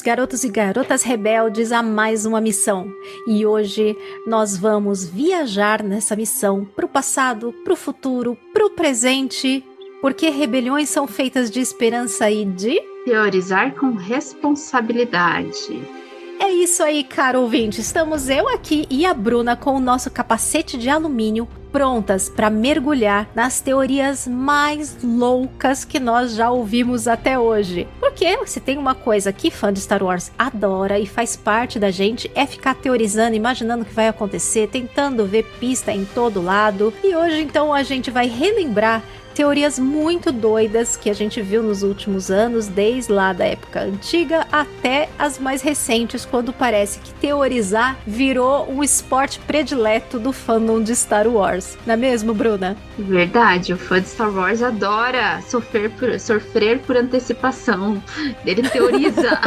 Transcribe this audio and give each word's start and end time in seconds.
Bem-vindos, 0.00 0.02
garotos 0.02 0.44
e 0.44 0.48
garotas 0.48 1.02
rebeldes, 1.02 1.72
a 1.72 1.82
mais 1.82 2.24
uma 2.24 2.40
missão. 2.40 2.90
E 3.26 3.44
hoje 3.44 3.96
nós 4.26 4.56
vamos 4.56 5.04
viajar 5.04 5.82
nessa 5.82 6.16
missão 6.16 6.64
para 6.64 6.86
o 6.86 6.88
passado, 6.88 7.52
para 7.64 7.72
o 7.72 7.76
futuro, 7.76 8.36
para 8.52 8.64
o 8.64 8.70
presente, 8.70 9.64
porque 10.00 10.30
rebeliões 10.30 10.88
são 10.88 11.06
feitas 11.06 11.50
de 11.50 11.60
esperança 11.60 12.30
e 12.30 12.44
de 12.44 12.80
teorizar 13.04 13.74
com 13.74 13.92
responsabilidade. 13.92 15.99
É 16.42 16.48
isso 16.48 16.82
aí, 16.82 17.04
caro 17.04 17.42
ouvinte. 17.42 17.82
Estamos 17.82 18.30
eu 18.30 18.48
aqui 18.48 18.86
e 18.88 19.04
a 19.04 19.12
Bruna 19.12 19.54
com 19.56 19.72
o 19.76 19.78
nosso 19.78 20.10
capacete 20.10 20.78
de 20.78 20.88
alumínio 20.88 21.46
prontas 21.70 22.30
para 22.30 22.48
mergulhar 22.48 23.28
nas 23.34 23.60
teorias 23.60 24.26
mais 24.26 24.96
loucas 25.04 25.84
que 25.84 26.00
nós 26.00 26.34
já 26.34 26.50
ouvimos 26.50 27.06
até 27.06 27.38
hoje. 27.38 27.86
Porque 28.00 28.38
se 28.46 28.58
tem 28.58 28.78
uma 28.78 28.94
coisa 28.94 29.32
que 29.34 29.50
fã 29.50 29.70
de 29.70 29.80
Star 29.80 30.02
Wars 30.02 30.32
adora 30.38 30.98
e 30.98 31.06
faz 31.06 31.36
parte 31.36 31.78
da 31.78 31.90
gente 31.90 32.30
é 32.34 32.46
ficar 32.46 32.74
teorizando, 32.74 33.36
imaginando 33.36 33.82
o 33.82 33.86
que 33.86 33.94
vai 33.94 34.08
acontecer, 34.08 34.68
tentando 34.68 35.26
ver 35.26 35.44
pista 35.60 35.92
em 35.92 36.06
todo 36.06 36.42
lado. 36.42 36.92
E 37.04 37.14
hoje 37.14 37.42
então 37.42 37.72
a 37.72 37.82
gente 37.82 38.10
vai 38.10 38.26
relembrar 38.26 39.02
teorias 39.34 39.78
muito 39.78 40.32
doidas 40.32 40.96
que 40.96 41.10
a 41.10 41.14
gente 41.14 41.40
viu 41.40 41.62
nos 41.62 41.82
últimos 41.82 42.30
anos, 42.30 42.66
desde 42.66 43.12
lá 43.12 43.32
da 43.32 43.44
época 43.44 43.80
antiga 43.80 44.46
até 44.50 45.08
as 45.18 45.38
mais 45.38 45.62
recentes, 45.62 46.24
quando 46.24 46.52
parece 46.52 47.00
que 47.00 47.12
teorizar 47.14 47.98
virou 48.06 48.70
um 48.70 48.82
esporte 48.82 49.38
predileto 49.40 50.18
do 50.18 50.32
fandom 50.32 50.82
de 50.82 50.94
Star 50.94 51.26
Wars. 51.28 51.76
Não 51.86 51.94
é 51.94 51.96
mesmo, 51.96 52.34
Bruna? 52.34 52.76
Verdade, 52.98 53.72
o 53.72 53.78
fã 53.78 54.00
de 54.00 54.08
Star 54.08 54.32
Wars 54.32 54.62
adora 54.62 55.40
sofrer 55.42 55.90
por, 55.90 56.18
sofrer 56.18 56.78
por 56.80 56.96
antecipação. 56.96 58.02
Ele 58.44 58.68
teoriza. 58.68 59.40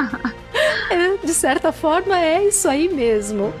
é, 0.90 1.16
de 1.24 1.34
certa 1.34 1.72
forma, 1.72 2.18
é 2.18 2.48
isso 2.48 2.68
aí 2.68 2.88
mesmo. 2.88 3.52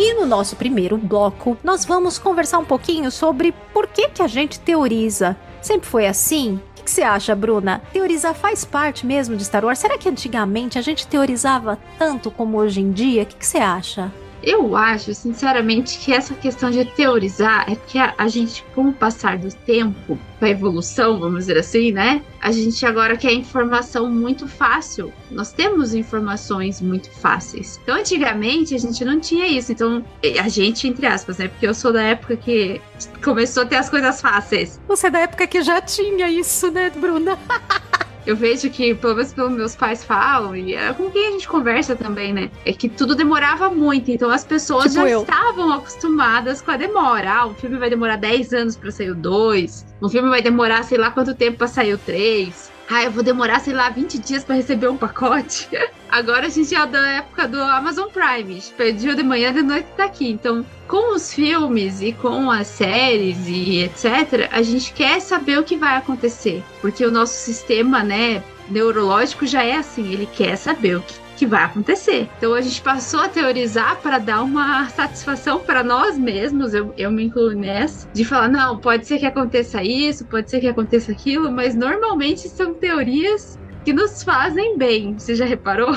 E 0.00 0.14
no 0.14 0.24
nosso 0.24 0.54
primeiro 0.54 0.96
bloco, 0.96 1.58
nós 1.64 1.84
vamos 1.84 2.20
conversar 2.20 2.60
um 2.60 2.64
pouquinho 2.64 3.10
sobre 3.10 3.50
por 3.74 3.88
que, 3.88 4.08
que 4.10 4.22
a 4.22 4.28
gente 4.28 4.60
teoriza. 4.60 5.36
Sempre 5.60 5.88
foi 5.88 6.06
assim? 6.06 6.60
O 6.78 6.84
que 6.84 6.88
você 6.88 7.02
acha, 7.02 7.34
Bruna? 7.34 7.82
Teorizar 7.92 8.32
faz 8.32 8.64
parte 8.64 9.04
mesmo 9.04 9.34
de 9.34 9.44
Star 9.44 9.64
Wars? 9.64 9.80
Será 9.80 9.98
que 9.98 10.08
antigamente 10.08 10.78
a 10.78 10.82
gente 10.82 11.04
teorizava 11.04 11.80
tanto 11.98 12.30
como 12.30 12.58
hoje 12.58 12.80
em 12.80 12.92
dia? 12.92 13.24
O 13.24 13.26
que 13.26 13.44
você 13.44 13.58
acha? 13.58 14.12
Eu 14.42 14.76
acho, 14.76 15.12
sinceramente, 15.14 15.98
que 15.98 16.12
essa 16.12 16.34
questão 16.34 16.70
de 16.70 16.84
teorizar 16.84 17.70
é 17.70 17.74
que 17.74 17.98
a, 17.98 18.14
a, 18.16 18.28
gente, 18.28 18.64
com 18.74 18.88
o 18.88 18.92
passar 18.92 19.36
do 19.36 19.52
tempo, 19.52 20.18
com 20.38 20.44
a 20.44 20.48
evolução, 20.48 21.18
vamos 21.18 21.40
dizer 21.46 21.58
assim, 21.58 21.90
né? 21.92 22.22
A 22.40 22.52
gente 22.52 22.84
agora 22.86 23.16
quer 23.16 23.32
informação 23.32 24.08
muito 24.08 24.46
fácil. 24.46 25.12
Nós 25.30 25.52
temos 25.52 25.92
informações 25.92 26.80
muito 26.80 27.10
fáceis. 27.10 27.80
Então, 27.82 27.96
antigamente, 27.96 28.74
a 28.74 28.78
gente 28.78 29.04
não 29.04 29.18
tinha 29.18 29.46
isso. 29.46 29.72
Então, 29.72 30.04
a 30.40 30.48
gente, 30.48 30.86
entre 30.86 31.06
aspas, 31.06 31.38
né? 31.38 31.48
Porque 31.48 31.66
eu 31.66 31.74
sou 31.74 31.92
da 31.92 32.02
época 32.02 32.36
que 32.36 32.80
começou 33.22 33.64
a 33.64 33.66
ter 33.66 33.76
as 33.76 33.90
coisas 33.90 34.20
fáceis. 34.20 34.80
Você 34.86 35.08
é 35.08 35.10
da 35.10 35.20
época 35.20 35.46
que 35.46 35.62
já 35.62 35.80
tinha 35.80 36.30
isso, 36.30 36.70
né, 36.70 36.90
Bruna? 36.90 37.36
eu 38.28 38.36
vejo 38.36 38.68
que, 38.68 38.94
pelo 38.94 39.14
menos 39.14 39.32
pelos 39.32 39.52
meus 39.52 39.74
pais 39.74 40.04
falam, 40.04 40.54
e 40.54 40.74
é 40.74 40.92
com 40.92 41.10
quem 41.10 41.28
a 41.28 41.30
gente 41.30 41.48
conversa 41.48 41.96
também, 41.96 42.30
né? 42.30 42.50
É 42.62 42.74
que 42.74 42.86
tudo 42.86 43.14
demorava 43.14 43.70
muito, 43.70 44.10
então 44.10 44.28
as 44.28 44.44
pessoas 44.44 44.92
tipo 44.92 44.96
já 44.96 45.08
eu. 45.08 45.22
estavam 45.22 45.72
acostumadas 45.72 46.60
com 46.60 46.70
a 46.70 46.76
demora. 46.76 47.32
Ah, 47.32 47.46
um 47.46 47.54
filme 47.54 47.78
vai 47.78 47.88
demorar 47.88 48.16
10 48.16 48.52
anos 48.52 48.76
para 48.76 48.90
sair 48.90 49.12
o 49.12 49.14
2, 49.14 49.86
um 50.02 50.10
filme 50.10 50.28
vai 50.28 50.42
demorar 50.42 50.82
sei 50.82 50.98
lá 50.98 51.10
quanto 51.10 51.34
tempo 51.34 51.56
para 51.56 51.68
sair 51.68 51.94
o 51.94 51.98
3. 51.98 52.70
Ah, 52.90 53.04
eu 53.04 53.10
vou 53.10 53.22
demorar, 53.22 53.60
sei 53.60 53.74
lá, 53.74 53.90
20 53.90 54.18
dias 54.18 54.44
para 54.44 54.54
receber 54.54 54.88
um 54.88 54.96
pacote. 54.96 55.68
Agora 56.08 56.46
a 56.46 56.48
gente 56.48 56.74
é 56.74 56.86
da 56.86 57.06
época 57.08 57.46
do 57.46 57.60
Amazon 57.60 58.08
Prime. 58.08 58.62
Dia 58.96 59.14
de 59.14 59.22
manhã, 59.22 59.52
de 59.52 59.62
noite 59.62 59.88
tá 59.94 60.04
aqui. 60.04 60.30
Então, 60.30 60.64
com 60.86 61.14
os 61.14 61.32
filmes 61.32 62.00
e 62.00 62.14
com 62.14 62.50
as 62.50 62.66
séries 62.66 63.46
e 63.46 63.80
etc., 63.80 64.48
a 64.50 64.62
gente 64.62 64.92
quer 64.94 65.20
saber 65.20 65.58
o 65.58 65.64
que 65.64 65.76
vai 65.76 65.96
acontecer. 65.96 66.64
Porque 66.80 67.04
o 67.04 67.10
nosso 67.10 67.34
sistema, 67.34 68.02
né, 68.02 68.42
neurológico 68.70 69.46
já 69.46 69.62
é 69.62 69.76
assim, 69.76 70.10
ele 70.10 70.26
quer 70.26 70.56
saber 70.56 70.96
o 70.96 71.02
que 71.02 71.27
que 71.38 71.46
vai 71.46 71.62
acontecer. 71.62 72.28
Então 72.36 72.52
a 72.52 72.60
gente 72.60 72.82
passou 72.82 73.20
a 73.20 73.28
teorizar 73.28 73.96
para 74.02 74.18
dar 74.18 74.42
uma 74.42 74.88
satisfação 74.88 75.60
para 75.60 75.84
nós 75.84 76.18
mesmos, 76.18 76.74
eu, 76.74 76.92
eu 76.98 77.10
me 77.10 77.24
incluo 77.24 77.52
nessa, 77.52 78.08
de 78.12 78.24
falar, 78.24 78.48
não, 78.48 78.76
pode 78.76 79.06
ser 79.06 79.18
que 79.18 79.26
aconteça 79.26 79.82
isso, 79.82 80.24
pode 80.24 80.50
ser 80.50 80.60
que 80.60 80.66
aconteça 80.66 81.12
aquilo, 81.12 81.50
mas 81.50 81.74
normalmente 81.76 82.48
são 82.48 82.74
teorias 82.74 83.58
que 83.84 83.92
nos 83.92 84.22
fazem 84.22 84.76
bem. 84.76 85.14
Você 85.16 85.34
já 85.34 85.46
reparou? 85.46 85.92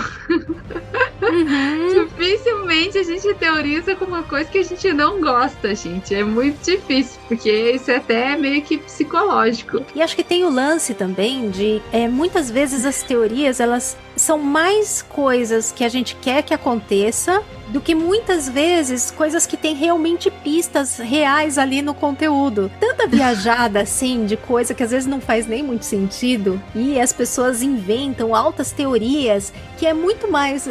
Uhum. 1.22 2.06
Dificilmente 2.08 2.98
a 2.98 3.04
gente 3.04 3.34
teoriza 3.34 3.96
com 3.96 4.06
uma 4.06 4.24
coisa 4.24 4.50
que 4.50 4.60
a 4.60 4.64
gente 4.64 4.94
não 4.94 5.20
gosta, 5.20 5.76
gente. 5.76 6.16
É 6.16 6.24
muito 6.24 6.64
difícil, 6.64 7.20
porque 7.28 7.50
isso 7.50 7.92
é 7.92 7.98
até 7.98 8.38
meio 8.38 8.62
que 8.62 8.78
psicológico. 8.78 9.84
E 9.94 10.02
acho 10.02 10.16
que 10.16 10.24
tem 10.24 10.46
o 10.46 10.50
lance 10.50 10.94
também 10.94 11.50
de 11.50 11.82
é, 11.92 12.08
muitas 12.08 12.50
vezes 12.50 12.86
as 12.86 13.04
teorias 13.04 13.60
elas 13.60 13.98
são 14.22 14.38
mais 14.38 15.02
coisas 15.02 15.72
que 15.72 15.84
a 15.84 15.90
gente 15.90 16.16
quer 16.16 16.44
que 16.44 16.54
aconteça 16.54 17.44
do 17.70 17.82
que 17.82 17.96
muitas 17.96 18.48
vezes 18.48 19.10
coisas 19.10 19.46
que 19.48 19.58
têm 19.58 19.74
realmente 19.74 20.30
pistas 20.30 20.98
reais 20.98 21.58
ali 21.58 21.82
no 21.82 21.94
conteúdo. 21.94 22.72
Tanta 22.80 23.08
viajada 23.08 23.82
assim 23.82 24.26
de 24.26 24.38
coisa 24.38 24.74
que 24.74 24.84
às 24.84 24.92
vezes 24.92 25.08
não 25.08 25.20
faz 25.20 25.48
nem 25.48 25.64
muito 25.64 25.86
sentido 25.86 26.62
e 26.76 27.00
as 27.00 27.12
pessoas 27.12 27.64
inventam 27.64 28.36
altas 28.36 28.72
teorias 28.72 29.52
que 29.78 29.88
é 29.88 29.94
muito 29.94 30.30
mais, 30.30 30.68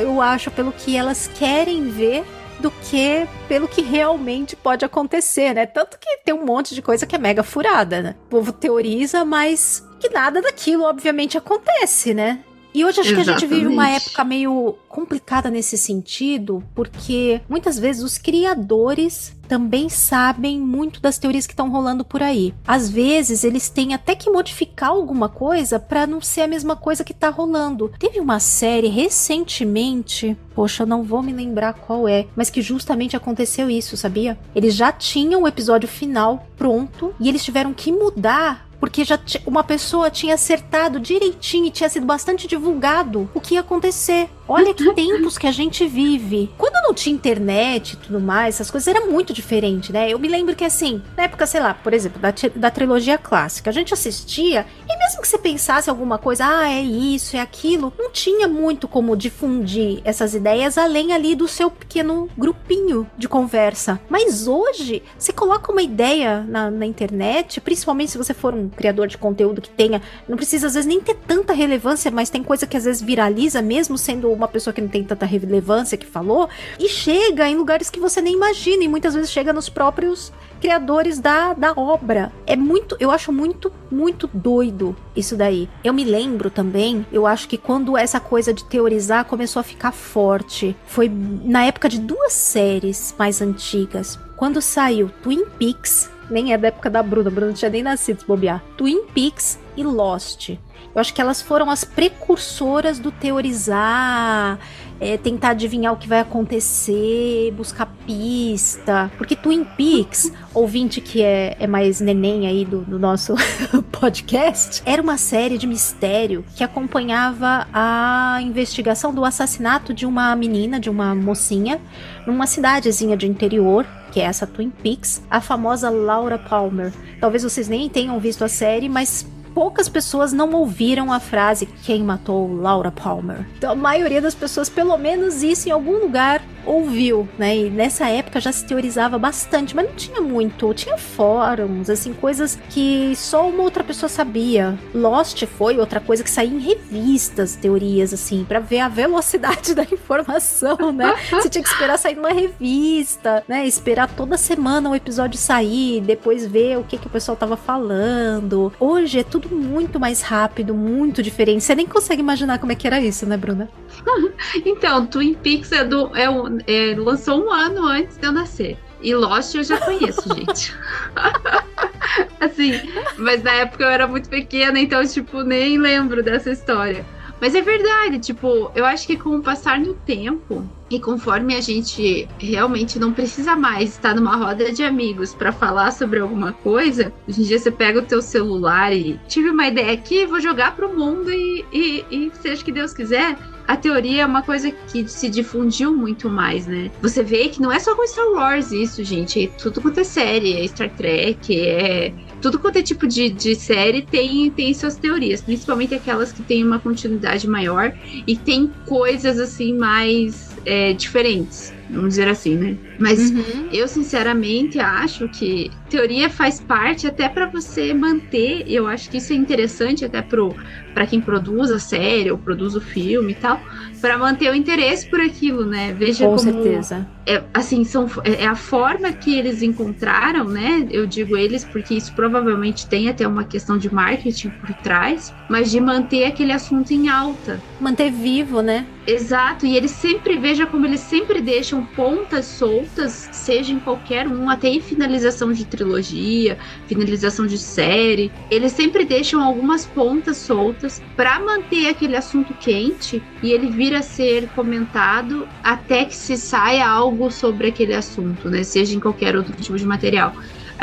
eu 0.00 0.20
acho, 0.20 0.50
pelo 0.50 0.70
que 0.70 0.96
elas 0.96 1.28
querem 1.34 1.88
ver 1.88 2.24
do 2.60 2.70
que 2.70 3.26
pelo 3.48 3.66
que 3.66 3.82
realmente 3.82 4.54
pode 4.54 4.84
acontecer, 4.84 5.52
né? 5.52 5.66
Tanto 5.66 5.98
que 5.98 6.18
tem 6.24 6.32
um 6.32 6.44
monte 6.44 6.74
de 6.74 6.80
coisa 6.80 7.04
que 7.04 7.16
é 7.16 7.18
mega 7.18 7.42
furada, 7.42 8.00
né? 8.00 8.14
O 8.26 8.28
povo 8.28 8.52
teoriza, 8.52 9.24
mas 9.24 9.84
que 9.98 10.08
nada 10.10 10.40
daquilo 10.40 10.84
obviamente 10.84 11.36
acontece, 11.36 12.14
né? 12.14 12.38
E 12.74 12.84
hoje 12.84 13.00
acho 13.00 13.10
Exatamente. 13.10 13.24
que 13.24 13.30
a 13.30 13.38
gente 13.38 13.48
vive 13.48 13.72
uma 13.72 13.88
época 13.88 14.24
meio 14.24 14.76
complicada 14.88 15.48
nesse 15.48 15.78
sentido, 15.78 16.60
porque 16.74 17.40
muitas 17.48 17.78
vezes 17.78 18.02
os 18.02 18.18
criadores 18.18 19.32
também 19.46 19.88
sabem 19.88 20.58
muito 20.58 21.00
das 21.00 21.18
teorias 21.18 21.46
que 21.46 21.52
estão 21.52 21.70
rolando 21.70 22.04
por 22.04 22.20
aí. 22.22 22.52
Às 22.66 22.90
vezes 22.90 23.44
eles 23.44 23.68
têm 23.68 23.94
até 23.94 24.16
que 24.16 24.28
modificar 24.28 24.90
alguma 24.90 25.28
coisa 25.28 25.78
para 25.78 26.06
não 26.06 26.20
ser 26.20 26.42
a 26.42 26.48
mesma 26.48 26.74
coisa 26.74 27.04
que 27.04 27.14
tá 27.14 27.28
rolando. 27.28 27.92
Teve 27.96 28.18
uma 28.18 28.40
série 28.40 28.88
recentemente, 28.88 30.36
poxa, 30.54 30.82
eu 30.82 30.86
não 30.86 31.04
vou 31.04 31.22
me 31.22 31.32
lembrar 31.32 31.74
qual 31.74 32.08
é, 32.08 32.26
mas 32.34 32.50
que 32.50 32.60
justamente 32.60 33.16
aconteceu 33.16 33.70
isso, 33.70 33.96
sabia? 33.96 34.36
Eles 34.54 34.74
já 34.74 34.90
tinham 34.90 35.42
o 35.42 35.48
episódio 35.48 35.88
final 35.88 36.46
pronto 36.56 37.14
e 37.20 37.28
eles 37.28 37.44
tiveram 37.44 37.72
que 37.72 37.92
mudar 37.92 38.66
porque 38.84 39.02
já 39.02 39.18
uma 39.46 39.64
pessoa 39.64 40.10
tinha 40.10 40.34
acertado 40.34 41.00
direitinho 41.00 41.64
e 41.64 41.70
tinha 41.70 41.88
sido 41.88 42.04
bastante 42.04 42.46
divulgado 42.46 43.30
o 43.32 43.40
que 43.40 43.54
ia 43.54 43.60
acontecer. 43.60 44.28
Olha 44.46 44.74
que 44.74 44.92
tempos 44.92 45.38
que 45.38 45.46
a 45.46 45.52
gente 45.52 45.86
vive. 45.86 46.50
Quando 46.58 46.74
não 46.84 46.92
tinha 46.92 47.14
internet 47.14 47.92
e 47.92 47.96
tudo 47.96 48.20
mais, 48.20 48.56
essas 48.56 48.70
coisas 48.70 48.86
era 48.86 49.06
muito 49.06 49.32
diferente, 49.32 49.90
né? 49.90 50.10
Eu 50.10 50.18
me 50.18 50.28
lembro 50.28 50.54
que 50.54 50.64
assim, 50.64 51.02
na 51.16 51.24
época, 51.24 51.46
sei 51.46 51.60
lá, 51.60 51.72
por 51.72 51.94
exemplo, 51.94 52.20
da, 52.20 52.32
da 52.54 52.70
trilogia 52.70 53.16
clássica, 53.16 53.70
a 53.70 53.72
gente 53.72 53.94
assistia 53.94 54.66
e 54.86 54.98
mesmo 54.98 55.22
que 55.22 55.28
você 55.28 55.38
pensasse 55.38 55.88
alguma 55.88 56.18
coisa, 56.18 56.44
ah, 56.46 56.70
é 56.70 56.82
isso, 56.82 57.36
é 57.36 57.40
aquilo, 57.40 57.92
não 57.98 58.10
tinha 58.10 58.46
muito 58.46 58.86
como 58.86 59.16
difundir 59.16 60.02
essas 60.04 60.34
ideias 60.34 60.76
além 60.76 61.12
ali 61.12 61.34
do 61.34 61.48
seu 61.48 61.70
pequeno 61.70 62.28
grupinho 62.36 63.06
de 63.16 63.26
conversa. 63.26 63.98
Mas 64.10 64.46
hoje, 64.46 65.02
você 65.18 65.32
coloca 65.32 65.72
uma 65.72 65.82
ideia 65.82 66.44
na, 66.46 66.70
na 66.70 66.84
internet, 66.84 67.60
principalmente 67.62 68.10
se 68.10 68.18
você 68.18 68.34
for 68.34 68.52
um 68.52 68.68
criador 68.68 69.06
de 69.08 69.16
conteúdo 69.16 69.62
que 69.62 69.70
tenha, 69.70 70.02
não 70.28 70.36
precisa 70.36 70.66
às 70.66 70.74
vezes 70.74 70.86
nem 70.86 71.00
ter 71.00 71.14
tanta 71.14 71.54
relevância, 71.54 72.10
mas 72.10 72.28
tem 72.28 72.42
coisa 72.42 72.66
que 72.66 72.76
às 72.76 72.84
vezes 72.84 73.00
viraliza 73.00 73.62
mesmo 73.62 73.96
sendo 73.96 74.33
uma 74.34 74.48
pessoa 74.48 74.72
que 74.74 74.80
não 74.80 74.88
tem 74.88 75.04
tanta 75.04 75.26
relevância 75.26 75.98
que 75.98 76.06
falou, 76.06 76.48
e 76.78 76.88
chega 76.88 77.48
em 77.48 77.56
lugares 77.56 77.90
que 77.90 78.00
você 78.00 78.20
nem 78.20 78.34
imagina, 78.34 78.84
e 78.84 78.88
muitas 78.88 79.14
vezes 79.14 79.30
chega 79.30 79.52
nos 79.52 79.68
próprios 79.68 80.32
criadores 80.60 81.18
da, 81.18 81.52
da 81.52 81.72
obra. 81.72 82.32
É 82.46 82.56
muito, 82.56 82.96
eu 82.98 83.10
acho 83.10 83.30
muito 83.30 83.70
muito 83.90 84.28
doido 84.32 84.96
isso 85.14 85.36
daí. 85.36 85.68
Eu 85.82 85.92
me 85.92 86.04
lembro 86.04 86.50
também, 86.50 87.06
eu 87.12 87.26
acho 87.26 87.48
que 87.48 87.56
quando 87.56 87.96
essa 87.96 88.18
coisa 88.18 88.52
de 88.52 88.64
teorizar 88.64 89.24
começou 89.24 89.60
a 89.60 89.62
ficar 89.62 89.92
forte, 89.92 90.76
foi 90.86 91.08
na 91.08 91.64
época 91.64 91.88
de 91.88 92.00
duas 92.00 92.32
séries 92.32 93.14
mais 93.18 93.40
antigas. 93.40 94.18
Quando 94.36 94.60
saiu 94.60 95.10
Twin 95.22 95.44
Peaks, 95.58 96.10
nem 96.30 96.52
é 96.52 96.58
da 96.58 96.68
época 96.68 96.90
da 96.90 97.02
Bruna, 97.02 97.28
a 97.28 97.30
Bruna 97.30 97.46
não 97.48 97.54
tinha 97.54 97.70
nem 97.70 97.82
nascido 97.82 98.20
se 98.20 98.26
bobear. 98.26 98.62
Twin 98.76 99.04
Peaks 99.14 99.58
e 99.76 99.84
Lost. 99.84 100.50
Eu 100.94 101.00
acho 101.00 101.12
que 101.12 101.20
elas 101.20 101.42
foram 101.42 101.70
as 101.70 101.82
precursoras 101.82 103.00
do 103.00 103.10
teorizar, 103.10 104.58
é, 105.00 105.16
tentar 105.18 105.50
adivinhar 105.50 105.92
o 105.92 105.96
que 105.96 106.08
vai 106.08 106.20
acontecer, 106.20 107.52
buscar 107.56 107.86
pista. 108.06 109.10
Porque 109.18 109.34
Twin 109.34 109.64
Peaks, 109.64 110.32
ouvinte 110.54 111.00
que 111.00 111.20
é, 111.20 111.56
é 111.58 111.66
mais 111.66 112.00
neném 112.00 112.46
aí 112.46 112.64
do, 112.64 112.82
do 112.82 112.98
nosso 112.98 113.34
podcast, 113.90 114.82
era 114.86 115.02
uma 115.02 115.18
série 115.18 115.58
de 115.58 115.66
mistério 115.66 116.44
que 116.54 116.62
acompanhava 116.62 117.66
a 117.72 118.38
investigação 118.40 119.12
do 119.12 119.24
assassinato 119.24 119.92
de 119.92 120.06
uma 120.06 120.36
menina, 120.36 120.78
de 120.78 120.88
uma 120.88 121.12
mocinha, 121.12 121.80
numa 122.24 122.46
cidadezinha 122.46 123.16
de 123.16 123.26
interior 123.26 123.84
que 124.12 124.20
é 124.20 124.24
essa 124.26 124.46
Twin 124.46 124.70
Peaks, 124.70 125.20
a 125.28 125.40
famosa 125.40 125.90
Laura 125.90 126.38
Palmer. 126.38 126.92
Talvez 127.20 127.42
vocês 127.42 127.66
nem 127.68 127.88
tenham 127.88 128.20
visto 128.20 128.44
a 128.44 128.48
série, 128.48 128.88
mas 128.88 129.26
poucas 129.54 129.88
pessoas 129.88 130.32
não 130.32 130.52
ouviram 130.52 131.12
a 131.12 131.20
frase 131.20 131.66
quem 131.84 132.02
matou 132.02 132.52
Laura 132.54 132.90
Palmer. 132.90 133.46
Então 133.56 133.72
a 133.72 133.76
maioria 133.76 134.20
das 134.20 134.34
pessoas, 134.34 134.68
pelo 134.68 134.96
menos 134.98 135.42
isso 135.42 135.68
em 135.68 135.72
algum 135.72 135.98
lugar, 135.98 136.42
ouviu, 136.66 137.28
né? 137.38 137.56
E 137.56 137.70
nessa 137.70 138.08
época 138.08 138.40
já 138.40 138.52
se 138.52 138.64
teorizava 138.64 139.18
bastante, 139.18 139.74
mas 139.74 139.86
não 139.86 139.94
tinha 139.94 140.20
muito. 140.20 140.72
Tinha 140.74 140.96
fóruns, 140.96 141.90
assim, 141.90 142.12
coisas 142.12 142.58
que 142.70 143.14
só 143.16 143.48
uma 143.48 143.62
outra 143.62 143.84
pessoa 143.84 144.08
sabia. 144.08 144.78
Lost 144.94 145.44
foi 145.46 145.78
outra 145.78 146.00
coisa 146.00 146.22
que 146.22 146.30
saía 146.30 146.54
em 146.54 146.58
revistas, 146.58 147.56
teorias, 147.56 148.12
assim, 148.12 148.44
para 148.44 148.60
ver 148.60 148.80
a 148.80 148.88
velocidade 148.88 149.74
da 149.76 149.82
informação, 149.82 150.92
né? 150.92 151.14
Você 151.30 151.48
tinha 151.48 151.62
que 151.62 151.68
esperar 151.68 151.98
sair 151.98 152.16
numa 152.16 152.32
revista, 152.32 153.44
né? 153.48 153.66
Esperar 153.66 154.08
toda 154.08 154.36
semana 154.36 154.90
o 154.90 154.94
episódio 154.94 155.38
sair, 155.38 156.00
depois 156.00 156.46
ver 156.46 156.78
o 156.78 156.84
que, 156.84 156.98
que 156.98 157.06
o 157.06 157.10
pessoal 157.10 157.36
tava 157.36 157.56
falando. 157.56 158.72
Hoje 158.78 159.20
é 159.20 159.24
tudo 159.24 159.54
muito 159.54 159.98
mais 160.00 160.22
rápido, 160.22 160.74
muito 160.74 161.22
diferente. 161.22 161.62
Você 161.64 161.74
nem 161.74 161.86
consegue 161.86 162.20
imaginar 162.20 162.58
como 162.58 162.72
é 162.72 162.74
que 162.74 162.86
era 162.86 163.00
isso, 163.00 163.26
né, 163.26 163.36
Bruna? 163.36 163.68
então, 164.64 165.06
Twin 165.06 165.34
Peaks 165.34 165.72
é 165.72 165.84
do, 165.84 166.14
é, 166.16 166.28
um, 166.28 166.53
é, 166.66 166.94
lançou 166.96 167.44
um 167.44 167.50
ano 167.50 167.86
antes 167.86 168.16
de 168.16 168.26
eu 168.26 168.32
nascer. 168.32 168.76
E 169.00 169.14
Lost 169.14 169.54
eu 169.54 169.62
já 169.62 169.78
conheço, 169.78 170.22
gente. 170.34 170.74
assim, 172.40 172.72
mas 173.18 173.42
na 173.42 173.52
época 173.52 173.84
eu 173.84 173.90
era 173.90 174.06
muito 174.06 174.28
pequena, 174.28 174.78
então, 174.78 175.04
tipo, 175.06 175.42
nem 175.42 175.78
lembro 175.78 176.22
dessa 176.22 176.50
história. 176.50 177.04
Mas 177.40 177.54
é 177.54 177.60
verdade, 177.60 178.18
tipo, 178.20 178.70
eu 178.74 178.84
acho 178.84 179.06
que 179.06 179.16
com 179.16 179.36
o 179.36 179.42
passar 179.42 179.78
do 179.80 179.92
tempo 179.92 180.66
e 180.88 181.00
conforme 181.00 181.54
a 181.54 181.60
gente 181.60 182.28
realmente 182.38 182.98
não 182.98 183.12
precisa 183.12 183.56
mais 183.56 183.90
estar 183.90 184.14
numa 184.14 184.36
roda 184.36 184.72
de 184.72 184.82
amigos 184.82 185.34
para 185.34 185.52
falar 185.52 185.90
sobre 185.90 186.20
alguma 186.20 186.52
coisa, 186.52 187.12
hoje 187.28 187.42
em 187.42 187.44
dia 187.44 187.58
você 187.58 187.70
pega 187.70 187.98
o 187.98 188.02
teu 188.02 188.22
celular 188.22 188.94
e 188.94 189.20
tive 189.28 189.50
uma 189.50 189.66
ideia 189.66 189.92
aqui, 189.92 190.24
vou 190.24 190.40
jogar 190.40 190.74
pro 190.76 190.96
mundo 190.96 191.30
e, 191.30 191.64
e, 191.72 192.04
e 192.10 192.32
seja 192.40 192.64
que 192.64 192.72
Deus 192.72 192.94
quiser, 192.94 193.36
a 193.66 193.76
teoria 193.76 194.22
é 194.22 194.26
uma 194.26 194.42
coisa 194.42 194.70
que 194.70 195.08
se 195.08 195.28
difundiu 195.28 195.94
muito 195.94 196.28
mais, 196.28 196.66
né? 196.66 196.90
Você 197.00 197.22
vê 197.22 197.48
que 197.48 197.60
não 197.60 197.72
é 197.72 197.78
só 197.78 197.94
com 197.94 198.06
Star 198.06 198.30
Wars 198.32 198.72
isso, 198.72 199.02
gente. 199.02 199.44
É 199.44 199.46
tudo 199.46 199.80
quanto 199.80 200.00
é 200.00 200.04
série, 200.04 200.52
é 200.52 200.66
Star 200.66 200.90
Trek, 200.90 201.58
é. 201.58 202.12
Tudo 202.40 202.58
quanto 202.58 202.76
é 202.76 202.82
tipo 202.82 203.06
de, 203.06 203.30
de 203.30 203.54
série 203.54 204.02
tem, 204.02 204.50
tem 204.50 204.74
suas 204.74 204.96
teorias, 204.96 205.40
principalmente 205.40 205.94
aquelas 205.94 206.32
que 206.32 206.42
têm 206.42 206.62
uma 206.62 206.78
continuidade 206.78 207.48
maior 207.48 207.94
e 208.26 208.36
tem 208.36 208.70
coisas 208.86 209.38
assim 209.38 209.72
mais 209.74 210.54
é, 210.66 210.92
diferentes 210.92 211.72
vamos 211.94 212.10
dizer 212.10 212.28
assim, 212.28 212.56
né? 212.56 212.76
Mas 212.98 213.30
uhum. 213.30 213.68
eu 213.72 213.86
sinceramente 213.88 214.78
acho 214.78 215.28
que 215.28 215.70
teoria 215.88 216.28
faz 216.28 216.60
parte 216.60 217.06
até 217.06 217.28
para 217.28 217.46
você 217.46 217.94
manter, 217.94 218.64
eu 218.66 218.86
acho 218.86 219.10
que 219.10 219.18
isso 219.18 219.32
é 219.32 219.36
interessante 219.36 220.04
até 220.04 220.20
pro 220.20 220.54
para 220.92 221.06
quem 221.06 221.20
produz 221.20 221.72
a 221.72 221.78
série 221.78 222.30
ou 222.30 222.38
produz 222.38 222.76
o 222.76 222.80
filme 222.80 223.32
e 223.32 223.34
tal, 223.34 223.60
para 224.00 224.16
manter 224.16 224.50
o 224.50 224.54
interesse 224.54 225.10
por 225.10 225.20
aquilo, 225.20 225.66
né? 225.66 225.92
Veja 225.92 226.24
Com 226.24 226.36
como 226.36 226.38
certeza. 226.38 227.06
É, 227.26 227.42
assim, 227.54 227.84
são 227.84 228.06
é, 228.22 228.42
é 228.42 228.46
a 228.46 228.54
forma 228.54 229.12
que 229.12 229.34
eles 229.34 229.62
encontraram, 229.62 230.44
né? 230.44 230.86
Eu 230.90 231.06
digo 231.06 231.36
eles 231.36 231.64
porque 231.64 231.94
isso 231.94 232.12
provavelmente 232.14 232.86
tem 232.86 233.08
até 233.08 233.26
uma 233.26 233.44
questão 233.44 233.78
de 233.78 233.92
marketing 233.92 234.50
por 234.50 234.74
trás, 234.74 235.32
mas 235.48 235.70
de 235.70 235.80
manter 235.80 236.24
aquele 236.24 236.52
assunto 236.52 236.92
em 236.92 237.08
alta, 237.08 237.62
manter 237.80 238.10
vivo, 238.10 238.60
né? 238.60 238.86
Exato, 239.06 239.66
e 239.66 239.76
eles 239.76 239.90
sempre 239.90 240.38
veja 240.38 240.66
como 240.66 240.86
eles 240.86 241.00
sempre 241.00 241.42
deixam 241.42 241.84
pontas 241.84 242.46
soltas, 242.46 243.28
seja 243.30 243.70
em 243.70 243.78
qualquer 243.78 244.26
um, 244.26 244.48
até 244.48 244.68
em 244.68 244.80
finalização 244.80 245.52
de 245.52 245.66
trilogia, 245.66 246.56
finalização 246.86 247.46
de 247.46 247.58
série, 247.58 248.32
eles 248.50 248.72
sempre 248.72 249.04
deixam 249.04 249.42
algumas 249.42 249.84
pontas 249.84 250.38
soltas 250.38 251.02
para 251.14 251.38
manter 251.38 251.88
aquele 251.88 252.16
assunto 252.16 252.54
quente 252.54 253.22
e 253.42 253.52
ele 253.52 253.68
vir 253.68 253.94
a 253.94 254.00
ser 254.00 254.48
comentado 254.48 255.46
até 255.62 256.06
que 256.06 256.16
se 256.16 256.38
saia 256.38 256.88
algo 256.88 257.13
sobre 257.30 257.68
aquele 257.68 257.94
assunto, 257.94 258.50
né? 258.50 258.62
Seja 258.62 258.94
em 258.94 259.00
qualquer 259.00 259.36
outro 259.36 259.54
tipo 259.54 259.76
de 259.76 259.84
material. 259.86 260.34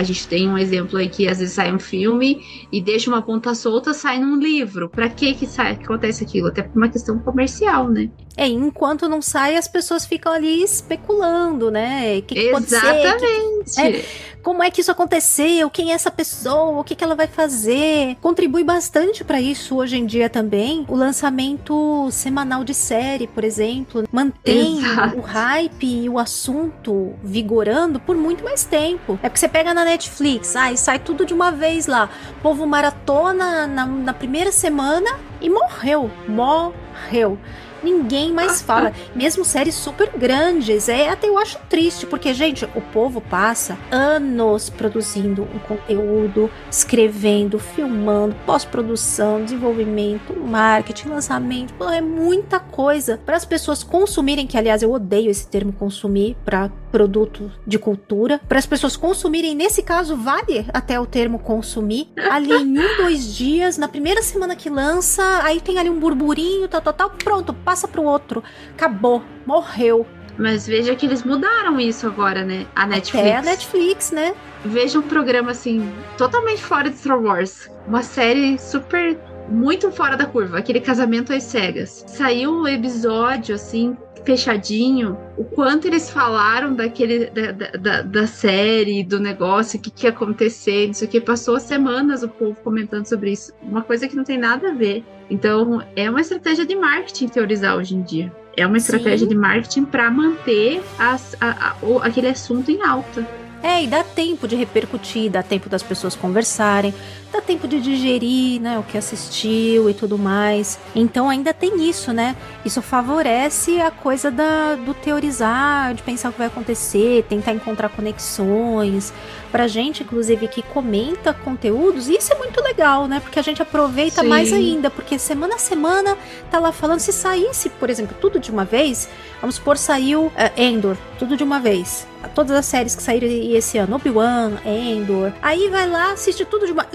A 0.01 0.03
gente 0.03 0.27
tem 0.27 0.49
um 0.49 0.57
exemplo 0.57 0.97
aí 0.97 1.07
que 1.07 1.27
às 1.27 1.37
vezes 1.37 1.53
sai 1.53 1.71
um 1.71 1.77
filme 1.77 2.43
e 2.71 2.81
deixa 2.81 3.07
uma 3.07 3.21
ponta 3.21 3.53
solta, 3.53 3.93
sai 3.93 4.19
num 4.19 4.35
livro. 4.35 4.89
Para 4.89 5.07
que 5.07 5.35
que 5.35 5.45
sai, 5.45 5.75
que 5.75 5.83
acontece 5.83 6.23
aquilo? 6.23 6.47
Até 6.47 6.63
por 6.63 6.75
uma 6.75 6.89
questão 6.89 7.19
comercial, 7.19 7.87
né? 7.87 8.09
É, 8.35 8.47
enquanto 8.47 9.07
não 9.07 9.21
sai, 9.21 9.55
as 9.55 9.67
pessoas 9.67 10.05
ficam 10.05 10.31
ali 10.33 10.63
especulando, 10.63 11.69
né? 11.69 12.21
Que 12.21 12.33
que 12.33 12.39
Exatamente. 12.39 13.75
Que, 13.75 13.81
é, 13.81 14.05
como 14.41 14.63
é 14.63 14.71
que 14.71 14.81
isso 14.81 14.91
aconteceu? 14.91 15.69
Quem 15.69 15.91
é 15.91 15.93
essa 15.93 16.09
pessoa? 16.09 16.79
O 16.79 16.83
que, 16.83 16.95
que 16.95 17.03
ela 17.03 17.15
vai 17.15 17.27
fazer? 17.27 18.15
Contribui 18.21 18.63
bastante 18.63 19.23
para 19.23 19.39
isso 19.39 19.75
hoje 19.75 19.97
em 19.97 20.05
dia 20.05 20.29
também. 20.29 20.85
O 20.87 20.95
lançamento 20.95 22.09
semanal 22.11 22.63
de 22.63 22.73
série, 22.73 23.27
por 23.27 23.43
exemplo, 23.43 24.03
mantém 24.11 24.79
Exato. 24.79 25.17
o 25.17 25.21
hype 25.21 25.85
e 26.05 26.09
o 26.09 26.17
assunto 26.17 27.13
vigorando 27.23 27.99
por 27.99 28.15
muito 28.15 28.43
mais 28.43 28.63
tempo. 28.63 29.19
É 29.21 29.29
porque 29.29 29.39
você 29.39 29.47
pega 29.47 29.73
na 29.73 29.83
Netflix, 29.91 30.55
ah, 30.55 30.71
e 30.71 30.77
sai 30.77 30.99
tudo 30.99 31.25
de 31.25 31.33
uma 31.33 31.51
vez 31.51 31.87
lá. 31.87 32.09
O 32.37 32.41
povo 32.41 32.65
maratona 32.65 33.67
na, 33.67 33.85
na 33.85 34.13
primeira 34.13 34.51
semana 34.51 35.19
e 35.41 35.49
morreu. 35.49 36.09
Morreu 36.27 37.37
ninguém 37.83 38.31
mais 38.31 38.61
fala. 38.61 38.93
Mesmo 39.15 39.43
séries 39.43 39.75
super 39.75 40.11
grandes. 40.15 40.89
É 40.89 41.09
até 41.09 41.27
eu 41.27 41.37
acho 41.37 41.59
triste, 41.69 42.05
porque, 42.05 42.33
gente, 42.33 42.65
o 42.75 42.81
povo 42.81 43.21
passa 43.21 43.77
anos 43.91 44.69
produzindo 44.69 45.43
um 45.43 45.59
conteúdo, 45.59 46.49
escrevendo, 46.69 47.59
filmando, 47.59 48.35
pós-produção, 48.45 49.43
desenvolvimento, 49.43 50.37
marketing, 50.37 51.09
lançamento. 51.09 51.73
É 51.89 52.01
muita 52.01 52.59
coisa 52.59 53.19
para 53.25 53.35
as 53.35 53.45
pessoas 53.45 53.83
consumirem, 53.83 54.47
que 54.47 54.57
aliás 54.57 54.83
eu 54.83 54.91
odeio 54.91 55.29
esse 55.29 55.47
termo 55.47 55.73
consumir 55.73 56.35
para 56.45 56.69
produto 56.91 57.51
de 57.65 57.79
cultura. 57.79 58.39
Para 58.47 58.59
as 58.59 58.65
pessoas 58.65 58.95
consumirem, 58.95 59.55
nesse 59.55 59.81
caso, 59.81 60.15
vale 60.15 60.65
até 60.73 60.99
o 60.99 61.05
termo 61.05 61.39
consumir. 61.39 62.09
Ali 62.29 62.51
em 62.51 62.79
um, 62.79 62.97
dois 62.97 63.35
dias, 63.35 63.77
na 63.77 63.87
primeira 63.87 64.21
semana 64.21 64.55
que 64.55 64.69
lança, 64.69 65.23
aí 65.43 65.61
tem 65.61 65.79
ali 65.79 65.89
um 65.89 65.99
burburinho, 65.99 66.67
tal, 66.67 66.81
tal, 66.81 66.93
tal, 66.93 67.09
pronto, 67.11 67.53
passa 67.53 67.87
pro 67.87 68.03
outro. 68.03 68.43
Acabou, 68.73 69.23
morreu. 69.45 70.05
Mas 70.37 70.65
veja 70.65 70.95
que 70.95 71.05
eles 71.05 71.23
mudaram 71.23 71.79
isso 71.79 72.07
agora, 72.07 72.43
né? 72.43 72.65
A 72.75 72.87
Netflix. 72.87 73.27
É 73.27 73.35
a 73.35 73.41
Netflix, 73.41 74.11
né? 74.11 74.33
Veja 74.65 74.99
um 74.99 75.03
programa 75.03 75.51
assim, 75.51 75.91
totalmente 76.17 76.63
fora 76.63 76.89
de 76.89 76.97
Star 76.97 77.21
Wars. 77.21 77.69
Uma 77.87 78.01
série 78.01 78.57
super. 78.57 79.17
Muito 79.51 79.91
fora 79.91 80.15
da 80.15 80.25
curva, 80.25 80.57
aquele 80.57 80.79
casamento 80.79 81.33
às 81.33 81.43
cegas. 81.43 82.03
Saiu 82.07 82.51
um 82.51 82.67
episódio 82.67 83.55
assim, 83.55 83.97
fechadinho, 84.23 85.17
o 85.37 85.43
quanto 85.43 85.87
eles 85.87 86.09
falaram 86.09 86.73
daquele 86.73 87.25
da, 87.25 87.51
da, 87.51 88.01
da 88.01 88.27
série, 88.27 89.03
do 89.03 89.19
negócio, 89.19 89.79
o 89.79 89.81
que, 89.81 89.91
que 89.91 90.05
ia 90.05 90.11
acontecer, 90.11 90.89
isso 90.89 91.07
que 91.07 91.19
passou 91.19 91.59
semanas 91.59 92.23
o 92.23 92.29
povo 92.29 92.55
comentando 92.63 93.05
sobre 93.05 93.31
isso. 93.31 93.53
Uma 93.61 93.81
coisa 93.81 94.07
que 94.07 94.15
não 94.15 94.23
tem 94.23 94.37
nada 94.37 94.69
a 94.69 94.73
ver. 94.73 95.03
Então, 95.29 95.81
é 95.95 96.09
uma 96.09 96.21
estratégia 96.21 96.65
de 96.65 96.75
marketing 96.75 97.27
teorizar 97.27 97.75
hoje 97.77 97.95
em 97.95 98.01
dia. 98.01 98.31
É 98.55 98.67
uma 98.67 98.77
estratégia 98.77 99.19
Sim. 99.19 99.29
de 99.29 99.35
marketing 99.35 99.85
para 99.85 100.11
manter 100.11 100.81
as, 100.99 101.35
a, 101.39 101.69
a, 101.69 101.85
o, 101.85 101.99
aquele 101.99 102.27
assunto 102.27 102.69
em 102.69 102.81
alta. 102.83 103.25
É, 103.63 103.83
e 103.83 103.87
dá 103.87 104.03
tempo 104.03 104.47
de 104.47 104.55
repercutir, 104.55 105.29
dá 105.29 105.43
tempo 105.43 105.69
das 105.69 105.83
pessoas 105.83 106.15
conversarem, 106.15 106.93
dá 107.31 107.39
tempo 107.39 107.67
de 107.67 107.79
digerir, 107.79 108.59
né, 108.59 108.79
o 108.79 108.83
que 108.83 108.97
assistiu 108.97 109.89
e 109.89 109.93
tudo 109.93 110.17
mais. 110.17 110.79
Então 110.95 111.29
ainda 111.29 111.53
tem 111.53 111.87
isso, 111.87 112.11
né? 112.11 112.35
Isso 112.65 112.81
favorece 112.81 113.79
a 113.79 113.91
coisa 113.91 114.31
da, 114.31 114.75
do 114.75 114.93
teorizar, 114.93 115.93
de 115.93 116.01
pensar 116.01 116.29
o 116.29 116.31
que 116.31 116.39
vai 116.39 116.47
acontecer, 116.47 117.23
tentar 117.29 117.53
encontrar 117.53 117.89
conexões. 117.89 119.13
Pra 119.51 119.67
gente, 119.67 120.03
inclusive, 120.03 120.47
que 120.47 120.61
comenta 120.61 121.33
conteúdos, 121.33 122.07
isso 122.07 122.31
é 122.31 122.37
muito 122.37 122.61
legal, 122.61 123.07
né? 123.07 123.19
Porque 123.19 123.37
a 123.37 123.41
gente 123.41 123.61
aproveita 123.61 124.21
Sim. 124.21 124.27
mais 124.27 124.53
ainda, 124.53 124.89
porque 124.89 125.19
semana 125.19 125.55
a 125.55 125.59
semana 125.59 126.17
tá 126.49 126.59
lá 126.59 126.71
falando. 126.71 126.99
Se 126.99 127.11
saísse, 127.11 127.69
por 127.69 127.89
exemplo, 127.89 128.15
tudo 128.19 128.39
de 128.39 128.49
uma 128.49 128.63
vez, 128.63 129.09
vamos 129.41 129.55
supor, 129.55 129.77
saiu 129.77 130.27
uh, 130.27 130.33
Endor, 130.55 130.95
tudo 131.19 131.35
de 131.35 131.43
uma 131.43 131.59
vez 131.59 132.07
todas 132.29 132.55
as 132.55 132.65
séries 132.65 132.95
que 132.95 133.01
saíram 133.03 133.27
esse 133.27 133.77
ano, 133.77 133.95
Obi-Wan, 133.95 134.53
Endor. 134.65 135.33
Aí 135.41 135.69
vai 135.69 135.87
lá, 135.87 136.11
assiste 136.11 136.45
tudo 136.45 136.65
de 136.65 136.71
uma. 136.71 136.85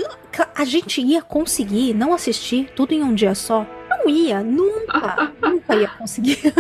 A 0.55 0.65
gente 0.65 1.01
ia 1.01 1.23
conseguir 1.23 1.95
não 1.95 2.13
assistir 2.13 2.71
tudo 2.75 2.93
em 2.93 3.03
um 3.03 3.15
dia 3.15 3.35
só? 3.35 3.67
Não 3.89 4.09
ia, 4.09 4.43
nunca, 4.43 5.33
nunca 5.43 5.75
ia 5.75 5.89
conseguir. 5.89 6.39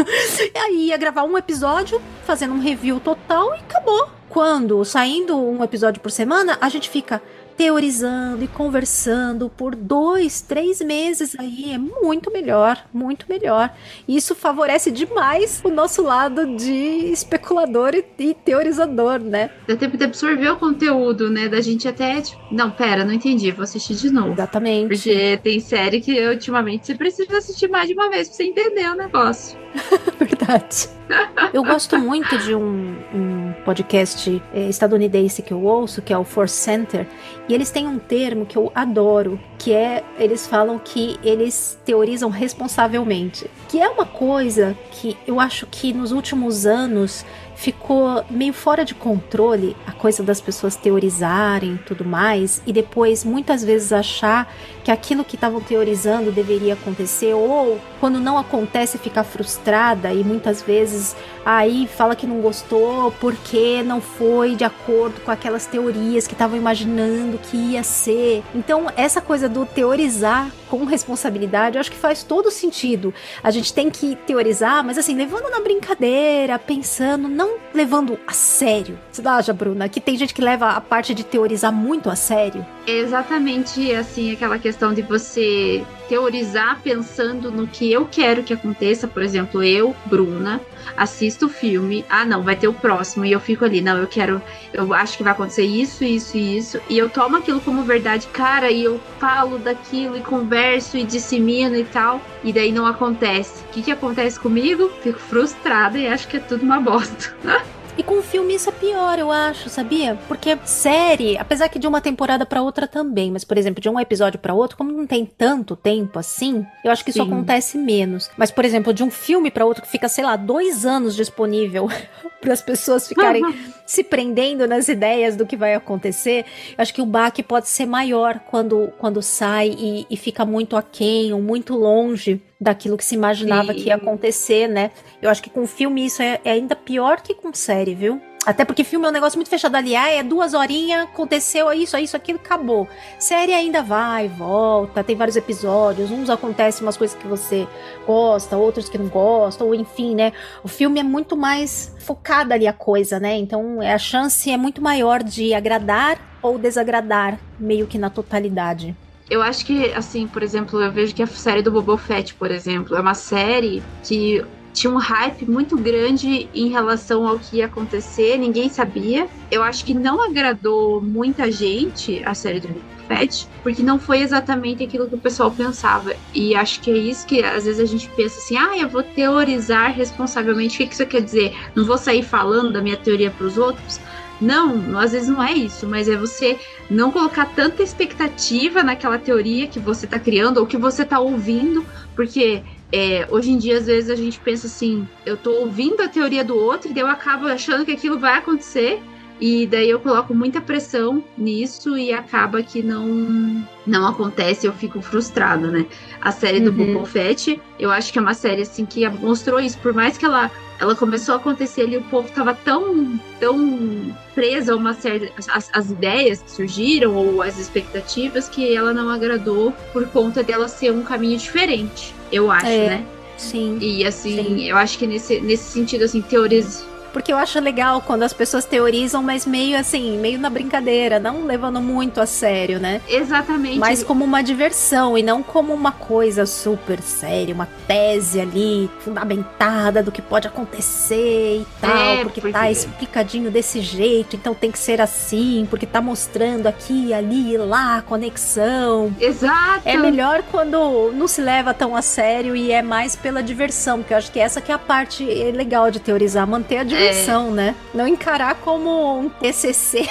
E 0.54 0.58
aí 0.58 0.86
ia 0.88 0.96
gravar 0.96 1.24
um 1.24 1.36
episódio, 1.36 2.00
fazendo 2.24 2.54
um 2.54 2.60
review 2.60 2.98
total 3.00 3.54
e 3.54 3.58
acabou. 3.58 4.08
Quando 4.36 4.84
saindo 4.84 5.34
um 5.34 5.64
episódio 5.64 5.98
por 6.02 6.10
semana, 6.10 6.58
a 6.60 6.68
gente 6.68 6.90
fica 6.90 7.22
teorizando 7.56 8.44
e 8.44 8.48
conversando 8.48 9.48
por 9.48 9.74
dois, 9.74 10.42
três 10.42 10.82
meses 10.82 11.34
aí 11.38 11.72
é 11.72 11.78
muito 11.78 12.30
melhor, 12.30 12.84
muito 12.92 13.24
melhor. 13.30 13.74
Isso 14.06 14.34
favorece 14.34 14.90
demais 14.90 15.62
o 15.64 15.70
nosso 15.70 16.02
lado 16.02 16.54
de 16.54 16.70
especulador 17.10 17.94
e, 17.94 18.04
e 18.18 18.34
teorizador, 18.34 19.20
né? 19.20 19.48
Dá 19.66 19.74
tempo 19.74 19.96
de 19.96 20.04
absorver 20.04 20.50
o 20.50 20.56
conteúdo, 20.58 21.30
né? 21.30 21.48
Da 21.48 21.62
gente 21.62 21.88
até, 21.88 22.20
tipo, 22.20 22.42
não, 22.52 22.70
pera, 22.70 23.06
não 23.06 23.14
entendi, 23.14 23.50
vou 23.52 23.64
assistir 23.64 23.94
de 23.94 24.10
novo. 24.10 24.32
Exatamente. 24.32 24.88
Porque 24.88 25.40
tem 25.42 25.60
série 25.60 26.02
que 26.02 26.28
ultimamente 26.28 26.84
você 26.84 26.94
precisa 26.94 27.38
assistir 27.38 27.70
mais 27.70 27.88
de 27.88 27.94
uma 27.94 28.10
vez 28.10 28.28
pra 28.28 28.36
você 28.36 28.44
entender 28.44 28.90
o 28.90 28.94
negócio. 28.96 29.58
Verdade. 30.20 30.90
Eu 31.52 31.62
gosto 31.62 31.98
muito 31.98 32.36
de 32.38 32.54
um, 32.54 32.96
um 33.14 33.35
podcast 33.66 34.40
é, 34.54 34.68
estadunidense 34.68 35.42
que 35.42 35.52
eu 35.52 35.60
ouço, 35.64 36.00
que 36.00 36.12
é 36.12 36.16
o 36.18 36.22
Force 36.22 36.54
Center, 36.54 37.04
e 37.48 37.54
eles 37.54 37.68
têm 37.68 37.88
um 37.88 37.98
termo 37.98 38.46
que 38.46 38.56
eu 38.56 38.70
adoro, 38.72 39.40
que 39.58 39.72
é 39.72 40.04
eles 40.20 40.46
falam 40.46 40.78
que 40.78 41.18
eles 41.24 41.76
teorizam 41.84 42.30
responsavelmente, 42.30 43.50
que 43.68 43.80
é 43.80 43.88
uma 43.88 44.06
coisa 44.06 44.78
que 44.92 45.18
eu 45.26 45.40
acho 45.40 45.66
que 45.66 45.92
nos 45.92 46.12
últimos 46.12 46.64
anos 46.64 47.26
ficou 47.56 48.24
meio 48.30 48.52
fora 48.52 48.84
de 48.84 48.94
controle 48.94 49.74
a 49.86 49.92
coisa 49.92 50.22
das 50.22 50.40
pessoas 50.40 50.76
teorizarem 50.76 51.76
tudo 51.84 52.04
mais, 52.04 52.62
e 52.66 52.72
depois 52.72 53.24
muitas 53.24 53.64
vezes 53.64 53.92
achar 53.92 54.52
que 54.84 54.90
aquilo 54.90 55.24
que 55.24 55.34
estavam 55.34 55.60
teorizando 55.60 56.30
deveria 56.30 56.74
acontecer, 56.74 57.34
ou 57.34 57.80
quando 57.98 58.20
não 58.20 58.38
acontece 58.38 58.98
ficar 58.98 59.24
frustrada 59.24 60.12
e 60.12 60.22
muitas 60.22 60.62
vezes 60.62 61.16
aí 61.44 61.88
fala 61.88 62.14
que 62.14 62.26
não 62.26 62.40
gostou 62.40 63.10
porque 63.12 63.82
não 63.82 64.00
foi 64.00 64.54
de 64.54 64.64
acordo 64.64 65.20
com 65.22 65.30
aquelas 65.30 65.66
teorias 65.66 66.26
que 66.26 66.34
estavam 66.34 66.56
imaginando 66.56 67.38
que 67.38 67.56
ia 67.56 67.82
ser. 67.82 68.44
Então, 68.54 68.86
essa 68.96 69.20
coisa 69.20 69.48
do 69.48 69.64
teorizar 69.64 70.50
com 70.68 70.84
responsabilidade, 70.84 71.76
eu 71.76 71.80
acho 71.80 71.90
que 71.90 71.96
faz 71.96 72.22
todo 72.22 72.50
sentido. 72.50 73.14
A 73.42 73.50
gente 73.50 73.72
tem 73.72 73.90
que 73.90 74.16
teorizar, 74.26 74.84
mas 74.84 74.98
assim, 74.98 75.16
levando 75.16 75.50
na 75.50 75.60
brincadeira, 75.60 76.58
pensando, 76.58 77.28
não 77.28 77.45
não 77.46 77.58
levando 77.72 78.18
a 78.26 78.32
sério. 78.32 78.98
Você 79.10 79.26
acha, 79.26 79.52
Bruna, 79.52 79.88
que 79.88 80.00
tem 80.00 80.16
gente 80.16 80.34
que 80.34 80.42
leva 80.42 80.70
a 80.70 80.80
parte 80.80 81.14
de 81.14 81.24
teorizar 81.24 81.72
muito 81.72 82.10
a 82.10 82.16
sério? 82.16 82.66
É 82.86 82.98
exatamente 82.98 83.92
assim, 83.92 84.32
aquela 84.32 84.60
questão 84.60 84.94
de 84.94 85.02
você 85.02 85.84
teorizar 86.08 86.80
pensando 86.82 87.50
no 87.50 87.66
que 87.66 87.90
eu 87.90 88.06
quero 88.06 88.44
que 88.44 88.52
aconteça. 88.52 89.08
Por 89.08 89.22
exemplo, 89.22 89.60
eu, 89.62 89.94
Bruna, 90.04 90.60
assisto 90.96 91.46
o 91.46 91.48
filme. 91.48 92.04
Ah, 92.08 92.24
não, 92.24 92.44
vai 92.44 92.54
ter 92.54 92.68
o 92.68 92.72
próximo. 92.72 93.24
E 93.24 93.32
eu 93.32 93.40
fico 93.40 93.64
ali, 93.64 93.80
não, 93.80 93.98
eu 93.98 94.06
quero. 94.06 94.40
Eu 94.72 94.94
acho 94.94 95.16
que 95.16 95.24
vai 95.24 95.32
acontecer 95.32 95.64
isso, 95.64 96.04
isso 96.04 96.36
e 96.36 96.56
isso. 96.56 96.80
E 96.88 96.96
eu 96.96 97.10
tomo 97.10 97.36
aquilo 97.36 97.60
como 97.60 97.82
verdade, 97.82 98.28
cara, 98.28 98.70
e 98.70 98.84
eu 98.84 99.00
falo 99.18 99.58
daquilo 99.58 100.16
e 100.16 100.20
converso 100.20 100.96
e 100.96 101.04
dissemino 101.04 101.74
e 101.74 101.84
tal. 101.84 102.20
E 102.44 102.52
daí 102.52 102.70
não 102.70 102.86
acontece. 102.86 103.64
O 103.64 103.68
que, 103.72 103.82
que 103.82 103.90
acontece 103.90 104.38
comigo? 104.38 104.90
Fico 105.02 105.18
frustrada 105.18 105.98
e 105.98 106.06
acho 106.06 106.28
que 106.28 106.36
é 106.36 106.40
tudo 106.40 106.62
uma 106.62 106.80
bosta. 106.80 107.34
E 107.98 108.02
com 108.02 108.20
filme 108.20 108.54
isso 108.54 108.68
é 108.68 108.72
pior, 108.72 109.18
eu 109.18 109.32
acho, 109.32 109.70
sabia? 109.70 110.18
Porque 110.28 110.58
série, 110.64 111.38
apesar 111.38 111.68
que 111.68 111.78
de 111.78 111.86
uma 111.86 112.00
temporada 112.00 112.44
para 112.44 112.60
outra 112.60 112.86
também, 112.86 113.30
mas 113.30 113.42
por 113.42 113.56
exemplo, 113.56 113.80
de 113.80 113.88
um 113.88 113.98
episódio 113.98 114.38
para 114.38 114.52
outro, 114.52 114.76
como 114.76 114.92
não 114.92 115.06
tem 115.06 115.24
tanto 115.24 115.74
tempo 115.74 116.18
assim, 116.18 116.66
eu 116.84 116.90
acho 116.90 117.02
que 117.02 117.10
isso 117.10 117.22
Sim. 117.22 117.32
acontece 117.32 117.78
menos. 117.78 118.30
Mas 118.36 118.50
por 118.50 118.64
exemplo, 118.66 118.92
de 118.92 119.02
um 119.02 119.10
filme 119.10 119.50
para 119.50 119.64
outro 119.64 119.82
que 119.82 119.88
fica, 119.88 120.08
sei 120.08 120.24
lá, 120.24 120.36
dois 120.36 120.84
anos 120.84 121.16
disponível 121.16 121.88
para 122.40 122.52
as 122.52 122.60
pessoas 122.60 123.08
ficarem 123.08 123.42
se 123.86 124.04
prendendo 124.04 124.66
nas 124.66 124.88
ideias 124.88 125.34
do 125.34 125.46
que 125.46 125.56
vai 125.56 125.74
acontecer, 125.74 126.44
eu 126.76 126.82
acho 126.82 126.92
que 126.92 127.00
o 127.00 127.06
baque 127.06 127.42
pode 127.42 127.68
ser 127.68 127.86
maior 127.86 128.40
quando, 128.40 128.92
quando 128.98 129.22
sai 129.22 129.68
e, 129.68 130.06
e 130.10 130.16
fica 130.18 130.44
muito 130.44 130.76
aquém 130.76 131.32
ou 131.32 131.40
muito 131.40 131.74
longe 131.74 132.42
daquilo 132.60 132.96
que 132.96 133.04
se 133.04 133.14
imaginava 133.14 133.72
Sim. 133.72 133.78
que 133.78 133.88
ia 133.88 133.96
acontecer, 133.96 134.68
né? 134.68 134.90
Eu 135.20 135.30
acho 135.30 135.42
que 135.42 135.50
com 135.50 135.66
filme 135.66 136.04
isso 136.04 136.22
é, 136.22 136.40
é 136.44 136.52
ainda 136.52 136.74
pior 136.74 137.20
que 137.20 137.34
com 137.34 137.52
série, 137.52 137.94
viu? 137.94 138.20
Até 138.46 138.64
porque 138.64 138.84
filme 138.84 139.04
é 139.04 139.08
um 139.08 139.12
negócio 139.12 139.36
muito 139.36 139.48
fechado 139.48 139.74
ali. 139.74 139.96
Ah, 139.96 140.08
é 140.08 140.22
duas 140.22 140.54
horinhas, 140.54 141.02
aconteceu 141.02 141.72
isso, 141.72 141.96
isso, 141.98 142.16
aquilo, 142.16 142.38
acabou. 142.38 142.86
Série 143.18 143.52
ainda 143.52 143.82
vai, 143.82 144.28
volta, 144.28 145.02
tem 145.02 145.16
vários 145.16 145.36
episódios. 145.36 146.12
Uns 146.12 146.30
acontecem 146.30 146.86
umas 146.86 146.96
coisas 146.96 147.18
que 147.18 147.26
você 147.26 147.66
gosta, 148.06 148.56
outros 148.56 148.88
que 148.88 148.96
não 148.96 149.08
gosta, 149.08 149.64
ou 149.64 149.74
enfim, 149.74 150.14
né? 150.14 150.32
O 150.62 150.68
filme 150.68 151.00
é 151.00 151.02
muito 151.02 151.36
mais 151.36 151.92
focada 151.98 152.54
ali 152.54 152.68
a 152.68 152.72
coisa, 152.72 153.18
né? 153.18 153.36
Então 153.36 153.80
a 153.80 153.98
chance 153.98 154.48
é 154.48 154.56
muito 154.56 154.80
maior 154.80 155.24
de 155.24 155.52
agradar 155.52 156.16
ou 156.40 156.56
desagradar, 156.56 157.40
meio 157.58 157.88
que 157.88 157.98
na 157.98 158.10
totalidade. 158.10 158.94
Eu 159.28 159.42
acho 159.42 159.66
que, 159.66 159.92
assim, 159.92 160.26
por 160.26 160.42
exemplo, 160.42 160.80
eu 160.80 160.92
vejo 160.92 161.14
que 161.14 161.22
a 161.22 161.26
série 161.26 161.62
do 161.62 161.70
Boba 161.70 161.98
Fett, 161.98 162.34
por 162.34 162.50
exemplo, 162.50 162.96
é 162.96 163.00
uma 163.00 163.14
série 163.14 163.82
que 164.04 164.44
tinha 164.72 164.92
um 164.92 164.98
hype 164.98 165.50
muito 165.50 165.76
grande 165.76 166.48
em 166.54 166.68
relação 166.68 167.26
ao 167.26 167.38
que 167.38 167.56
ia 167.56 167.66
acontecer, 167.66 168.36
ninguém 168.36 168.68
sabia. 168.68 169.26
Eu 169.50 169.62
acho 169.62 169.84
que 169.84 169.94
não 169.94 170.22
agradou 170.22 171.00
muita 171.00 171.50
gente 171.50 172.22
a 172.24 172.34
série 172.34 172.60
do 172.60 172.68
Boba 172.68 172.84
Fett, 173.08 173.48
porque 173.62 173.82
não 173.82 173.98
foi 173.98 174.20
exatamente 174.20 174.84
aquilo 174.84 175.08
que 175.08 175.14
o 175.14 175.20
pessoal 175.20 175.50
pensava. 175.50 176.14
E 176.34 176.54
acho 176.54 176.80
que 176.80 176.90
é 176.90 176.96
isso 176.96 177.26
que 177.26 177.42
às 177.42 177.64
vezes 177.64 177.80
a 177.80 177.86
gente 177.86 178.08
pensa 178.10 178.38
assim: 178.38 178.56
ah, 178.56 178.76
eu 178.78 178.88
vou 178.88 179.02
teorizar 179.02 179.92
responsavelmente. 179.92 180.82
O 180.82 180.86
que 180.86 180.94
isso 180.94 181.06
quer 181.06 181.22
dizer? 181.22 181.52
Não 181.74 181.84
vou 181.84 181.98
sair 181.98 182.22
falando 182.22 182.72
da 182.72 182.82
minha 182.82 182.96
teoria 182.96 183.30
para 183.30 183.46
os 183.46 183.56
outros? 183.56 183.98
Não, 184.40 184.98
às 184.98 185.12
vezes 185.12 185.28
não 185.28 185.42
é 185.42 185.52
isso, 185.52 185.86
mas 185.86 186.08
é 186.08 186.16
você 186.16 186.58
não 186.90 187.10
colocar 187.10 187.46
tanta 187.46 187.82
expectativa 187.82 188.82
naquela 188.82 189.18
teoria 189.18 189.66
que 189.66 189.78
você 189.78 190.04
está 190.04 190.18
criando 190.18 190.58
ou 190.58 190.66
que 190.66 190.76
você 190.76 191.02
está 191.02 191.18
ouvindo, 191.18 191.84
porque 192.14 192.62
é, 192.92 193.26
hoje 193.30 193.50
em 193.50 193.58
dia, 193.58 193.78
às 193.78 193.86
vezes, 193.86 194.10
a 194.10 194.14
gente 194.14 194.38
pensa 194.38 194.66
assim: 194.66 195.06
eu 195.24 195.34
estou 195.34 195.60
ouvindo 195.60 196.02
a 196.02 196.08
teoria 196.08 196.44
do 196.44 196.56
outro 196.56 196.92
e 196.94 196.98
eu 196.98 197.06
acabo 197.06 197.46
achando 197.46 197.84
que 197.84 197.92
aquilo 197.92 198.18
vai 198.18 198.38
acontecer. 198.38 199.02
E 199.40 199.66
daí 199.66 199.90
eu 199.90 200.00
coloco 200.00 200.34
muita 200.34 200.60
pressão 200.60 201.22
nisso 201.36 201.96
e 201.96 202.12
acaba 202.12 202.62
que 202.62 202.82
não 202.82 203.66
não 203.86 204.06
acontece, 204.08 204.66
eu 204.66 204.72
fico 204.72 205.00
frustrada, 205.00 205.70
né? 205.70 205.86
A 206.20 206.32
série 206.32 206.58
do 206.58 206.70
uhum. 206.70 206.94
Boba 206.94 207.06
Fett, 207.06 207.60
eu 207.78 207.90
acho 207.90 208.12
que 208.12 208.18
é 208.18 208.22
uma 208.22 208.34
série 208.34 208.62
assim 208.62 208.84
que 208.84 209.08
mostrou 209.08 209.60
isso, 209.60 209.78
por 209.78 209.92
mais 209.92 210.16
que 210.18 210.24
ela 210.24 210.50
ela 210.78 210.94
começou 210.94 211.34
a 211.34 211.38
acontecer 211.38 211.82
ali, 211.82 211.96
o 211.96 212.02
povo 212.02 212.30
tava 212.30 212.54
tão, 212.54 213.18
tão 213.40 214.14
preso 214.34 214.72
a 214.72 214.76
uma 214.76 214.92
série, 214.92 215.32
as, 215.48 215.70
as 215.72 215.90
ideias 215.90 216.42
que 216.42 216.50
surgiram 216.50 217.14
ou 217.14 217.40
as 217.40 217.58
expectativas 217.58 218.48
que 218.48 218.74
ela 218.74 218.92
não 218.92 219.08
agradou 219.08 219.72
por 219.92 220.06
conta 220.08 220.42
dela 220.42 220.68
ser 220.68 220.92
um 220.92 221.02
caminho 221.02 221.38
diferente, 221.38 222.14
eu 222.30 222.50
acho, 222.50 222.66
é, 222.66 222.88
né? 222.88 223.06
Sim. 223.38 223.78
E 223.80 224.04
assim, 224.04 224.42
sim. 224.42 224.64
eu 224.64 224.76
acho 224.76 224.98
que 224.98 225.06
nesse, 225.06 225.40
nesse 225.40 225.64
sentido, 225.64 226.04
assim, 226.04 226.20
teorias 226.22 226.86
porque 227.16 227.32
eu 227.32 227.38
acho 227.38 227.58
legal 227.60 228.02
quando 228.02 228.24
as 228.24 228.34
pessoas 228.34 228.66
teorizam, 228.66 229.22
mas 229.22 229.46
meio 229.46 229.78
assim, 229.78 230.18
meio 230.18 230.38
na 230.38 230.50
brincadeira, 230.50 231.18
não 231.18 231.46
levando 231.46 231.80
muito 231.80 232.20
a 232.20 232.26
sério, 232.26 232.78
né? 232.78 233.00
Exatamente. 233.08 233.78
Mas 233.78 234.04
como 234.04 234.22
uma 234.22 234.42
diversão 234.42 235.16
e 235.16 235.22
não 235.22 235.42
como 235.42 235.72
uma 235.72 235.92
coisa 235.92 236.44
super 236.44 237.00
séria, 237.00 237.54
uma 237.54 237.66
tese 237.88 238.38
ali 238.38 238.90
fundamentada 239.00 240.02
do 240.02 240.12
que 240.12 240.20
pode 240.20 240.46
acontecer 240.46 241.62
e 241.62 241.66
tal, 241.80 241.96
é, 241.96 242.16
porque, 242.22 242.42
porque 242.42 242.52
tá 242.52 242.70
explicadinho 242.70 243.50
desse 243.50 243.80
jeito, 243.80 244.36
então 244.36 244.52
tem 244.52 244.70
que 244.70 244.78
ser 244.78 245.00
assim, 245.00 245.66
porque 245.70 245.86
tá 245.86 246.02
mostrando 246.02 246.66
aqui, 246.66 247.14
ali 247.14 247.54
e 247.54 247.56
lá 247.56 247.96
a 247.96 248.02
conexão. 248.02 249.10
Exato. 249.18 249.80
É 249.86 249.96
melhor 249.96 250.42
quando 250.52 251.12
não 251.12 251.26
se 251.26 251.40
leva 251.40 251.72
tão 251.72 251.96
a 251.96 252.02
sério 252.02 252.54
e 252.54 252.70
é 252.70 252.82
mais 252.82 253.16
pela 253.16 253.42
diversão, 253.42 254.00
porque 254.00 254.12
eu 254.12 254.18
acho 254.18 254.30
que 254.30 254.38
essa 254.38 254.60
que 254.60 254.70
é 254.70 254.74
a 254.74 254.78
parte 254.78 255.24
legal 255.24 255.90
de 255.90 255.98
teorizar, 255.98 256.46
manter 256.46 256.76
a 256.76 256.84
diversão 256.84 257.05
é... 257.06 257.50
né? 257.50 257.74
Não 257.94 258.06
encarar 258.06 258.54
como 258.56 259.20
um 259.20 259.28
TCC. 259.28 260.08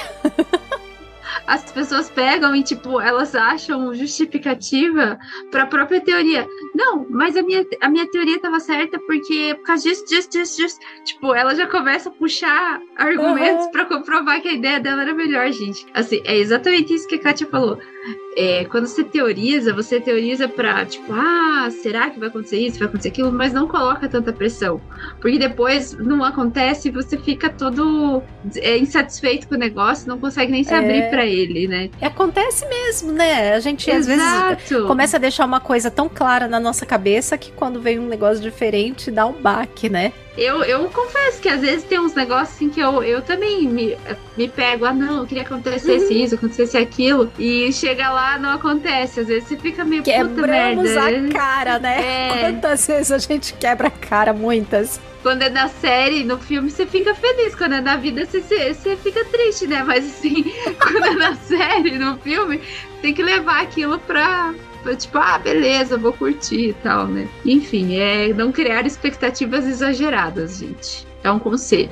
as 1.48 1.72
pessoas 1.72 2.10
pegam 2.10 2.56
e, 2.56 2.64
tipo, 2.64 3.00
elas 3.00 3.36
acham 3.36 3.94
justificativa 3.94 5.18
para 5.52 5.64
a 5.64 5.68
própria 5.68 6.02
teoria. 6.02 6.48
Não, 6.74 7.06
mas 7.10 7.36
a 7.38 7.44
minha, 7.44 7.66
a 7.82 7.90
minha 7.90 8.10
teoria 8.10 8.36
estava 8.36 8.60
certa 8.60 9.00
porque 9.00 9.56
por 9.56 9.66
causa 9.66 9.84
disso, 9.84 10.06
disso, 10.06 10.30
disso, 10.30 10.58
disso. 10.58 10.80
Tipo, 11.04 11.34
ela 11.34 11.54
já 11.56 11.68
começa 11.68 12.10
a 12.10 12.12
puxar 12.12 12.82
argumentos 12.96 13.66
uhum. 13.66 13.72
para 13.72 13.86
comprovar 13.86 14.42
que 14.42 14.48
a 14.48 14.54
ideia 14.54 14.80
dela 14.80 15.04
era 15.04 15.14
melhor, 15.14 15.52
gente. 15.52 15.86
Assim, 15.94 16.22
é 16.26 16.38
exatamente 16.38 16.94
isso 16.94 17.08
que 17.08 17.16
a 17.16 17.20
Kátia 17.20 17.48
falou. 17.48 17.80
É, 18.38 18.66
quando 18.66 18.86
você 18.86 19.04
teoriza, 19.04 19.74
você 19.74 20.00
teoriza 20.00 20.48
pra, 20.48 20.86
tipo, 20.86 21.12
ah, 21.14 21.70
será 21.82 22.10
que 22.10 22.20
vai 22.20 22.28
acontecer 22.28 22.60
isso, 22.60 22.78
vai 22.78 22.88
acontecer 22.88 23.10
aquilo, 23.10 23.32
mas 23.32 23.54
não 23.54 23.68
coloca 23.68 24.10
tanta 24.10 24.34
pressão. 24.34 24.82
Porque 25.22 25.40
depois 25.40 25.94
não 25.94 26.24
acontece 26.24 26.90
e 26.90 26.92
você 26.92 27.18
fica 27.18 27.50
todo 27.50 28.22
é, 28.58 28.78
insatisfeito 28.78 29.48
com 29.48 29.56
o 29.56 29.58
negócio, 29.58 30.08
não 30.08 30.20
consegue 30.20 30.52
nem 30.52 30.64
se 30.64 30.74
é... 30.74 30.78
abrir 30.78 31.10
para 31.10 31.26
ele, 31.26 31.68
né? 31.68 31.90
Acontece 32.02 32.68
mesmo, 32.68 33.12
né? 33.12 33.54
A 33.54 33.60
gente 33.60 33.90
Exato. 33.90 34.12
às 34.12 34.68
vezes 34.70 34.88
começa 34.88 35.18
a 35.18 35.20
deixar 35.20 35.46
uma 35.46 35.60
coisa 35.60 35.90
tão 35.90 36.10
clara 36.10 36.48
na 36.48 36.60
nossa 36.60 36.86
cabeça 36.86 37.38
que 37.38 37.52
quando 37.52 37.80
vem 37.80 38.00
um 38.00 38.08
negócio 38.08 38.44
diferente 38.44 39.10
dá 39.10 39.26
um 39.26 39.34
baque, 39.34 39.90
né? 39.90 40.12
Eu, 40.38 40.64
eu 40.64 40.90
confesso 40.90 41.42
que 41.42 41.48
às 41.48 41.62
vezes 41.62 41.84
tem 41.84 42.00
uns 42.00 42.14
negócios 42.14 42.56
assim 42.56 42.70
que 42.70 42.80
eu, 42.80 43.02
eu 43.02 43.22
também 43.22 43.68
me, 43.68 43.98
me 44.38 44.50
pego, 44.50 44.86
ah 44.86 44.94
não, 44.94 45.20
eu 45.20 45.26
queria 45.26 45.44
que 45.44 45.54
acontecesse 45.54 46.14
uhum. 46.14 46.24
isso, 46.24 46.36
acontecesse 46.36 46.78
aquilo, 46.78 47.32
e 47.40 47.72
chega 47.72 48.10
lá, 48.10 48.38
não 48.38 48.50
acontece. 48.52 49.22
Às 49.22 49.28
vezes 49.28 49.48
você 49.48 49.58
fica 49.58 49.86
meio 49.86 50.04
Quebramos 50.04 50.36
puta 50.36 50.48
merda. 50.48 51.30
a 51.30 51.32
cara, 51.32 51.80
né? 51.80 52.02
É. 52.02 52.40
Quantas 52.40 52.86
vezes 52.86 53.12
a 53.12 53.18
gente 53.18 53.54
quebra 53.54 53.88
a 53.88 53.92
cara? 53.92 54.34
Muitas. 54.34 55.00
Quando 55.22 55.42
é 55.42 55.50
na 55.50 55.68
série, 55.68 56.24
no 56.24 56.38
filme, 56.38 56.70
você 56.70 56.86
fica 56.86 57.16
feliz. 57.16 57.56
Quando 57.56 57.74
é 57.74 57.82
na 57.82 57.96
vida, 57.96 58.26
você, 58.26 58.42
você, 58.42 58.74
você 58.74 58.96
fica 58.98 59.26
triste, 59.26 59.66
né? 59.66 59.82
Mas 59.84 60.06
assim, 60.06 60.44
quando 60.80 61.04
é 61.04 61.16
na 61.16 61.36
série, 61.36 61.98
no 61.98 62.18
filme, 62.20 62.62
tem 63.02 63.14
que 63.14 63.24
levar 63.24 63.62
aquilo 63.62 63.98
pra, 64.00 64.54
tipo, 64.94 65.18
ah, 65.18 65.38
beleza, 65.38 65.98
vou 65.98 66.12
curtir 66.12 66.70
e 66.70 66.74
tal, 66.74 67.08
né? 67.08 67.28
Enfim, 67.46 67.98
é 67.98 68.34
não 68.34 68.52
criar 68.52 68.86
expectativas 68.86 69.66
exageradas, 69.66 70.58
gente. 70.58 71.08
É 71.24 71.32
um 71.32 71.40
conselho. 71.40 71.90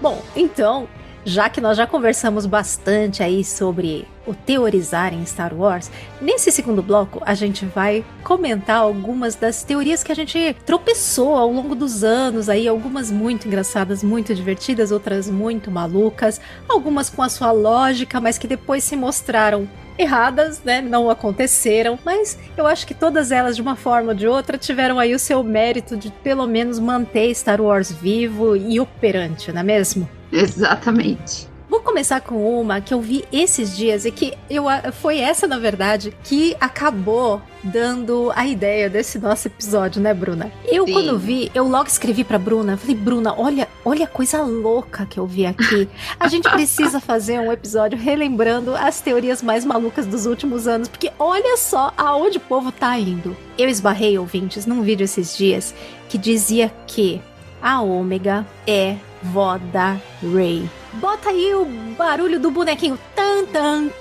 Bom, 0.00 0.24
então, 0.36 0.88
já 1.24 1.48
que 1.48 1.60
nós 1.60 1.76
já 1.76 1.86
conversamos 1.86 2.46
bastante 2.46 3.22
aí 3.22 3.44
sobre 3.44 4.06
o 4.26 4.34
teorizar 4.34 5.14
em 5.14 5.24
Star 5.24 5.54
Wars, 5.54 5.90
nesse 6.20 6.52
segundo 6.52 6.82
bloco 6.82 7.22
a 7.24 7.34
gente 7.34 7.64
vai 7.64 8.04
comentar 8.22 8.78
algumas 8.78 9.34
das 9.34 9.62
teorias 9.62 10.02
que 10.02 10.12
a 10.12 10.14
gente 10.14 10.54
tropeçou 10.66 11.36
ao 11.36 11.50
longo 11.50 11.74
dos 11.74 12.04
anos 12.04 12.48
aí, 12.48 12.68
algumas 12.68 13.10
muito 13.10 13.46
engraçadas, 13.46 14.02
muito 14.02 14.34
divertidas, 14.34 14.92
outras 14.92 15.28
muito 15.28 15.70
malucas, 15.70 16.40
algumas 16.68 17.08
com 17.08 17.22
a 17.22 17.28
sua 17.28 17.52
lógica, 17.52 18.20
mas 18.20 18.38
que 18.38 18.46
depois 18.46 18.84
se 18.84 18.96
mostraram 18.96 19.68
erradas, 19.98 20.62
né? 20.62 20.80
Não 20.80 21.10
aconteceram, 21.10 21.98
mas 22.04 22.38
eu 22.56 22.66
acho 22.66 22.86
que 22.86 22.94
todas 22.94 23.30
elas, 23.30 23.56
de 23.56 23.62
uma 23.62 23.76
forma 23.76 24.10
ou 24.10 24.14
de 24.14 24.26
outra, 24.26 24.56
tiveram 24.56 24.98
aí 24.98 25.14
o 25.14 25.18
seu 25.18 25.42
mérito 25.42 25.96
de 25.96 26.10
pelo 26.10 26.46
menos 26.46 26.78
manter 26.78 27.34
Star 27.34 27.60
Wars 27.60 27.90
vivo 27.90 28.56
e 28.56 28.78
operante, 28.78 29.52
não 29.52 29.60
é 29.60 29.64
mesmo? 29.64 30.08
Exatamente. 30.32 31.48
Vou 31.68 31.80
começar 31.80 32.22
com 32.22 32.58
uma 32.58 32.80
que 32.80 32.94
eu 32.94 33.00
vi 33.00 33.26
esses 33.30 33.76
dias 33.76 34.06
e 34.06 34.10
que 34.10 34.32
eu, 34.48 34.64
foi 34.92 35.18
essa, 35.18 35.46
na 35.46 35.58
verdade, 35.58 36.16
que 36.24 36.56
acabou 36.58 37.42
dando 37.62 38.32
a 38.34 38.46
ideia 38.46 38.88
desse 38.88 39.18
nosso 39.18 39.48
episódio, 39.48 40.00
né, 40.00 40.14
Bruna? 40.14 40.50
Eu, 40.64 40.86
Sim. 40.86 40.92
quando 40.94 41.18
vi, 41.18 41.50
eu 41.54 41.68
logo 41.68 41.86
escrevi 41.86 42.24
pra 42.24 42.38
Bruna, 42.38 42.78
falei, 42.78 42.96
Bruna, 42.96 43.34
olha, 43.36 43.68
olha 43.84 44.04
a 44.04 44.08
coisa 44.08 44.40
louca 44.42 45.04
que 45.04 45.20
eu 45.20 45.26
vi 45.26 45.44
aqui. 45.44 45.86
A 46.18 46.26
gente 46.28 46.48
precisa 46.48 47.00
fazer 47.00 47.38
um 47.38 47.52
episódio 47.52 47.98
relembrando 47.98 48.74
as 48.74 49.02
teorias 49.02 49.42
mais 49.42 49.64
malucas 49.64 50.06
dos 50.06 50.24
últimos 50.24 50.66
anos, 50.66 50.88
porque 50.88 51.12
olha 51.18 51.56
só 51.58 51.92
aonde 51.98 52.38
o 52.38 52.40
povo 52.40 52.72
tá 52.72 52.98
indo. 52.98 53.36
Eu 53.58 53.68
esbarrei, 53.68 54.18
ouvintes, 54.18 54.64
num 54.64 54.80
vídeo 54.80 55.04
esses 55.04 55.36
dias 55.36 55.74
que 56.08 56.16
dizia 56.16 56.72
que 56.86 57.20
a 57.60 57.82
Ômega 57.82 58.46
é 58.66 58.96
vó 59.22 59.58
da 59.72 59.96
Ray. 60.22 60.68
Bota 60.94 61.30
aí 61.30 61.54
o 61.54 61.64
barulho 61.96 62.40
do 62.40 62.50
bonequinho. 62.50 62.98
Tan, 63.14 63.44
tan, 63.46 63.88
tan. 63.88 63.98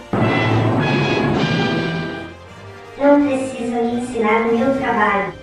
Não 2.98 3.26
precisa 3.26 3.80
me 3.82 4.00
ensinar 4.00 4.42
o 4.42 4.56
meu 4.56 4.78
trabalho. 4.78 5.39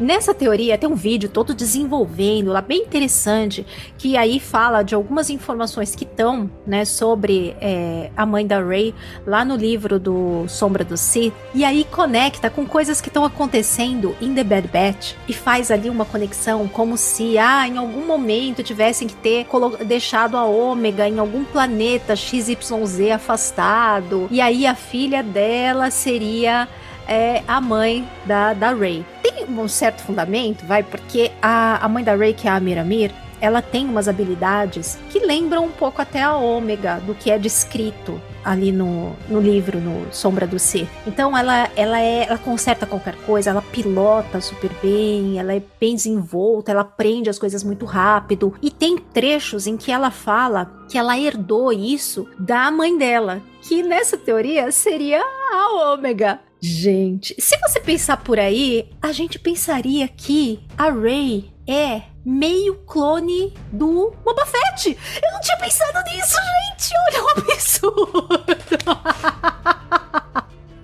Nessa 0.00 0.32
teoria 0.32 0.78
tem 0.78 0.88
um 0.88 0.94
vídeo 0.94 1.28
todo 1.28 1.54
desenvolvendo 1.54 2.50
lá 2.50 2.62
bem 2.62 2.84
interessante 2.84 3.66
que 3.98 4.16
aí 4.16 4.40
fala 4.40 4.82
de 4.82 4.94
algumas 4.94 5.28
informações 5.28 5.94
que 5.94 6.04
estão 6.04 6.50
né, 6.66 6.86
sobre 6.86 7.54
é, 7.60 8.10
a 8.16 8.24
mãe 8.24 8.46
da 8.46 8.58
Ray 8.62 8.94
lá 9.26 9.44
no 9.44 9.56
livro 9.56 10.00
do 10.00 10.46
Sombra 10.48 10.82
do 10.82 10.96
Sith 10.96 11.34
e 11.54 11.66
aí 11.66 11.84
conecta 11.84 12.48
com 12.48 12.64
coisas 12.64 12.98
que 12.98 13.08
estão 13.08 13.26
acontecendo 13.26 14.16
em 14.22 14.34
The 14.34 14.42
Bad 14.42 14.68
Batch 14.68 15.12
e 15.28 15.34
faz 15.34 15.70
ali 15.70 15.90
uma 15.90 16.06
conexão 16.06 16.66
como 16.66 16.96
se 16.96 17.36
ah, 17.36 17.68
em 17.68 17.76
algum 17.76 18.06
momento 18.06 18.62
tivessem 18.62 19.06
que 19.06 19.14
ter 19.14 19.46
deixado 19.84 20.34
a 20.38 20.46
Ômega 20.46 21.06
em 21.06 21.18
algum 21.18 21.44
planeta 21.44 22.16
XYZ 22.16 23.10
afastado 23.14 24.28
e 24.30 24.40
aí 24.40 24.66
a 24.66 24.74
filha 24.74 25.22
dela 25.22 25.90
seria 25.90 26.66
é 27.10 27.42
a 27.48 27.60
mãe 27.60 28.08
da, 28.24 28.54
da 28.54 28.72
Ray. 28.72 29.04
Tem 29.20 29.44
um 29.44 29.68
certo 29.68 30.02
fundamento, 30.02 30.64
vai, 30.64 30.82
porque 30.84 31.32
a, 31.42 31.84
a 31.84 31.88
mãe 31.88 32.04
da 32.04 32.14
Ray, 32.14 32.32
que 32.32 32.46
é 32.46 32.50
a 32.52 32.60
Miramir, 32.60 33.12
ela 33.40 33.60
tem 33.60 33.86
umas 33.86 34.06
habilidades 34.06 34.98
que 35.10 35.18
lembram 35.18 35.64
um 35.64 35.70
pouco 35.70 36.00
até 36.00 36.22
a 36.22 36.36
ômega 36.36 37.00
do 37.00 37.14
que 37.14 37.30
é 37.30 37.38
descrito 37.38 38.20
ali 38.44 38.70
no, 38.70 39.14
no 39.28 39.40
livro, 39.40 39.80
no 39.80 40.12
Sombra 40.12 40.46
do 40.46 40.58
Ser. 40.58 40.88
Então 41.06 41.36
ela, 41.36 41.70
ela, 41.74 42.00
é, 42.00 42.26
ela 42.26 42.38
conserta 42.38 42.86
qualquer 42.86 43.16
coisa, 43.26 43.50
ela 43.50 43.62
pilota 43.62 44.40
super 44.40 44.70
bem, 44.82 45.38
ela 45.38 45.54
é 45.54 45.62
bem 45.80 45.94
desenvolta, 45.94 46.70
ela 46.70 46.82
aprende 46.82 47.30
as 47.30 47.38
coisas 47.38 47.64
muito 47.64 47.84
rápido. 47.86 48.54
E 48.62 48.70
tem 48.70 48.98
trechos 48.98 49.66
em 49.66 49.76
que 49.76 49.90
ela 49.90 50.10
fala 50.10 50.70
que 50.88 50.98
ela 50.98 51.18
herdou 51.18 51.72
isso 51.72 52.28
da 52.38 52.70
mãe 52.70 52.96
dela, 52.96 53.40
que 53.62 53.82
nessa 53.82 54.16
teoria 54.16 54.70
seria 54.70 55.22
a 55.22 55.92
ômega. 55.92 56.40
Gente, 56.62 57.34
se 57.38 57.56
você 57.58 57.80
pensar 57.80 58.18
por 58.18 58.38
aí, 58.38 58.90
a 59.00 59.12
gente 59.12 59.38
pensaria 59.38 60.06
que 60.06 60.60
a 60.76 60.90
Rey 60.90 61.50
é 61.66 62.02
meio 62.22 62.74
clone 62.86 63.54
do 63.72 64.12
Boba 64.22 64.44
Fett. 64.44 64.98
Eu 65.22 65.32
não 65.32 65.40
tinha 65.40 65.56
pensado 65.56 65.98
nisso, 66.10 66.36
gente. 66.36 66.92
Olha 67.08 67.24
o 67.24 67.28
absurdo. 67.30 68.76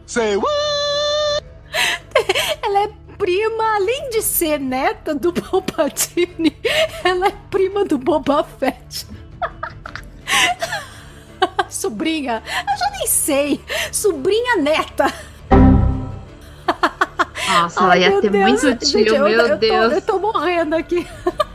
Say 0.07 0.37
what? 0.37 1.45
Ela 2.63 2.85
é 2.85 2.89
prima, 3.19 3.77
além 3.77 4.09
de 4.09 4.23
ser 4.23 4.59
neta 4.59 5.15
do 5.15 5.31
Palpatine, 5.33 6.57
ela 7.05 7.29
é 7.29 7.35
prima 7.51 7.85
do 7.85 7.99
Boba 7.99 8.43
Fett. 8.45 9.07
Sobrinha, 11.69 12.43
eu 12.47 12.79
já 12.79 12.91
nem 12.93 13.07
sei. 13.07 13.61
Sobrinha 13.93 14.57
neta. 14.57 15.13
Nossa, 17.63 17.81
ela 17.81 17.97
ia 17.97 18.21
ter 18.21 18.31
Deus. 18.31 18.63
muito 18.63 18.87
tio, 18.87 18.99
Gente, 18.99 19.13
meu 19.13 19.29
eu, 19.29 19.59
Deus. 19.59 19.73
Eu 19.73 19.89
tô, 19.91 19.95
eu 19.95 20.03
tô 20.03 20.19
morrendo 20.19 20.75
aqui. 20.75 21.07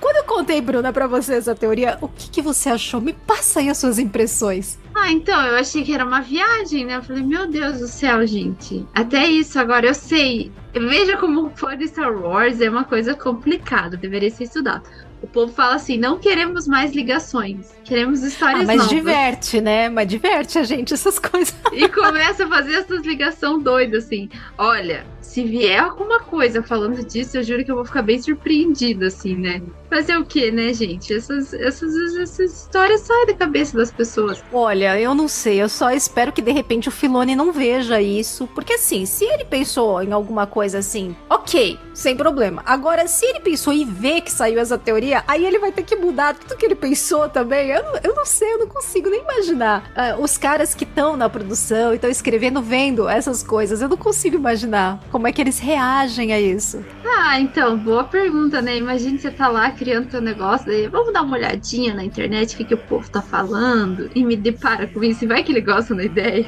Quando 0.00 0.16
eu 0.16 0.24
contei, 0.24 0.60
Bruna, 0.60 0.92
para 0.92 1.06
você 1.06 1.34
essa 1.34 1.54
teoria, 1.54 1.98
o 2.00 2.08
que, 2.08 2.30
que 2.30 2.40
você 2.40 2.70
achou? 2.70 3.00
Me 3.00 3.12
passa 3.12 3.60
aí 3.60 3.68
as 3.68 3.76
suas 3.76 3.98
impressões. 3.98 4.78
Ah, 4.94 5.12
então, 5.12 5.38
eu 5.44 5.56
achei 5.56 5.82
que 5.82 5.92
era 5.92 6.04
uma 6.04 6.20
viagem, 6.20 6.86
né? 6.86 6.96
Eu 6.96 7.02
falei, 7.02 7.22
meu 7.22 7.46
Deus 7.46 7.80
do 7.80 7.88
céu, 7.88 8.26
gente. 8.26 8.86
Até 8.94 9.26
isso, 9.26 9.58
agora 9.58 9.86
eu 9.86 9.94
sei. 9.94 10.50
Veja 10.72 11.16
como 11.16 11.50
fã 11.54 11.76
de 11.76 11.86
Star 11.88 12.12
Wars 12.12 12.60
é 12.60 12.70
uma 12.70 12.84
coisa 12.84 13.14
complicada, 13.14 13.96
deveria 13.96 14.30
ser 14.30 14.44
estudado. 14.44 14.88
O 15.20 15.26
povo 15.26 15.52
fala 15.52 15.74
assim: 15.74 15.98
não 15.98 16.18
queremos 16.18 16.68
mais 16.68 16.94
ligações, 16.94 17.74
queremos 17.84 18.22
histórias 18.22 18.62
ah, 18.62 18.66
mas 18.66 18.76
novas. 18.76 18.90
diverte, 18.90 19.60
né? 19.60 19.88
Mas 19.88 20.08
diverte 20.08 20.58
a 20.58 20.62
gente 20.62 20.94
essas 20.94 21.18
coisas. 21.20 21.54
E 21.72 21.88
começa 21.88 22.44
a 22.44 22.48
fazer 22.48 22.74
essas 22.74 23.04
ligações 23.04 23.62
doidas, 23.62 24.04
assim. 24.04 24.28
Olha, 24.56 25.04
se 25.28 25.44
vier 25.44 25.80
alguma 25.80 26.20
coisa 26.20 26.62
falando 26.62 27.04
disso, 27.04 27.36
eu 27.36 27.42
juro 27.42 27.64
que 27.64 27.70
eu 27.70 27.76
vou 27.76 27.84
ficar 27.84 28.02
bem 28.02 28.20
surpreendida, 28.20 29.06
assim, 29.06 29.34
né? 29.34 29.62
Fazer 29.88 30.16
o 30.16 30.24
que, 30.24 30.50
né, 30.50 30.72
gente? 30.74 31.14
Essas, 31.14 31.54
essas, 31.54 32.16
essas 32.16 32.62
histórias 32.62 33.00
saem 33.00 33.26
da 33.26 33.34
cabeça 33.34 33.76
das 33.76 33.90
pessoas. 33.90 34.42
Olha, 34.52 35.00
eu 35.00 35.14
não 35.14 35.28
sei, 35.28 35.62
eu 35.62 35.68
só 35.68 35.90
espero 35.90 36.32
que 36.32 36.42
de 36.42 36.52
repente 36.52 36.88
o 36.88 36.92
Filone 36.92 37.34
não 37.34 37.52
veja 37.52 38.00
isso. 38.00 38.46
Porque 38.48 38.74
assim, 38.74 39.06
se 39.06 39.24
ele 39.24 39.44
pensou 39.44 40.02
em 40.02 40.12
alguma 40.12 40.46
coisa 40.46 40.78
assim, 40.78 41.16
ok, 41.30 41.78
sem 41.94 42.16
problema. 42.16 42.62
Agora, 42.66 43.06
se 43.06 43.24
ele 43.24 43.40
pensou 43.40 43.72
e 43.72 43.84
vê 43.84 44.20
que 44.20 44.30
saiu 44.30 44.58
essa 44.58 44.76
teoria, 44.76 44.98
teoria, 44.98 45.24
aí 45.26 45.46
ele 45.46 45.58
vai 45.58 45.70
ter 45.70 45.82
que 45.82 45.96
mudar 45.96 46.34
tudo 46.34 46.56
que 46.56 46.66
ele 46.66 46.74
pensou 46.74 47.28
também. 47.28 47.68
Eu 47.68 47.82
não, 47.82 48.00
eu 48.02 48.14
não 48.14 48.24
sei, 48.24 48.52
eu 48.54 48.58
não 48.58 48.66
consigo 48.66 49.08
nem 49.08 49.20
imaginar. 49.20 49.90
Uh, 49.96 50.22
os 50.22 50.36
caras 50.36 50.74
que 50.74 50.84
estão 50.84 51.16
na 51.16 51.28
produção 51.28 51.92
e 51.92 51.96
estão 51.96 52.10
escrevendo, 52.10 52.60
vendo 52.60 53.08
essas 53.08 53.42
coisas, 53.42 53.80
eu 53.80 53.88
não 53.88 53.96
consigo 53.96 54.36
imaginar 54.36 55.00
como 55.18 55.26
é 55.26 55.32
que 55.32 55.40
eles 55.40 55.58
reagem 55.58 56.32
a 56.32 56.40
isso. 56.40 56.84
Ah, 57.04 57.40
então, 57.40 57.76
boa 57.76 58.04
pergunta, 58.04 58.62
né? 58.62 58.76
Imagina 58.76 59.18
você 59.18 59.32
tá 59.32 59.48
lá 59.48 59.68
criando 59.72 60.08
seu 60.12 60.20
negócio, 60.20 60.68
daí 60.68 60.86
vamos 60.86 61.12
dar 61.12 61.22
uma 61.22 61.36
olhadinha 61.36 61.92
na 61.92 62.04
internet, 62.04 62.54
o 62.54 62.58
que, 62.58 62.64
que 62.66 62.74
o 62.74 62.78
povo 62.78 63.10
tá 63.10 63.20
falando, 63.20 64.08
e 64.14 64.24
me 64.24 64.36
depara 64.36 64.86
com 64.86 65.02
isso, 65.02 65.24
e 65.24 65.26
vai 65.26 65.42
que 65.42 65.50
ele 65.50 65.60
gosta 65.60 65.92
da 65.92 66.04
ideia. 66.04 66.46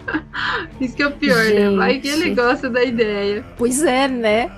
isso 0.80 0.96
que 0.96 1.02
é 1.04 1.06
o 1.06 1.12
pior, 1.12 1.44
Gente. 1.44 1.60
né? 1.60 1.76
Vai 1.76 2.00
que 2.00 2.08
ele 2.08 2.34
gosta 2.34 2.68
da 2.68 2.82
ideia. 2.82 3.44
Pois 3.56 3.84
é, 3.84 4.08
né? 4.08 4.50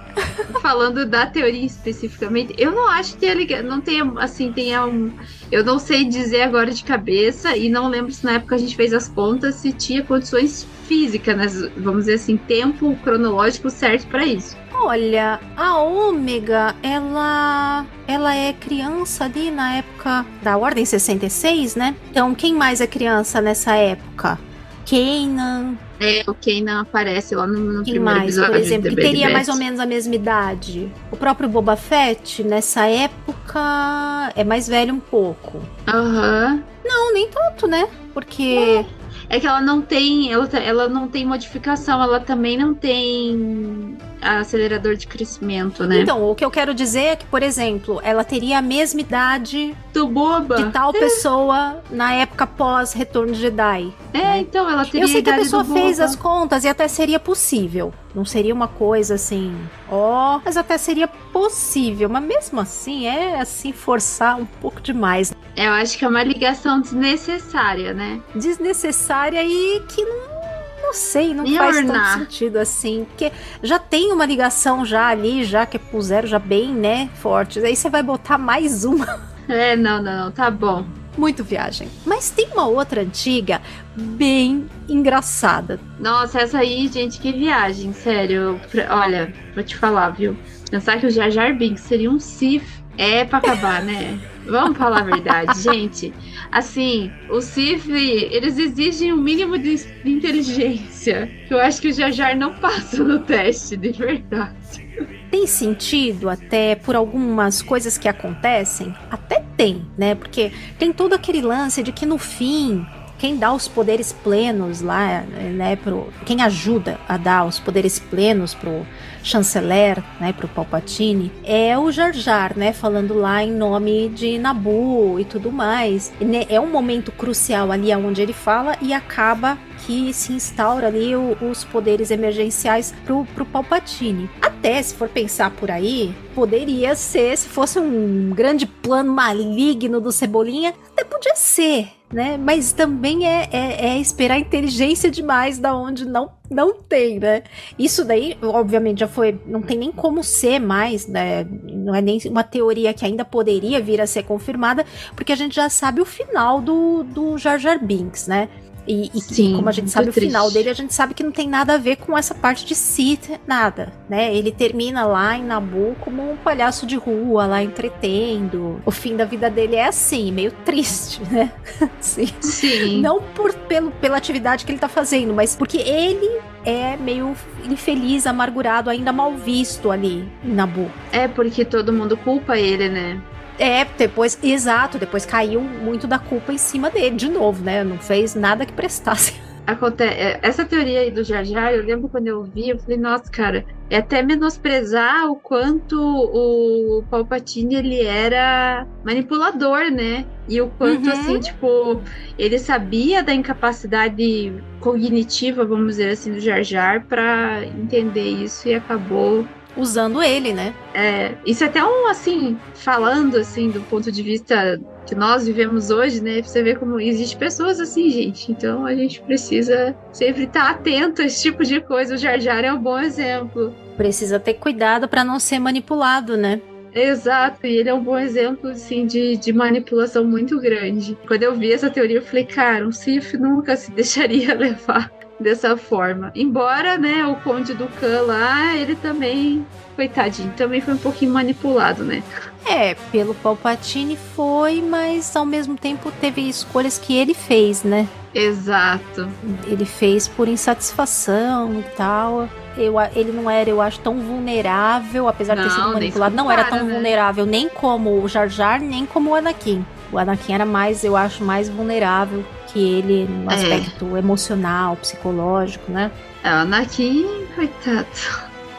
Falando 0.61 1.05
da 1.05 1.27
teoria 1.27 1.64
especificamente, 1.66 2.55
eu 2.57 2.72
não 2.72 2.88
acho 2.88 3.16
que 3.16 3.27
ele 3.27 3.62
não 3.62 3.81
tenha, 3.81 4.11
assim, 4.16 4.53
tenha 4.53 4.85
um. 4.87 5.12
Eu 5.50 5.64
não 5.64 5.79
sei 5.79 6.05
dizer 6.05 6.42
agora 6.42 6.70
de 6.70 6.83
cabeça, 6.85 7.57
e 7.57 7.68
não 7.68 7.88
lembro 7.88 8.12
se 8.12 8.24
na 8.24 8.33
época 8.33 8.55
a 8.55 8.59
gente 8.59 8.77
fez 8.77 8.92
as 8.92 9.09
contas 9.09 9.57
se 9.57 9.72
tinha 9.72 10.03
condições 10.03 10.66
físicas, 10.87 11.37
né? 11.37 11.70
vamos 11.77 12.00
dizer 12.05 12.14
assim, 12.14 12.37
tempo 12.37 12.96
cronológico 13.03 13.70
certo 13.70 14.07
para 14.09 14.24
isso. 14.24 14.57
Olha, 14.72 15.40
a 15.57 15.79
Ômega, 15.79 16.74
ela 16.83 17.87
ela 18.07 18.35
é 18.35 18.53
criança 18.53 19.24
ali 19.24 19.50
na 19.50 19.77
época 19.77 20.27
da 20.42 20.57
Ordem 20.57 20.85
66, 20.85 21.77
né? 21.77 21.94
Então, 22.11 22.35
quem 22.35 22.55
mais 22.55 22.81
é 22.81 22.87
criança 22.87 23.40
nessa 23.40 23.74
época? 23.77 24.38
Kanan. 24.85 25.77
É, 26.05 26.25
o 26.27 26.35
Kanan 26.35 26.83
aparece 26.83 27.35
lá 27.35 27.47
no, 27.47 27.59
no 27.59 27.83
Quem 27.85 27.99
mais, 27.99 28.38
por 28.38 28.57
exemplo, 28.57 28.90
que 28.90 28.97
teria 28.97 29.31
mais 29.31 29.49
ou 29.49 29.57
menos 29.57 29.81
a 29.81 29.87
mesma 29.87 30.14
idade? 30.14 30.90
O 31.11 31.17
próprio 31.17 31.49
Boba 31.49 31.77
Fett, 31.77 32.43
nessa 32.43 32.87
época, 32.87 34.33
é 34.37 34.45
mais 34.45 34.69
velho 34.69 34.95
um 34.95 35.01
pouco. 35.01 35.62
Aham. 35.87 36.53
Uhum. 36.53 36.62
Não, 36.85 37.14
nem 37.14 37.29
tanto, 37.29 37.67
né? 37.67 37.88
Porque... 38.12 38.85
É 38.90 39.05
é 39.29 39.40
que 39.40 39.47
ela 39.47 39.61
não 39.61 39.81
tem, 39.81 40.33
ela, 40.33 40.49
ela 40.55 40.88
não 40.88 41.09
tem 41.09 41.25
modificação, 41.25 42.03
ela 42.03 42.21
também 42.21 42.57
não 42.57 42.75
tem 42.75 43.97
acelerador 44.25 44.97
de 44.97 45.07
crescimento, 45.07 45.85
né? 45.87 46.01
Então, 46.01 46.29
o 46.29 46.35
que 46.35 46.45
eu 46.45 46.51
quero 46.51 46.75
dizer 46.75 47.01
é 47.01 47.17
que, 47.17 47.27
por 47.27 47.43
exemplo, 47.43 48.01
ela 48.03 48.25
teria 48.25 48.59
a 48.59 48.63
mesma 48.63 49.01
idade 49.01 49.77
do 49.93 50.09
boba 50.09 50.57
de 50.57 50.71
tal 50.71 50.91
é. 50.91 50.99
pessoa 50.99 51.83
na 51.91 52.13
época 52.13 52.47
pós 52.47 52.93
Retorno 52.93 53.33
de 53.33 53.41
Jedi. 53.41 53.93
É, 54.13 54.19
né? 54.19 54.39
então 54.41 54.69
ela 54.69 54.85
teria 54.85 55.03
Eu 55.03 55.09
sei 55.09 55.23
que 55.23 55.31
a 55.31 55.37
pessoa 55.37 55.65
fez 55.65 56.01
as 56.01 56.17
contas 56.17 56.65
e 56.65 56.69
até 56.69 56.89
seria 56.89 57.21
possível. 57.21 57.93
Não 58.15 58.25
seria 58.25 58.55
uma 58.55 58.69
coisa 58.69 59.15
assim, 59.15 59.57
ó, 59.91 60.37
oh, 60.37 60.41
mas 60.45 60.57
até 60.57 60.79
seria 60.79 61.09
possível, 61.09 62.09
mas 62.09 62.23
mesmo 62.23 62.61
assim 62.61 63.07
é 63.07 63.41
assim 63.41 63.73
forçar 63.73 64.37
um 64.37 64.47
pouco 64.47 64.81
demais. 64.81 65.35
Eu 65.57 65.73
acho 65.73 65.99
que 65.99 66.05
é 66.05 66.09
uma 66.09 66.23
ligação 66.23 66.81
desnecessária, 66.81 67.93
né? 67.93 68.21
Desnecessária 68.35 69.43
e 69.43 69.83
que 69.89 70.05
não 70.05 70.34
não 70.83 70.93
sei, 70.93 71.35
não 71.35 71.45
e 71.45 71.57
faz 71.57 71.77
ornar. 71.77 72.13
tanto 72.13 72.25
sentido 72.25 72.57
assim. 72.59 73.05
Porque 73.09 73.33
já 73.63 73.79
tem 73.79 74.13
uma 74.13 74.27
ligação 74.27 74.85
já 74.85 75.09
ali, 75.09 75.45
já 75.45 75.67
que 75.67 75.77
é 75.77 76.01
zero 76.01 76.27
já 76.27 76.39
bem, 76.39 76.73
né, 76.73 77.09
forte. 77.15 77.59
Aí 77.61 77.75
você 77.75 77.89
vai 77.89 78.03
botar 78.03 78.39
mais 78.39 78.85
uma. 78.85 79.35
É, 79.47 79.77
não, 79.77 80.03
não, 80.03 80.25
não, 80.25 80.33
tá 80.33 80.51
bom. 80.51 80.87
Muito 81.19 81.45
viagem. 81.45 81.87
Mas 82.07 82.31
tem 82.31 82.49
uma 82.53 82.67
outra 82.67 83.03
antiga 83.03 83.61
bem 83.95 84.67
engraçada. 84.89 85.79
Nossa, 86.01 86.41
essa 86.41 86.61
aí, 86.61 86.89
gente, 86.89 87.21
que 87.21 87.31
viagem, 87.31 87.93
sério. 87.93 88.59
Olha, 88.89 89.35
vou 89.55 89.63
te 89.63 89.77
falar, 89.77 90.09
viu? 90.11 90.35
Pensar 90.71 90.99
que 90.99 91.07
o 91.07 91.11
Jar 91.11 91.31
Jar 91.31 91.55
Binks 91.55 91.83
seria 91.83 92.11
um 92.11 92.19
Sith 92.19 92.65
é 92.97 93.25
pra 93.25 93.39
acabar, 93.39 93.83
né? 93.83 94.19
Vamos 94.47 94.77
falar 94.77 95.01
a 95.01 95.05
verdade, 95.05 95.61
gente. 95.61 96.13
Assim, 96.53 97.11
o 97.31 97.41
Sif, 97.41 97.91
eles 97.91 98.59
exigem 98.59 99.13
um 99.13 99.17
mínimo 99.17 99.57
de 99.59 99.87
inteligência. 100.05 101.31
Que 101.49 101.55
eu 101.55 101.61
acho 101.61 101.81
que 101.81 101.89
o 101.89 101.93
Jar 101.93 102.13
Jar 102.13 102.37
não 102.37 102.55
passa 102.55 103.03
no 103.03 103.21
teste, 103.21 103.77
de 103.77 103.93
verdade. 103.93 104.85
Tem 105.31 105.47
sentido 105.47 106.29
até 106.29 106.75
por 106.77 106.95
algumas 106.95 107.63
coisas 107.63 107.99
que 107.99 108.09
acontecem? 108.09 108.95
Até 109.11 109.43
tem, 109.57 109.85
né? 109.97 110.15
Porque 110.15 110.53
tem 110.79 110.93
todo 110.93 111.15
aquele 111.15 111.41
lance 111.41 111.83
de 111.83 111.91
que 111.91 112.07
no 112.07 112.19
fim 112.19 112.87
quem 113.19 113.39
dá 113.39 113.53
os 113.53 113.67
poderes 113.67 114.13
plenos 114.13 114.81
lá, 114.81 115.23
né, 115.23 115.77
pro, 115.77 116.13
quem 116.27 116.43
ajuda 116.43 116.99
a 117.09 117.17
dar 117.17 117.47
os 117.47 117.59
poderes 117.59 117.99
plenos 117.99 118.55
pro 118.55 118.87
chanceler, 119.25 120.05
né, 120.21 120.33
pro 120.33 120.47
Palpatine, 120.47 121.33
é 121.43 121.77
o 121.77 121.91
Jar 121.91 122.13
Jar, 122.13 122.57
né, 122.57 122.73
falando 122.73 123.15
lá 123.15 123.43
em 123.43 123.51
nome 123.51 124.11
de 124.11 124.39
Nabu 124.39 125.19
e 125.19 125.25
tudo 125.25 125.51
mais. 125.51 126.13
É 126.49 126.61
um 126.61 126.71
momento 126.71 127.11
crucial 127.11 127.73
ali 127.73 127.93
onde 127.95 128.21
ele 128.23 128.33
fala 128.33 128.77
e 128.81 128.93
acaba 128.93 129.59
que 129.87 130.13
se 130.13 130.33
instaura 130.33 130.87
ali 130.87 131.15
o, 131.17 131.37
os 131.43 131.65
poderes 131.65 132.11
emergenciais 132.11 132.95
pro, 133.05 133.25
pro 133.35 133.45
Palpatine. 133.45 134.31
Até 134.41 134.83
se 134.83 134.95
for 134.95 135.09
pensar 135.09 135.51
por 135.51 135.71
aí, 135.71 136.15
poderia 136.35 136.95
ser, 136.95 137.37
se 137.37 137.49
fosse 137.49 137.79
um 137.79 138.31
grande 138.31 138.67
plano 138.67 139.13
maligno 139.13 140.01
do 140.01 140.11
Cebolinha, 140.11 140.73
podia 141.14 141.37
ser, 141.37 141.88
né? 142.12 142.37
Mas 142.37 142.72
também 142.72 143.27
é, 143.27 143.48
é, 143.53 143.87
é, 143.87 143.98
esperar 143.98 144.38
inteligência 144.38 145.11
demais 145.11 145.59
da 145.59 145.74
onde 145.77 146.05
não, 146.05 146.31
não 146.50 146.74
tem, 146.74 147.18
né? 147.18 147.44
Isso 147.79 148.05
daí, 148.05 148.37
obviamente, 148.42 149.00
já 149.00 149.09
foi. 149.09 149.40
Não 149.46 149.62
tem 149.62 149.79
nem 149.79 149.92
como 149.92 150.24
ser 150.24 150.59
mais, 150.59 151.07
né? 151.07 151.44
Não 151.44 151.94
é 151.94 152.03
nem 152.03 152.18
uma 152.27 152.42
teoria 152.42 152.92
que 152.92 153.05
ainda 153.05 153.24
poderia 153.24 153.81
vir 153.81 154.00
a 154.00 154.07
ser 154.07 154.24
confirmada, 154.24 154.85
porque 155.14 155.33
a 155.33 155.37
gente 155.37 155.55
já 155.55 155.68
sabe 155.68 156.00
o 156.00 156.05
final 156.05 156.61
do, 156.61 157.05
do 157.05 157.38
Jar 157.38 157.59
Jar 157.59 157.83
Binks, 157.83 158.27
né? 158.27 158.48
E, 158.87 159.11
e 159.14 159.20
Sim, 159.20 159.57
como 159.57 159.68
a 159.68 159.73
gente 159.73 159.90
sabe 159.90 160.11
o 160.11 160.12
triste. 160.12 160.29
final 160.29 160.51
dele, 160.51 160.68
a 160.70 160.75
gente 160.75 160.92
sabe 160.92 161.14
que 161.14 161.23
não 161.23 161.33
tem 161.33 161.49
nada 161.49 161.75
a 161.75 161.79
ver 161.79 161.97
com 161.97 162.16
essa 162.16 162.35
parte 162.35 162.64
de 162.66 162.75
Sith, 162.75 163.40
nada, 163.47 163.92
né? 164.09 164.35
Ele 164.35 164.53
termina 164.53 165.07
lá 165.07 165.37
em 165.37 165.44
Nabu 165.44 165.97
como 166.01 166.33
um 166.33 166.37
palhaço 166.37 166.87
de 166.87 166.97
rua, 166.97 167.47
lá 167.47 167.62
entretendo. 167.62 168.81
O 168.85 168.90
fim 168.90 169.16
da 169.16 169.25
vida 169.25 169.49
dele 169.49 169.77
é 169.77 169.87
assim, 169.87 170.31
meio 170.33 170.53
triste, 170.64 171.23
né? 171.31 171.51
Sim. 172.01 172.29
Sim. 172.40 173.01
Não 173.01 173.23
por, 173.23 173.55
pelo, 173.55 173.90
pela 173.92 174.16
atividade 174.16 174.64
que 174.64 174.73
ele 174.73 174.79
tá 174.79 174.88
fazendo, 174.88 175.33
mas 175.33 175.57
porque 175.57 175.79
ele 175.79 176.40
é 176.64 176.97
meio 176.97 177.35
infeliz, 177.64 178.27
amargurado, 178.27 178.90
ainda 178.90 179.12
mal 179.12 179.35
visto 179.35 179.90
ali 179.90 180.29
em 180.42 180.53
Nabu. 180.53 180.90
É 181.12 181.29
porque 181.29 181.64
todo 181.64 181.92
mundo 181.92 182.16
culpa 182.16 182.59
ele, 182.59 182.88
né? 182.88 183.20
É, 183.59 183.85
depois, 183.85 184.38
exato, 184.43 184.99
depois 184.99 185.25
caiu 185.25 185.61
muito 185.61 186.07
da 186.07 186.19
culpa 186.19 186.53
em 186.53 186.59
cima 186.59 186.90
dele, 186.90 187.17
de 187.17 187.29
novo, 187.29 187.62
né? 187.62 187.85
Não 187.85 187.99
fez 187.99 188.35
nada 188.35 188.67
que 188.67 188.73
prestasse. 188.73 189.35
Acontece, 189.67 190.12
é, 190.12 190.38
essa 190.43 190.62
teoria 190.62 191.01
aí 191.01 191.11
do 191.11 191.25
Jar 191.25 191.43
Jar, 191.43 191.73
eu 191.73 191.83
lembro 191.83 192.07
quando 192.09 192.27
eu 192.27 192.43
vi, 192.43 192.69
eu 192.69 192.79
falei, 192.79 192.99
nossa, 192.99 193.31
cara, 193.31 193.64
é 193.88 193.97
até 193.97 194.21
menosprezar 194.21 195.31
o 195.31 195.37
quanto 195.37 195.99
o 195.99 197.03
Palpatine 197.11 197.77
ele 197.77 198.03
era 198.03 198.87
manipulador, 199.03 199.90
né? 199.90 200.27
E 200.47 200.61
o 200.61 200.69
quanto, 200.69 201.07
uhum. 201.07 201.12
assim, 201.12 201.40
tipo, 201.40 202.03
ele 202.38 202.59
sabia 202.59 203.23
da 203.23 203.33
incapacidade 203.33 204.53
cognitiva, 204.81 205.64
vamos 205.64 205.97
dizer 205.97 206.11
assim, 206.11 206.33
do 206.33 206.40
Jar 206.40 206.62
Jar 206.62 207.07
pra 207.07 207.64
entender 207.64 208.29
isso 208.29 208.69
e 208.69 208.75
acabou 208.75 209.47
usando 209.77 210.23
ele, 210.23 210.53
né? 210.53 210.75
É, 210.93 211.35
isso 211.45 211.65
é 211.65 211.67
até 211.67 211.85
um, 211.85 212.07
assim, 212.07 212.57
falando, 212.75 213.37
assim, 213.37 213.71
do 213.71 213.81
ponto 213.83 214.11
de 214.11 214.23
vista 214.23 214.81
que 215.07 215.15
nós 215.15 215.47
vivemos 215.47 215.91
hoje, 215.91 216.23
né? 216.23 216.43
Você 216.43 216.63
vê 216.63 216.75
como 216.75 217.01
existe 217.01 217.37
pessoas 217.37 217.81
assim, 217.81 218.11
gente. 218.11 218.51
Então 218.51 218.87
a 218.87 218.95
gente 218.95 219.21
precisa 219.23 219.95
sempre 220.13 220.45
estar 220.45 220.71
atento 220.71 221.23
a 221.23 221.27
esse 221.27 221.43
tipo 221.43 221.65
de 221.65 221.81
coisa. 221.81 222.15
O 222.15 222.19
Jar 222.19 222.41
Jar 222.41 222.65
é 222.65 222.73
um 222.73 222.81
bom 222.81 222.99
exemplo. 222.99 223.75
Precisa 223.97 224.41
ter 224.41 224.55
cuidado 224.55 225.09
para 225.09 225.25
não 225.25 225.39
ser 225.39 225.59
manipulado, 225.59 226.37
né? 226.37 226.61
Exato, 226.95 227.67
e 227.67 227.77
ele 227.77 227.89
é 227.89 227.95
um 227.95 228.03
bom 228.03 228.17
exemplo, 228.17 228.71
assim, 228.71 229.05
de, 229.05 229.37
de 229.37 229.53
manipulação 229.53 230.25
muito 230.25 230.61
grande. 230.61 231.19
Quando 231.27 231.43
eu 231.43 231.53
vi 231.57 231.73
essa 231.73 231.91
teoria, 231.91 232.19
eu 232.19 232.23
falei, 232.23 232.45
cara, 232.45 232.87
um 232.87 232.93
Sif 232.93 233.37
nunca 233.37 233.75
se 233.75 233.91
deixaria 233.93 234.55
levar 234.55 235.11
dessa 235.38 235.77
forma. 235.77 236.31
Embora, 236.35 236.97
né, 236.99 237.27
o 237.27 237.37
Conde 237.37 237.75
do 237.75 237.87
Khan 237.87 238.23
lá, 238.23 238.75
ele 238.77 238.94
também, 238.94 239.66
coitadinho, 239.97 240.53
também 240.57 240.81
foi 240.81 240.94
um 240.94 240.99
pouquinho 240.99 241.33
manipulado, 241.33 242.05
né? 242.05 242.23
É, 242.66 242.94
pelo 243.12 243.35
Palpatine 243.35 244.16
foi, 244.35 244.81
mas 244.81 245.35
ao 245.37 245.44
mesmo 245.44 245.77
tempo 245.77 246.11
teve 246.20 246.49
escolhas 246.49 246.99
que 246.99 247.14
ele 247.16 247.35
fez, 247.35 247.83
né? 247.83 248.09
Exato. 248.35 249.29
Ele 249.66 249.85
fez 249.85 250.27
por 250.27 250.49
insatisfação 250.49 251.79
e 251.79 251.83
tal. 251.97 252.49
Eu, 252.77 252.94
ele 253.14 253.31
não 253.31 253.49
era, 253.49 253.70
eu 253.70 253.81
acho, 253.81 254.01
tão 254.01 254.18
vulnerável, 254.18 255.29
apesar 255.29 255.55
de 255.55 255.62
ter 255.62 255.70
sido 255.70 255.92
manipulado, 255.92 256.35
não 256.35 256.51
era 256.51 256.64
tão 256.64 256.85
né? 256.85 256.92
vulnerável 256.94 257.47
nem 257.47 257.68
como 257.68 258.20
o 258.20 258.29
Jar 258.29 258.49
Jar, 258.49 258.81
nem 258.81 259.07
como 259.07 259.31
o 259.31 259.35
Anakin. 259.35 259.85
O 260.11 260.18
Anakin 260.18 260.55
era 260.55 260.66
mais, 260.66 261.05
eu 261.05 261.16
acho, 261.16 261.44
mais 261.44 261.68
vulnerável 261.68 262.44
que 262.75 262.81
ele 262.81 263.27
no 263.27 263.51
é. 263.51 263.55
aspecto 263.55 264.17
é. 264.17 264.19
emocional, 264.19 264.97
psicológico, 264.97 265.91
né? 265.91 266.11
É, 266.43 266.51
o 266.51 266.57
Anakin, 266.57 267.47
coitado. 267.55 268.07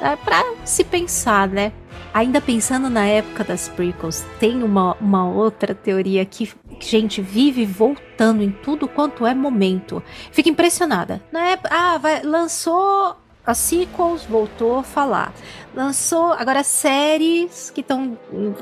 É 0.02 0.16
pra 0.18 0.44
se 0.66 0.84
pensar, 0.84 1.48
né? 1.48 1.72
Ainda 2.14 2.40
pensando 2.40 2.90
na 2.90 3.06
época 3.06 3.44
das 3.44 3.70
prequels, 3.70 4.24
tem 4.40 4.62
uma, 4.62 4.96
uma 5.02 5.28
outra 5.28 5.74
teoria 5.74 6.24
que, 6.26 6.50
gente, 6.80 7.22
vive 7.22 7.66
voltando 7.66 8.44
em 8.44 8.52
tudo 8.52 8.88
quanto 8.88 9.26
é 9.26 9.34
momento. 9.34 10.04
Fica 10.32 10.50
impressionada. 10.50 11.22
Na 11.32 11.48
época, 11.48 11.70
ah, 11.72 11.98
vai, 11.98 12.22
lançou 12.22 13.18
a 13.46 13.54
sequels, 13.54 14.26
voltou 14.26 14.80
a 14.80 14.84
falar. 14.84 15.34
Lançou 15.76 16.32
agora 16.32 16.64
séries 16.64 17.70
que 17.70 17.82
estão 17.82 18.18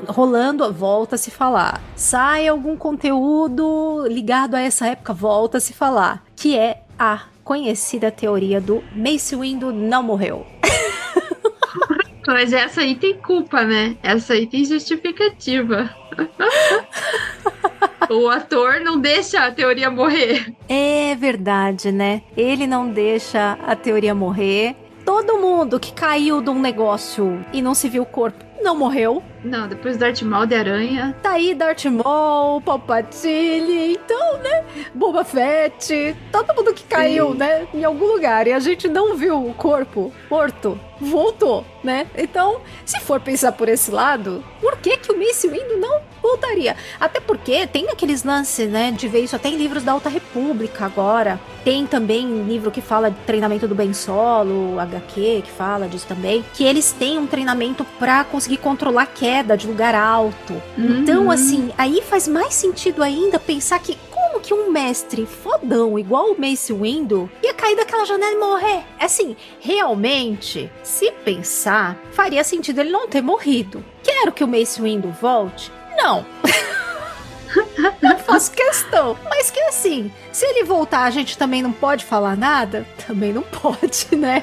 rolando, 0.08 0.72
volta 0.72 1.14
a 1.14 1.18
se 1.18 1.30
falar. 1.30 1.80
Sai 1.94 2.48
algum 2.48 2.76
conteúdo 2.76 4.04
ligado 4.08 4.56
a 4.56 4.60
essa 4.60 4.88
época, 4.88 5.12
volta 5.12 5.58
a 5.58 5.60
se 5.60 5.72
falar. 5.72 6.24
Que 6.34 6.58
é 6.58 6.82
a 6.98 7.22
conhecida 7.44 8.10
teoria 8.10 8.60
do 8.60 8.82
Mace 8.92 9.36
Windu 9.36 9.72
não 9.72 10.02
morreu. 10.02 10.44
Mas 12.26 12.52
essa 12.52 12.80
aí 12.80 12.96
tem 12.96 13.14
culpa, 13.14 13.62
né? 13.62 13.96
Essa 14.02 14.32
aí 14.32 14.46
tem 14.48 14.64
justificativa. 14.64 15.94
o 18.10 18.28
ator 18.28 18.80
não 18.80 18.98
deixa 18.98 19.44
a 19.44 19.52
teoria 19.52 19.90
morrer. 19.90 20.52
É 20.68 21.14
verdade, 21.14 21.92
né? 21.92 22.22
Ele 22.36 22.66
não 22.66 22.88
deixa 22.88 23.58
a 23.64 23.76
teoria 23.76 24.14
morrer. 24.14 24.74
Todo 25.04 25.38
mundo 25.38 25.78
que 25.78 25.92
caiu 25.92 26.40
de 26.40 26.48
um 26.48 26.58
negócio 26.58 27.44
e 27.52 27.60
não 27.60 27.74
se 27.74 27.88
viu 27.90 28.04
o 28.04 28.06
corpo 28.06 28.42
não 28.62 28.74
morreu. 28.74 29.22
Não, 29.44 29.68
depois 29.68 29.98
Darth 29.98 30.22
Maul 30.22 30.46
de 30.46 30.54
aranha. 30.54 31.14
Tá 31.22 31.32
aí 31.32 31.54
Darth 31.54 31.84
Maul, 31.84 32.62
Palpatine, 32.62 33.92
então, 33.92 34.38
né? 34.38 34.64
Boba 34.94 35.22
Fett, 35.22 36.16
todo 36.32 36.54
mundo 36.54 36.72
que 36.72 36.84
caiu, 36.84 37.32
Sim. 37.32 37.38
né? 37.38 37.66
Em 37.74 37.84
algum 37.84 38.06
lugar 38.06 38.46
e 38.46 38.52
a 38.52 38.58
gente 38.58 38.88
não 38.88 39.14
viu 39.14 39.46
o 39.46 39.52
corpo 39.52 40.10
morto, 40.30 40.80
voltou, 40.98 41.64
né? 41.82 42.06
Então, 42.16 42.60
se 42.86 42.98
for 43.00 43.20
pensar 43.20 43.52
por 43.52 43.68
esse 43.68 43.90
lado, 43.90 44.42
por 44.60 44.78
que 44.78 44.96
que 44.96 45.12
o 45.12 45.18
Mace 45.18 45.46
Windu 45.46 45.76
não 45.76 46.00
voltaria? 46.22 46.74
Até 46.98 47.20
porque 47.20 47.66
tem 47.66 47.90
aqueles 47.90 48.24
lances, 48.24 48.68
né, 48.68 48.90
de 48.90 49.06
ver 49.08 49.20
isso 49.20 49.36
até 49.36 49.48
em 49.48 49.56
livros 49.56 49.82
da 49.82 49.92
Alta 49.92 50.08
República 50.08 50.86
agora. 50.86 51.38
Tem 51.64 51.86
também 51.86 52.42
livro 52.44 52.70
que 52.70 52.80
fala 52.80 53.10
de 53.10 53.18
treinamento 53.20 53.68
do 53.68 53.74
Ben 53.74 53.92
Solo, 53.92 54.78
HQ, 54.80 55.42
que 55.44 55.50
fala 55.50 55.88
disso 55.88 56.06
também, 56.06 56.44
que 56.54 56.64
eles 56.64 56.92
têm 56.92 57.18
um 57.18 57.26
treinamento 57.26 57.84
para 57.98 58.24
conseguir 58.24 58.58
controlar 58.58 59.06
queda 59.06 59.33
de 59.42 59.66
lugar 59.66 59.94
alto. 59.94 60.52
Uhum. 60.78 61.00
Então, 61.00 61.30
assim, 61.30 61.70
aí 61.76 62.00
faz 62.02 62.28
mais 62.28 62.54
sentido 62.54 63.02
ainda 63.02 63.38
pensar 63.38 63.78
que 63.80 63.98
como 64.10 64.40
que 64.40 64.54
um 64.54 64.70
mestre 64.70 65.26
fodão 65.26 65.98
igual 65.98 66.32
o 66.32 66.40
Mace 66.40 66.72
Windu 66.72 67.30
ia 67.42 67.54
cair 67.54 67.76
daquela 67.76 68.04
janela 68.04 68.32
e 68.32 68.38
morrer? 68.38 68.84
Assim, 68.98 69.36
realmente, 69.60 70.70
se 70.82 71.10
pensar, 71.24 71.98
faria 72.12 72.44
sentido 72.44 72.80
ele 72.80 72.90
não 72.90 73.08
ter 73.08 73.22
morrido. 73.22 73.84
Quero 74.02 74.32
que 74.32 74.44
o 74.44 74.48
Mace 74.48 74.80
Windu 74.80 75.10
volte? 75.20 75.70
Não. 75.96 76.24
Faço 78.34 78.50
questão. 78.50 79.16
Mas 79.30 79.48
que 79.48 79.60
assim, 79.60 80.10
se 80.32 80.44
ele 80.44 80.64
voltar, 80.64 81.04
a 81.04 81.10
gente 81.10 81.38
também 81.38 81.62
não 81.62 81.70
pode 81.70 82.04
falar 82.04 82.36
nada? 82.36 82.84
Também 83.06 83.32
não 83.32 83.42
pode, 83.42 84.08
né? 84.16 84.42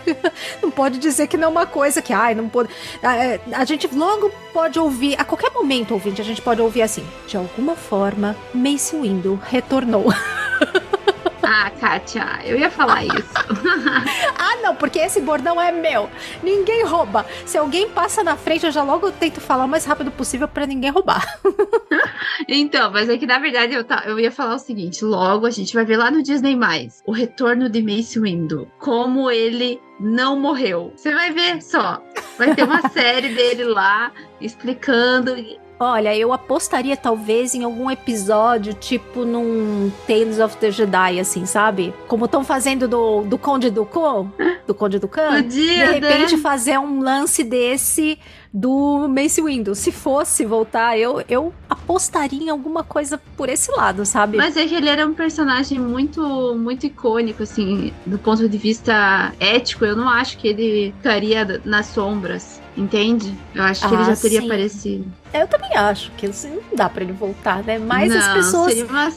Não 0.61 0.71
pode 0.71 0.97
dizer 0.97 1.27
que 1.27 1.35
não 1.35 1.49
é 1.49 1.51
uma 1.51 1.65
coisa 1.65 2.01
que, 2.01 2.13
ai, 2.13 2.33
não 2.33 2.47
pode. 2.47 2.69
A, 3.03 3.17
é, 3.17 3.41
a 3.51 3.65
gente 3.65 3.93
logo 3.93 4.31
pode 4.53 4.79
ouvir, 4.79 5.19
a 5.19 5.25
qualquer 5.25 5.51
momento, 5.51 5.93
ouvinte, 5.93 6.21
a 6.21 6.23
gente 6.23 6.41
pode 6.41 6.61
ouvir 6.61 6.83
assim: 6.83 7.05
de 7.27 7.35
alguma 7.35 7.75
forma, 7.75 8.33
Mace 8.53 8.95
Windu 8.95 9.37
retornou. 9.43 10.05
Ah, 11.53 11.69
Kátia, 11.69 12.39
eu 12.45 12.57
ia 12.57 12.71
falar 12.71 13.03
isso. 13.03 13.33
ah, 14.39 14.55
não, 14.63 14.73
porque 14.73 14.99
esse 14.99 15.19
bordão 15.19 15.61
é 15.61 15.69
meu. 15.69 16.09
Ninguém 16.41 16.85
rouba. 16.85 17.25
Se 17.45 17.57
alguém 17.57 17.89
passa 17.89 18.23
na 18.23 18.37
frente, 18.37 18.65
eu 18.65 18.71
já 18.71 18.81
logo 18.81 19.11
tento 19.11 19.41
falar 19.41 19.65
o 19.65 19.67
mais 19.67 19.83
rápido 19.83 20.11
possível 20.11 20.47
para 20.47 20.65
ninguém 20.65 20.89
roubar. 20.89 21.41
então, 22.47 22.89
mas 22.89 23.09
é 23.09 23.17
que 23.17 23.27
na 23.27 23.37
verdade 23.37 23.73
eu, 23.73 23.83
tá, 23.83 24.03
eu 24.05 24.17
ia 24.17 24.31
falar 24.31 24.55
o 24.55 24.59
seguinte: 24.59 25.03
logo 25.03 25.45
a 25.45 25.51
gente 25.51 25.73
vai 25.73 25.83
ver 25.83 25.97
lá 25.97 26.09
no 26.09 26.23
Disney 26.23 26.55
Mais 26.55 27.03
o 27.05 27.11
retorno 27.11 27.67
de 27.67 27.83
Mace 27.83 28.17
Windu. 28.17 28.71
Como 28.79 29.29
ele 29.29 29.77
não 29.99 30.39
morreu. 30.39 30.93
Você 30.95 31.13
vai 31.13 31.31
ver 31.31 31.61
só. 31.61 32.01
Vai 32.37 32.55
ter 32.55 32.63
uma 32.63 32.87
série 32.91 33.35
dele 33.35 33.65
lá 33.65 34.13
explicando 34.39 35.35
Olha, 35.83 36.15
eu 36.15 36.31
apostaria 36.31 36.95
talvez 36.95 37.55
em 37.55 37.63
algum 37.63 37.89
episódio, 37.89 38.71
tipo 38.71 39.25
num 39.25 39.91
Tales 40.05 40.37
of 40.37 40.55
the 40.57 40.69
Jedi, 40.69 41.19
assim, 41.19 41.43
sabe? 41.47 41.91
Como 42.07 42.25
estão 42.25 42.43
fazendo 42.43 42.87
do, 42.87 43.23
do 43.23 43.35
Conde 43.35 43.71
do 43.71 43.83
Khan, 43.83 44.31
do 44.67 44.75
Conde 44.75 44.99
do 44.99 45.07
Khan. 45.07 45.41
de 45.41 45.73
repente 45.73 46.35
né? 46.35 46.41
fazer 46.41 46.77
um 46.77 47.01
lance 47.01 47.43
desse 47.43 48.19
do 48.53 49.07
Mace 49.07 49.41
Windu. 49.41 49.73
Se 49.75 49.91
fosse 49.91 50.45
voltar, 50.45 50.97
eu, 50.97 51.23
eu 51.29 51.53
apostaria 51.69 52.43
em 52.43 52.49
alguma 52.49 52.83
coisa 52.83 53.19
por 53.37 53.49
esse 53.49 53.71
lado, 53.71 54.05
sabe? 54.05 54.37
Mas 54.37 54.57
é 54.57 54.65
que 54.65 54.75
ele 54.75 54.89
era 54.89 55.05
um 55.05 55.13
personagem 55.13 55.79
muito, 55.79 56.55
muito 56.55 56.85
icônico, 56.85 57.43
assim, 57.43 57.93
do 58.05 58.17
ponto 58.17 58.47
de 58.47 58.57
vista 58.57 59.33
ético. 59.39 59.85
Eu 59.85 59.95
não 59.95 60.09
acho 60.09 60.37
que 60.37 60.47
ele 60.47 60.93
estaria 60.97 61.61
nas 61.63 61.87
sombras. 61.87 62.59
Entende? 62.75 63.37
Eu 63.53 63.63
acho 63.63 63.81
que 63.81 63.93
ah, 63.93 63.97
ele 63.97 64.05
já 64.05 64.15
teria 64.15 64.39
sim. 64.39 64.45
aparecido. 64.45 65.11
Eu 65.33 65.45
também 65.45 65.75
acho 65.75 66.09
que 66.11 66.27
assim, 66.27 66.51
não 66.51 66.77
dá 66.77 66.87
para 66.87 67.03
ele 67.03 67.11
voltar, 67.11 67.61
né? 67.63 67.77
Mas 67.77 68.09
não, 68.09 68.17
as 68.17 68.33
pessoas 68.33 68.73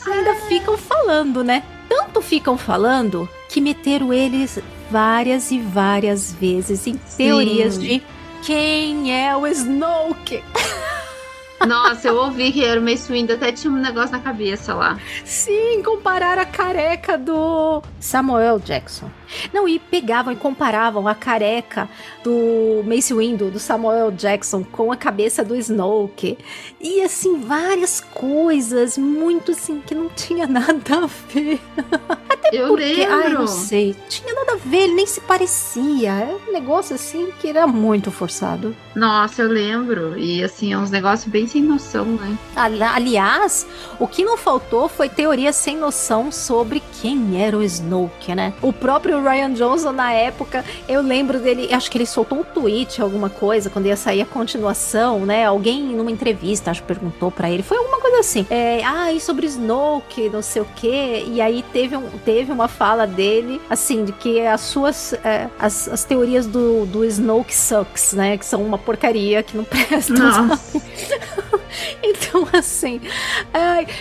ainda 0.09 0.35
ficam 0.49 0.77
falando, 0.77 1.45
né? 1.45 1.63
Tanto 1.89 2.21
ficam 2.21 2.59
falando 2.59 3.29
que 3.49 3.61
meteram 3.61 4.13
eles 4.13 4.59
várias 4.91 5.53
e 5.53 5.61
várias 5.61 6.33
vezes 6.33 6.85
em 6.89 6.95
sim. 7.07 7.17
teorias 7.17 7.79
de 7.79 8.03
quem 8.45 9.11
é 9.11 9.35
o 9.35 9.47
Snoke. 9.47 10.45
Nossa, 11.67 12.09
eu 12.09 12.17
ouvi 12.17 12.53
que 12.53 12.65
era 12.65 12.81
o 12.81 12.83
Mace 12.83 13.11
Windu, 13.11 13.35
até 13.35 13.53
tinha 13.53 13.73
um 13.73 13.77
negócio 13.77 14.13
na 14.13 14.21
cabeça 14.21 14.75
lá. 14.75 14.99
Sim, 15.25 15.83
comparar 15.83 16.39
a 16.39 16.45
careca 16.45 17.17
do 17.17 17.83
Samuel 17.99 18.59
Jackson. 18.59 19.11
Não, 19.53 19.69
e 19.69 19.79
pegavam 19.79 20.33
e 20.33 20.37
comparavam 20.37 21.09
a 21.09 21.15
careca 21.15 21.89
do 22.23 22.83
Mace 22.87 23.15
Windu, 23.15 23.51
do 23.51 23.59
Samuel 23.59 24.11
Jackson, 24.13 24.63
com 24.63 24.93
a 24.93 24.97
cabeça 24.97 25.45
do 25.45 25.57
Snoke. 25.57 26.39
E 26.81 27.03
assim, 27.03 27.41
várias 27.41 28.01
coisas 28.01 28.97
muito 28.99 29.53
assim 29.53 29.81
que 29.81 29.95
não 29.95 30.09
tinha 30.09 30.47
nada 30.47 31.05
a 31.05 31.07
ver. 31.33 31.61
Até 32.31 32.57
eu 32.57 32.69
porque, 32.69 32.85
lembro. 32.85 33.15
ai, 33.15 33.29
não 33.31 33.47
sei, 33.47 33.97
tinha 34.09 34.33
nada 34.35 34.53
a 34.53 34.57
ver, 34.57 34.85
ele 34.85 34.95
nem 34.95 35.07
se 35.07 35.21
parecia. 35.21 36.11
É 36.13 36.37
um 36.49 36.53
negócio 36.53 36.95
assim 36.95 37.33
que 37.41 37.49
era 37.49 37.67
muito 37.67 38.11
forçado. 38.11 38.77
Nossa, 38.95 39.43
eu 39.43 39.49
lembro. 39.49 40.19
E 40.19 40.43
assim, 40.43 40.73
é 40.73 40.79
uns 40.79 40.91
negócios 40.91 41.31
bem 41.31 41.47
sem 41.55 41.63
noção, 41.63 42.05
né? 42.05 42.37
Aliás, 42.57 43.65
o 44.01 44.09
que 44.09 44.25
não 44.25 44.37
faltou 44.37 44.89
foi 44.89 45.09
teoria 45.09 45.53
sem 45.53 45.77
noção 45.77 46.33
sobre 46.33 46.83
quem 47.01 47.41
era 47.41 47.57
o 47.57 47.63
Snoke, 47.63 48.35
né? 48.35 48.53
O 48.61 48.73
próprio 48.73 49.23
Ryan 49.23 49.53
Johnson, 49.53 49.93
na 49.93 50.13
época, 50.13 50.65
eu 50.89 51.01
lembro 51.01 51.39
dele, 51.39 51.73
acho 51.73 51.89
que 51.89 51.97
ele 51.97 52.07
soltou 52.07 52.41
um 52.41 52.43
tweet, 52.43 53.01
alguma 53.01 53.31
coisa, 53.31 53.71
quando 53.71 53.87
ia 53.87 53.97
sair 53.97 54.23
a 54.23 54.27
continuação, 54.27 55.21
né? 55.25 55.45
Alguém 55.45 55.81
numa 55.81 56.11
entrevista, 56.11 56.73
acho, 56.73 56.83
perguntou 56.83 57.31
para 57.31 57.49
ele, 57.49 57.63
foi 57.63 57.77
alguma 57.77 58.01
coisa 58.01 58.19
assim. 58.19 58.45
É, 58.51 58.83
ah, 58.85 59.13
e 59.13 59.21
sobre 59.21 59.47
Snoke, 59.47 60.29
não 60.31 60.43
sei 60.43 60.63
o 60.63 60.67
quê. 60.75 61.25
E 61.29 61.41
aí 61.41 61.65
teve, 61.73 61.97
um, 61.97 62.09
teve 62.25 62.51
uma 62.51 62.67
fala 62.67 63.07
dele, 63.07 63.61
assim, 63.71 64.05
de 64.05 64.11
que 64.11 64.45
as 64.45 64.63
suas, 64.63 65.13
é, 65.25 65.49
as, 65.57 65.87
as 65.87 66.05
teorias 66.05 66.47
do, 66.47 66.85
do 66.87 67.05
Snoke 67.05 67.55
sucks, 67.55 68.13
né? 68.13 68.37
Que 68.37 68.45
são 68.45 68.61
uma 68.61 68.77
porcaria, 68.77 69.41
que 69.45 69.57
não 69.57 69.63
prestam. 69.63 70.51
então, 72.03 72.47
assim, 72.53 73.01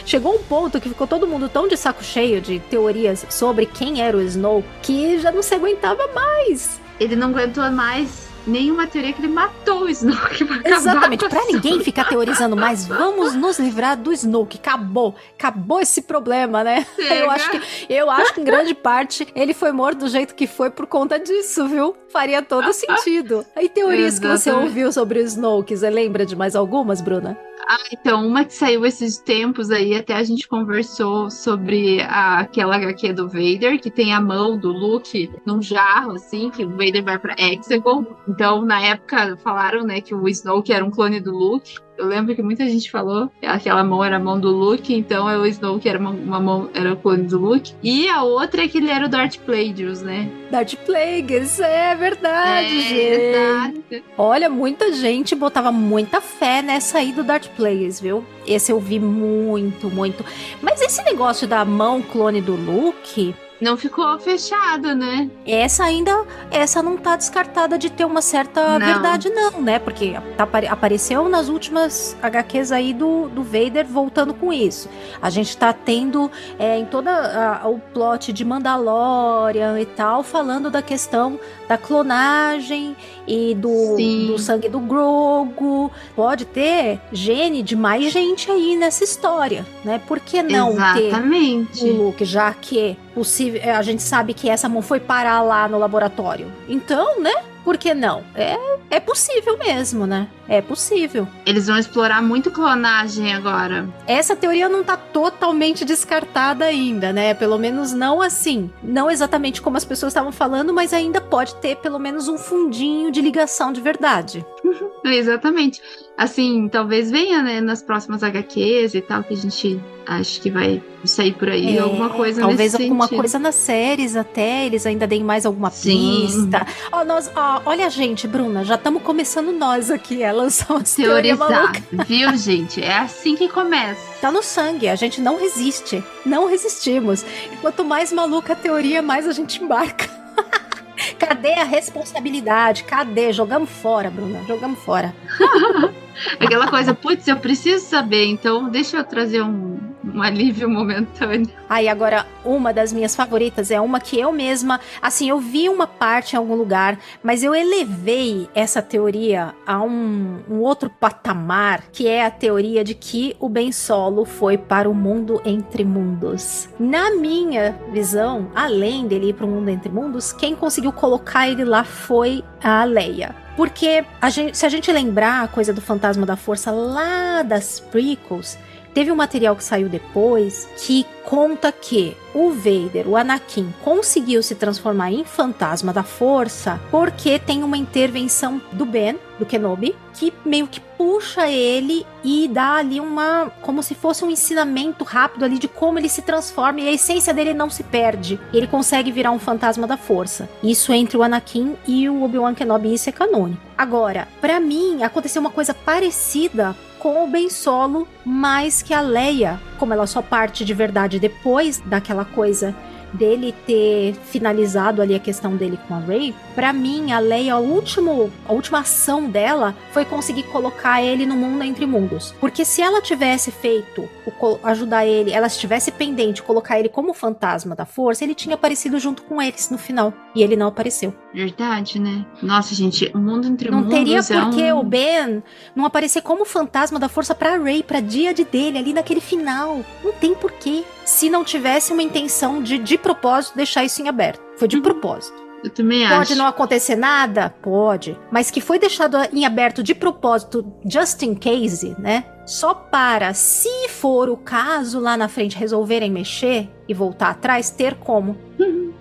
chegou 0.05 0.35
um 0.35 0.43
ponto 0.43 0.79
que 0.79 0.89
ficou 0.89 1.07
todo 1.07 1.27
mundo 1.27 1.49
tão 1.49 1.67
de 1.67 1.77
saco 1.77 2.03
cheio 2.03 2.41
de 2.41 2.59
teorias 2.59 3.25
sobre 3.29 3.65
quem 3.65 4.01
era 4.01 4.15
o 4.15 4.21
Snow 4.21 4.63
que 4.81 5.19
já 5.19 5.31
não 5.31 5.41
se 5.41 5.55
aguentava 5.55 6.07
mais. 6.13 6.79
Ele 6.99 7.15
não 7.15 7.29
aguentou 7.29 7.69
mais 7.71 8.33
nenhuma 8.45 8.87
teoria 8.87 9.13
que 9.13 9.21
ele 9.21 9.31
matou 9.31 9.83
o 9.83 9.89
Snoke. 9.89 10.45
Exatamente. 10.65 11.27
Para 11.27 11.45
ninguém 11.45 11.79
ficar 11.81 12.05
teorizando 12.05 12.55
mais, 12.55 12.85
vamos 12.85 13.33
nos 13.33 13.59
livrar 13.59 13.97
do 13.97 14.11
Snoke. 14.13 14.57
Acabou. 14.57 15.15
Acabou 15.37 15.79
esse 15.79 16.01
problema, 16.01 16.63
né? 16.63 16.85
Eu 16.97 17.29
acho, 17.29 17.49
que, 17.49 17.61
eu 17.89 18.09
acho 18.09 18.33
que 18.33 18.41
em 18.41 18.43
grande 18.43 18.73
parte 18.73 19.27
ele 19.35 19.53
foi 19.53 19.71
morto 19.71 19.99
do 19.99 20.07
jeito 20.07 20.35
que 20.35 20.47
foi 20.47 20.69
por 20.69 20.85
conta 20.87 21.19
disso, 21.19 21.67
viu? 21.67 21.95
Faria 22.13 22.43
todo 22.43 22.71
sentido. 22.71 23.43
E 23.59 23.67
teorias 23.67 24.19
que 24.19 24.27
você 24.27 24.51
ouviu 24.51 24.91
sobre 24.91 25.19
o 25.19 25.23
Snoke, 25.23 25.75
você 25.75 25.89
lembra 25.89 26.25
de 26.25 26.35
mais 26.35 26.55
algumas, 26.55 27.01
Bruna? 27.01 27.35
Ah, 27.67 27.77
então, 27.91 28.27
uma 28.27 28.43
que 28.45 28.53
saiu 28.53 28.85
esses 28.85 29.17
tempos 29.17 29.71
aí, 29.71 29.95
até 29.95 30.13
a 30.13 30.23
gente 30.23 30.47
conversou 30.47 31.29
sobre 31.31 32.01
a, 32.01 32.41
aquela 32.41 32.75
HQ 32.75 33.13
do 33.13 33.27
Vader, 33.27 33.79
que 33.79 33.89
tem 33.89 34.13
a 34.13 34.21
mão 34.21 34.57
do 34.57 34.71
Luke 34.71 35.31
num 35.45 35.61
jarro, 35.61 36.11
assim, 36.11 36.49
que 36.49 36.65
o 36.65 36.69
Vader 36.69 37.03
vai 37.03 37.17
pra 37.17 37.35
Exegol. 37.37 38.05
Então, 38.27 38.61
na 38.63 38.81
época, 38.81 39.37
falaram, 39.37 39.83
né, 39.83 40.01
que 40.01 40.13
o 40.13 40.27
Snoke 40.27 40.73
era 40.73 40.83
um 40.85 40.91
clone 40.91 41.19
do 41.19 41.31
Luke. 41.31 41.79
Eu 41.97 42.07
lembro 42.07 42.35
que 42.35 42.41
muita 42.41 42.67
gente 42.67 42.89
falou 42.89 43.29
que 43.39 43.45
aquela 43.45 43.83
mão 43.83 44.03
era 44.03 44.17
a 44.17 44.19
mão 44.19 44.39
do 44.39 44.49
Luke, 44.49 44.93
então 44.93 45.29
é 45.29 45.37
o 45.37 45.45
Snow 45.45 45.79
que 45.79 45.87
era 45.87 45.99
uma, 45.99 46.09
uma 46.09 46.39
mão, 46.39 46.69
era 46.73 46.93
o 46.93 46.97
clone 46.97 47.23
do 47.23 47.39
Luke. 47.39 47.73
E 47.83 48.07
a 48.07 48.23
outra 48.23 48.63
é 48.63 48.67
que 48.67 48.77
ele 48.77 48.89
era 48.89 49.05
o 49.05 49.09
Darth 49.09 49.37
Plagueis, 49.37 50.01
né? 50.01 50.29
Darth 50.49 50.75
Plagueis, 50.85 51.59
é 51.59 51.95
verdade, 51.95 52.77
é, 52.77 52.81
gente. 52.81 53.93
Exato. 53.95 54.09
Olha, 54.17 54.49
muita 54.49 54.91
gente 54.93 55.35
botava 55.35 55.71
muita 55.71 56.19
fé 56.19 56.61
nessa 56.61 56.97
aí 56.97 57.11
do 57.11 57.23
Darth 57.23 57.47
Plagueis, 57.55 57.99
viu? 57.99 58.25
Esse 58.45 58.71
eu 58.71 58.79
vi 58.79 58.99
muito, 58.99 59.89
muito. 59.89 60.25
Mas 60.61 60.81
esse 60.81 61.03
negócio 61.03 61.47
da 61.47 61.63
mão 61.63 62.01
clone 62.01 62.41
do 62.41 62.55
Luke, 62.55 63.35
não 63.63 63.77
ficou 63.77 64.19
fechado, 64.19 64.93
né? 64.93 65.29
Essa 65.45 65.85
ainda, 65.85 66.25
essa 66.51 66.83
não 66.83 66.97
tá 66.97 67.15
descartada 67.15 67.77
de 67.77 67.89
ter 67.89 68.05
uma 68.05 68.21
certa 68.21 68.77
não. 68.77 68.85
verdade, 68.85 69.29
não, 69.29 69.61
né? 69.61 69.79
Porque 69.79 70.13
tá, 70.37 70.47
apareceu 70.69 71.27
nas 71.29 71.49
últimas 71.49 72.15
HQs 72.21 72.71
aí 72.71 72.93
do, 72.93 73.29
do 73.29 73.41
Vader 73.41 73.85
voltando 73.85 74.33
com 74.33 74.51
isso. 74.51 74.89
A 75.21 75.29
gente 75.29 75.55
tá 75.57 75.71
tendo 75.73 76.29
é, 76.59 76.77
em 76.77 76.85
toda 76.85 77.61
a, 77.63 77.67
o 77.67 77.79
plot 77.79 78.33
de 78.33 78.43
Mandalorian 78.43 79.79
e 79.79 79.85
tal, 79.85 80.21
falando 80.23 80.69
da 80.69 80.81
questão 80.81 81.39
da 81.67 81.77
clonagem 81.77 82.95
e 83.27 83.55
do, 83.55 83.95
do 84.27 84.37
sangue 84.37 84.69
do 84.69 84.79
Grogu. 84.79 85.91
Pode 86.15 86.45
ter 86.45 86.99
gene 87.11 87.61
de 87.61 87.75
mais 87.75 88.11
gente 88.11 88.49
aí 88.49 88.75
nessa 88.75 89.03
história, 89.03 89.65
né? 89.83 90.01
Por 90.07 90.19
que 90.19 90.41
não 90.43 90.71
Exatamente. 90.71 91.79
ter 91.79 91.91
o 91.91 92.03
Luke, 92.03 92.25
já 92.25 92.53
que 92.53 92.97
possível, 93.13 93.61
a 93.75 93.81
gente 93.81 94.01
sabe 94.01 94.33
que 94.33 94.49
essa 94.49 94.67
mão 94.67 94.81
foi 94.81 94.99
parar 94.99 95.41
lá 95.41 95.67
no 95.67 95.77
laboratório. 95.77 96.51
Então, 96.67 97.19
né? 97.19 97.33
Por 97.63 97.77
que 97.77 97.93
não? 97.93 98.23
É, 98.35 98.57
é 98.89 98.99
possível 98.99 99.57
mesmo, 99.57 100.05
né? 100.05 100.27
É 100.47 100.61
possível. 100.61 101.27
Eles 101.45 101.67
vão 101.67 101.77
explorar 101.77 102.21
muito 102.21 102.51
clonagem 102.51 103.33
agora. 103.33 103.87
Essa 104.05 104.35
teoria 104.35 104.67
não 104.67 104.83
tá 104.83 104.97
totalmente 104.97 105.85
descartada 105.85 106.65
ainda, 106.65 107.13
né? 107.13 107.33
Pelo 107.33 107.57
menos 107.57 107.93
não 107.93 108.21
assim. 108.21 108.69
Não 108.83 109.09
exatamente 109.09 109.61
como 109.61 109.77
as 109.77 109.85
pessoas 109.85 110.11
estavam 110.11 110.31
falando, 110.31 110.73
mas 110.73 110.93
ainda 110.93 111.21
pode 111.21 111.55
ter 111.55 111.77
pelo 111.77 111.97
menos 111.97 112.27
um 112.27 112.37
fundinho 112.37 113.11
de 113.11 113.21
ligação 113.21 113.71
de 113.71 113.79
verdade. 113.79 114.45
Exatamente. 115.05 115.81
Assim, 116.15 116.69
talvez 116.69 117.09
venha, 117.09 117.41
né, 117.41 117.59
nas 117.59 117.81
próximas 117.81 118.21
HQs 118.23 118.93
e 118.93 119.01
tal, 119.01 119.23
que 119.23 119.33
a 119.33 119.37
gente 119.37 119.81
acha 120.05 120.39
que 120.39 120.51
vai 120.51 120.81
sair 121.03 121.33
por 121.33 121.49
aí, 121.49 121.77
é, 121.77 121.79
alguma 121.79 122.09
coisa 122.09 122.41
Talvez 122.41 122.75
alguma 122.75 123.05
sentido. 123.05 123.19
coisa 123.19 123.39
nas 123.39 123.55
séries 123.55 124.15
até, 124.15 124.65
eles 124.65 124.85
ainda 124.85 125.07
deem 125.07 125.23
mais 125.23 125.45
alguma 125.45 125.71
Sim. 125.71 126.27
pista. 126.27 126.67
Ó, 126.91 127.03
nós, 127.03 127.31
ó, 127.35 127.61
olha 127.65 127.87
a 127.87 127.89
gente, 127.89 128.27
Bruna, 128.27 128.63
já 128.63 128.75
estamos 128.75 129.01
começando 129.01 129.51
nós 129.51 129.89
aqui 129.89 130.23
a 130.23 130.31
lançar 130.31 130.75
umas 130.75 130.93
Teorizar, 130.93 131.73
viu, 132.07 132.37
gente? 132.37 132.81
É 132.81 132.99
assim 132.99 133.35
que 133.35 133.49
começa. 133.49 133.99
Tá 134.21 134.31
no 134.31 134.43
sangue, 134.43 134.87
a 134.87 134.95
gente 134.95 135.19
não 135.19 135.39
resiste. 135.39 136.03
Não 136.25 136.47
resistimos. 136.47 137.25
E 137.51 137.57
quanto 137.57 137.83
mais 137.83 138.13
maluca 138.13 138.53
a 138.53 138.55
teoria, 138.55 139.01
mais 139.01 139.27
a 139.27 139.31
gente 139.31 139.63
embarca. 139.63 140.07
Cadê 141.19 141.53
a 141.53 141.63
responsabilidade? 141.63 142.83
Cadê? 142.83 143.31
Jogamos 143.33 143.69
fora, 143.69 144.09
Bruna. 144.09 144.43
Jogamos 144.47 144.79
fora. 144.79 145.13
Aquela 146.39 146.67
coisa, 146.69 146.93
putz, 146.93 147.27
eu 147.27 147.37
preciso 147.37 147.85
saber, 147.85 148.25
então 148.25 148.69
deixa 148.69 148.97
eu 148.97 149.03
trazer 149.03 149.41
um, 149.41 149.79
um 150.13 150.21
alívio 150.21 150.69
momentâneo. 150.69 151.49
Aí 151.67 151.89
agora, 151.89 152.25
uma 152.45 152.71
das 152.71 152.93
minhas 152.93 153.15
favoritas 153.15 153.71
é 153.71 153.81
uma 153.81 153.99
que 153.99 154.19
eu 154.19 154.31
mesma, 154.31 154.79
assim, 155.01 155.29
eu 155.29 155.39
vi 155.39 155.67
uma 155.67 155.87
parte 155.87 156.33
em 156.33 156.37
algum 156.37 156.55
lugar, 156.55 156.99
mas 157.23 157.43
eu 157.43 157.55
elevei 157.55 158.47
essa 158.53 158.81
teoria 158.81 159.53
a 159.65 159.81
um, 159.81 160.39
um 160.49 160.59
outro 160.59 160.89
patamar, 160.89 161.83
que 161.91 162.07
é 162.07 162.25
a 162.25 162.31
teoria 162.31 162.83
de 162.83 162.93
que 162.93 163.35
o 163.39 163.49
Ben 163.49 163.71
Solo 163.71 164.25
foi 164.25 164.57
para 164.57 164.89
o 164.89 164.93
mundo 164.93 165.41
entre 165.43 165.83
mundos. 165.83 166.69
Na 166.79 167.11
minha 167.11 167.75
visão, 167.91 168.51
além 168.53 169.07
dele 169.07 169.29
ir 169.29 169.33
para 169.33 169.45
o 169.45 169.49
mundo 169.49 169.69
entre 169.69 169.91
mundos, 169.91 170.31
quem 170.31 170.55
conseguiu 170.55 170.91
colocar 170.91 171.49
ele 171.49 171.65
lá 171.65 171.83
foi 171.83 172.43
a 172.63 172.83
Leia. 172.83 173.35
Porque 173.55 174.03
a 174.19 174.29
gente, 174.29 174.57
se 174.57 174.65
a 174.65 174.69
gente 174.69 174.91
lembrar 174.91 175.43
a 175.43 175.47
coisa 175.47 175.71
do 175.71 175.81
fantasma 175.81 176.25
da 176.25 176.35
força 176.35 176.71
lá 176.71 177.43
das 177.43 177.79
prequels, 177.79 178.57
Teve 178.93 179.11
um 179.11 179.15
material 179.15 179.55
que 179.55 179.63
saiu 179.63 179.89
depois 179.89 180.69
que 180.77 181.05
conta 181.25 181.71
que 181.71 182.15
o 182.33 182.51
Vader, 182.51 183.07
o 183.07 183.15
Anakin, 183.15 183.73
conseguiu 183.83 184.43
se 184.43 184.55
transformar 184.55 185.11
em 185.11 185.23
fantasma 185.23 185.93
da 185.93 186.03
força 186.03 186.79
porque 186.91 187.39
tem 187.39 187.63
uma 187.63 187.77
intervenção 187.77 188.61
do 188.71 188.85
Ben, 188.85 189.17
do 189.39 189.45
Kenobi, 189.45 189.95
que 190.13 190.33
meio 190.45 190.67
que 190.67 190.79
puxa 190.79 191.47
ele 191.47 192.05
e 192.23 192.47
dá 192.47 192.75
ali 192.75 192.99
uma. 192.99 193.51
como 193.61 193.81
se 193.81 193.95
fosse 193.95 194.23
um 194.23 194.29
ensinamento 194.29 195.03
rápido 195.03 195.43
ali 195.43 195.57
de 195.57 195.67
como 195.67 195.97
ele 195.97 196.09
se 196.09 196.21
transforma 196.21 196.81
e 196.81 196.87
a 196.87 196.91
essência 196.91 197.33
dele 197.33 197.53
não 197.53 197.69
se 197.69 197.83
perde. 197.83 198.39
Ele 198.53 198.67
consegue 198.67 199.11
virar 199.11 199.31
um 199.31 199.39
fantasma 199.39 199.87
da 199.87 199.97
força. 199.97 200.47
Isso 200.61 200.93
entre 200.93 201.17
o 201.17 201.23
Anakin 201.23 201.75
e 201.87 202.07
o 202.07 202.23
Obi-Wan 202.23 202.53
Kenobi, 202.53 202.93
isso 202.93 203.09
é 203.09 203.11
canônico. 203.11 203.61
Agora, 203.77 204.27
para 204.39 204.59
mim, 204.59 205.03
aconteceu 205.03 205.39
uma 205.39 205.49
coisa 205.49 205.73
parecida 205.73 206.75
com 207.03 207.21
o 207.21 207.27
Ben 207.27 207.49
Solo 207.49 208.07
mais 208.23 208.81
que 208.81 208.93
a 208.93 209.01
Leia, 209.01 209.59
como 209.77 209.91
ela 209.91 210.07
só 210.07 210.21
parte 210.21 210.63
de 210.63 210.73
verdade 210.73 211.19
depois 211.19 211.83
daquela 211.85 212.23
coisa 212.23 212.73
dele 213.13 213.53
ter 213.65 214.15
finalizado 214.25 215.01
ali 215.01 215.15
a 215.15 215.19
questão 215.19 215.55
dele 215.55 215.79
com 215.87 215.93
a 215.93 215.99
Rey, 215.99 216.33
para 216.55 216.73
mim 216.73 217.11
a 217.11 217.19
Leia, 217.19 217.53
a, 217.53 217.59
último, 217.59 218.31
a 218.45 218.53
última 218.53 218.79
ação 218.79 219.29
dela 219.29 219.75
foi 219.91 220.03
conseguir 220.05 220.43
colocar 220.43 221.01
ele 221.01 221.25
no 221.25 221.35
mundo 221.35 221.63
entre 221.63 221.85
mundos. 221.85 222.33
Porque 222.39 222.65
se 222.65 222.81
ela 222.81 223.01
tivesse 223.01 223.51
feito 223.51 224.09
o, 224.25 224.59
ajudar 224.63 225.05
ele, 225.05 225.31
ela 225.31 225.47
estivesse 225.47 225.91
pendente, 225.91 226.41
colocar 226.43 226.79
ele 226.79 226.89
como 226.89 227.13
fantasma 227.13 227.75
da 227.75 227.85
força, 227.85 228.23
ele 228.23 228.35
tinha 228.35 228.55
aparecido 228.55 228.99
junto 228.99 229.23
com 229.23 229.41
eles 229.41 229.69
no 229.69 229.77
final. 229.77 230.13
E 230.35 230.41
ele 230.41 230.55
não 230.55 230.67
apareceu. 230.67 231.13
Verdade, 231.33 231.99
né? 231.99 232.25
Nossa, 232.41 232.73
gente, 232.73 233.11
o 233.13 233.19
mundo 233.19 233.47
entre 233.47 233.69
não 233.69 233.79
mundos. 233.79 233.93
Não 233.93 234.03
teria 234.03 234.19
é 234.19 234.45
por 234.45 234.55
que 234.55 234.73
um... 234.73 234.79
o 234.79 234.83
Ben 234.83 235.43
não 235.75 235.85
aparecer 235.85 236.21
como 236.21 236.45
fantasma 236.45 236.99
da 236.99 237.09
força 237.09 237.35
pra 237.35 237.57
Rey, 237.57 237.83
pra 237.83 237.99
dia 237.99 238.33
de 238.33 238.43
dele, 238.43 238.77
ali 238.77 238.93
naquele 238.93 239.21
final. 239.21 239.81
Não 240.03 240.13
tem 240.13 240.33
porquê. 240.33 240.83
Se 241.05 241.29
não 241.29 241.43
tivesse 241.43 241.93
uma 241.93 242.03
intenção 242.03 242.61
de, 242.61 242.77
de 242.77 242.97
propósito, 242.97 243.55
deixar 243.55 243.83
isso 243.83 244.01
em 244.01 244.07
aberto. 244.07 244.41
Foi 244.57 244.67
de 244.67 244.77
uhum. 244.77 244.81
propósito. 244.81 245.43
Eu 245.63 245.69
também 245.69 246.01
Pode 246.01 246.13
acho. 246.13 246.19
Pode 246.19 246.35
não 246.35 246.45
acontecer 246.45 246.95
nada? 246.95 247.49
Pode. 247.61 248.19
Mas 248.29 248.51
que 248.51 248.59
foi 248.59 248.77
deixado 248.77 249.17
em 249.31 249.45
aberto 249.45 249.81
de 249.81 249.95
propósito, 249.95 250.73
just 250.85 251.21
in 251.21 251.35
case, 251.35 251.95
né? 251.97 252.25
Só 252.45 252.73
para, 252.73 253.33
se 253.33 253.87
for 253.87 254.29
o 254.29 254.35
caso 254.35 254.99
lá 254.99 255.15
na 255.15 255.29
frente 255.29 255.57
resolverem 255.57 256.11
mexer 256.11 256.69
e 256.87 256.93
voltar 256.93 257.29
atrás, 257.29 257.69
ter 257.69 257.95
como. 257.95 258.37
Uhum. 258.59 258.91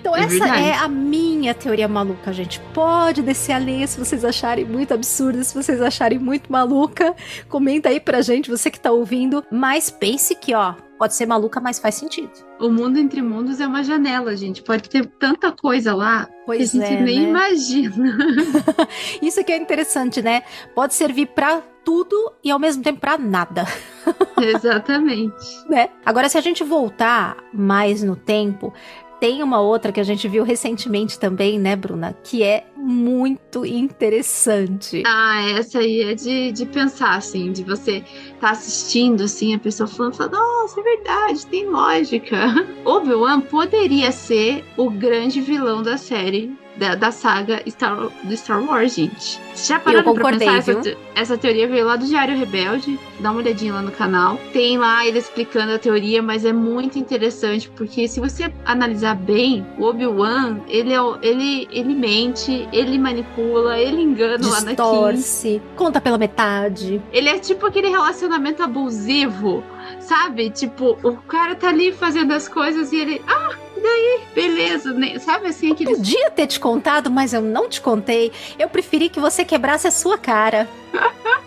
Então, 0.00 0.16
é 0.16 0.20
essa 0.20 0.30
verdade. 0.30 0.62
é 0.62 0.74
a 0.74 0.88
minha 0.88 1.54
teoria 1.54 1.86
maluca, 1.86 2.32
gente. 2.32 2.60
Pode 2.74 3.22
descer 3.22 3.52
a 3.52 3.86
se 3.86 3.98
vocês 3.98 4.24
acharem 4.24 4.64
muito 4.64 4.92
absurda, 4.92 5.44
se 5.44 5.54
vocês 5.54 5.80
acharem 5.80 6.18
muito 6.18 6.50
maluca. 6.50 7.14
Comenta 7.48 7.88
aí 7.88 8.00
pra 8.00 8.20
gente, 8.22 8.50
você 8.50 8.70
que 8.70 8.80
tá 8.80 8.90
ouvindo. 8.90 9.44
Mas 9.52 9.90
pense 9.90 10.34
que, 10.34 10.54
ó, 10.54 10.74
pode 10.98 11.14
ser 11.14 11.26
maluca, 11.26 11.60
mas 11.60 11.78
faz 11.78 11.94
sentido. 11.94 12.32
O 12.60 12.68
mundo 12.68 12.98
entre 12.98 13.22
mundos 13.22 13.60
é 13.60 13.66
uma 13.66 13.82
janela, 13.82 14.36
gente. 14.36 14.62
Pode 14.62 14.88
ter 14.88 15.06
tanta 15.06 15.52
coisa 15.52 15.94
lá 15.94 16.28
pois 16.44 16.72
que 16.72 16.82
a 16.82 16.86
gente 16.86 16.98
é, 16.98 17.00
nem 17.02 17.20
né? 17.20 17.28
imagina. 17.28 18.16
Isso 19.22 19.44
que 19.44 19.52
é 19.52 19.56
interessante, 19.56 20.20
né? 20.20 20.42
Pode 20.74 20.94
servir 20.94 21.26
para 21.26 21.62
tudo 21.84 22.32
e 22.42 22.50
ao 22.50 22.58
mesmo 22.58 22.82
tempo 22.82 23.00
para 23.00 23.16
nada. 23.16 23.64
Exatamente. 24.40 25.34
né? 25.68 25.90
Agora, 26.04 26.28
se 26.28 26.36
a 26.36 26.40
gente 26.40 26.64
voltar 26.64 27.36
mais 27.52 28.02
no 28.02 28.16
tempo, 28.16 28.72
tem 29.20 29.42
uma 29.42 29.60
outra 29.60 29.92
que 29.92 30.00
a 30.00 30.04
gente 30.04 30.28
viu 30.28 30.44
recentemente 30.44 31.18
também, 31.18 31.58
né, 31.58 31.74
Bruna? 31.76 32.16
Que 32.22 32.42
é 32.42 32.64
muito 32.76 33.66
interessante. 33.66 35.02
Ah, 35.06 35.42
essa 35.50 35.80
aí 35.80 36.02
é 36.02 36.14
de, 36.14 36.52
de 36.52 36.66
pensar, 36.66 37.16
assim, 37.16 37.52
de 37.52 37.62
você 37.62 38.02
tá 38.40 38.50
assistindo, 38.50 39.24
assim, 39.24 39.54
a 39.54 39.58
pessoa 39.58 39.86
falando, 39.86 40.16
falando 40.16 40.32
nossa, 40.32 40.80
é 40.80 40.82
verdade, 40.82 41.46
tem 41.46 41.66
lógica. 41.66 42.54
Obi-Wan 42.84 43.40
poderia 43.42 44.10
ser 44.12 44.64
o 44.76 44.90
grande 44.90 45.40
vilão 45.40 45.82
da 45.82 45.96
série 45.96 46.57
da, 46.78 46.94
da 46.94 47.10
saga 47.10 47.62
Star, 47.68 48.08
do 48.22 48.36
Star 48.36 48.62
Wars, 48.64 48.94
gente. 48.94 49.40
Já 49.54 49.78
pararam 49.80 50.14
pra 50.14 50.30
pensar? 50.30 50.58
Essa, 50.58 50.96
essa, 51.14 51.38
teoria 51.38 51.66
veio 51.66 51.84
lá 51.84 51.96
do 51.96 52.06
Diário 52.06 52.38
Rebelde. 52.38 52.98
Dá 53.18 53.30
uma 53.30 53.40
olhadinha 53.40 53.74
lá 53.74 53.82
no 53.82 53.90
canal. 53.90 54.38
Tem 54.52 54.78
lá 54.78 55.04
ele 55.04 55.18
explicando 55.18 55.72
a 55.72 55.78
teoria, 55.78 56.22
mas 56.22 56.44
é 56.44 56.52
muito 56.52 56.98
interessante, 56.98 57.68
porque 57.70 58.06
se 58.06 58.20
você 58.20 58.52
analisar 58.64 59.16
bem, 59.16 59.66
o 59.76 59.84
Obi-Wan, 59.84 60.60
ele, 60.68 60.92
é, 60.94 60.98
ele, 61.22 61.68
ele 61.72 61.94
mente, 61.94 62.68
ele 62.72 62.98
manipula, 62.98 63.78
ele 63.78 64.00
engana 64.00 64.38
Distorce, 64.38 65.48
o 65.48 65.50
Anakin. 65.50 65.62
conta 65.76 66.00
pela 66.00 66.16
metade. 66.16 67.02
Ele 67.12 67.28
é 67.28 67.38
tipo 67.38 67.66
aquele 67.66 67.88
relacionamento 67.88 68.62
abusivo, 68.62 69.64
sabe? 70.08 70.48
Tipo, 70.50 70.98
o 71.02 71.16
cara 71.16 71.54
tá 71.54 71.68
ali 71.68 71.92
fazendo 71.92 72.32
as 72.32 72.48
coisas 72.48 72.90
e 72.92 72.96
ele... 72.96 73.22
Ah, 73.26 73.50
daí, 73.76 74.20
beleza, 74.34 74.92
né? 74.92 75.18
sabe 75.18 75.48
assim 75.48 75.72
aquele. 75.72 75.94
Podia 75.94 76.30
ter 76.30 76.46
te 76.46 76.58
contado, 76.58 77.10
mas 77.10 77.34
eu 77.34 77.42
não 77.42 77.68
te 77.68 77.80
contei. 77.80 78.32
Eu 78.58 78.68
preferi 78.70 79.10
que 79.10 79.20
você 79.20 79.44
quebrasse 79.44 79.86
a 79.86 79.90
sua 79.90 80.16
cara. 80.16 80.66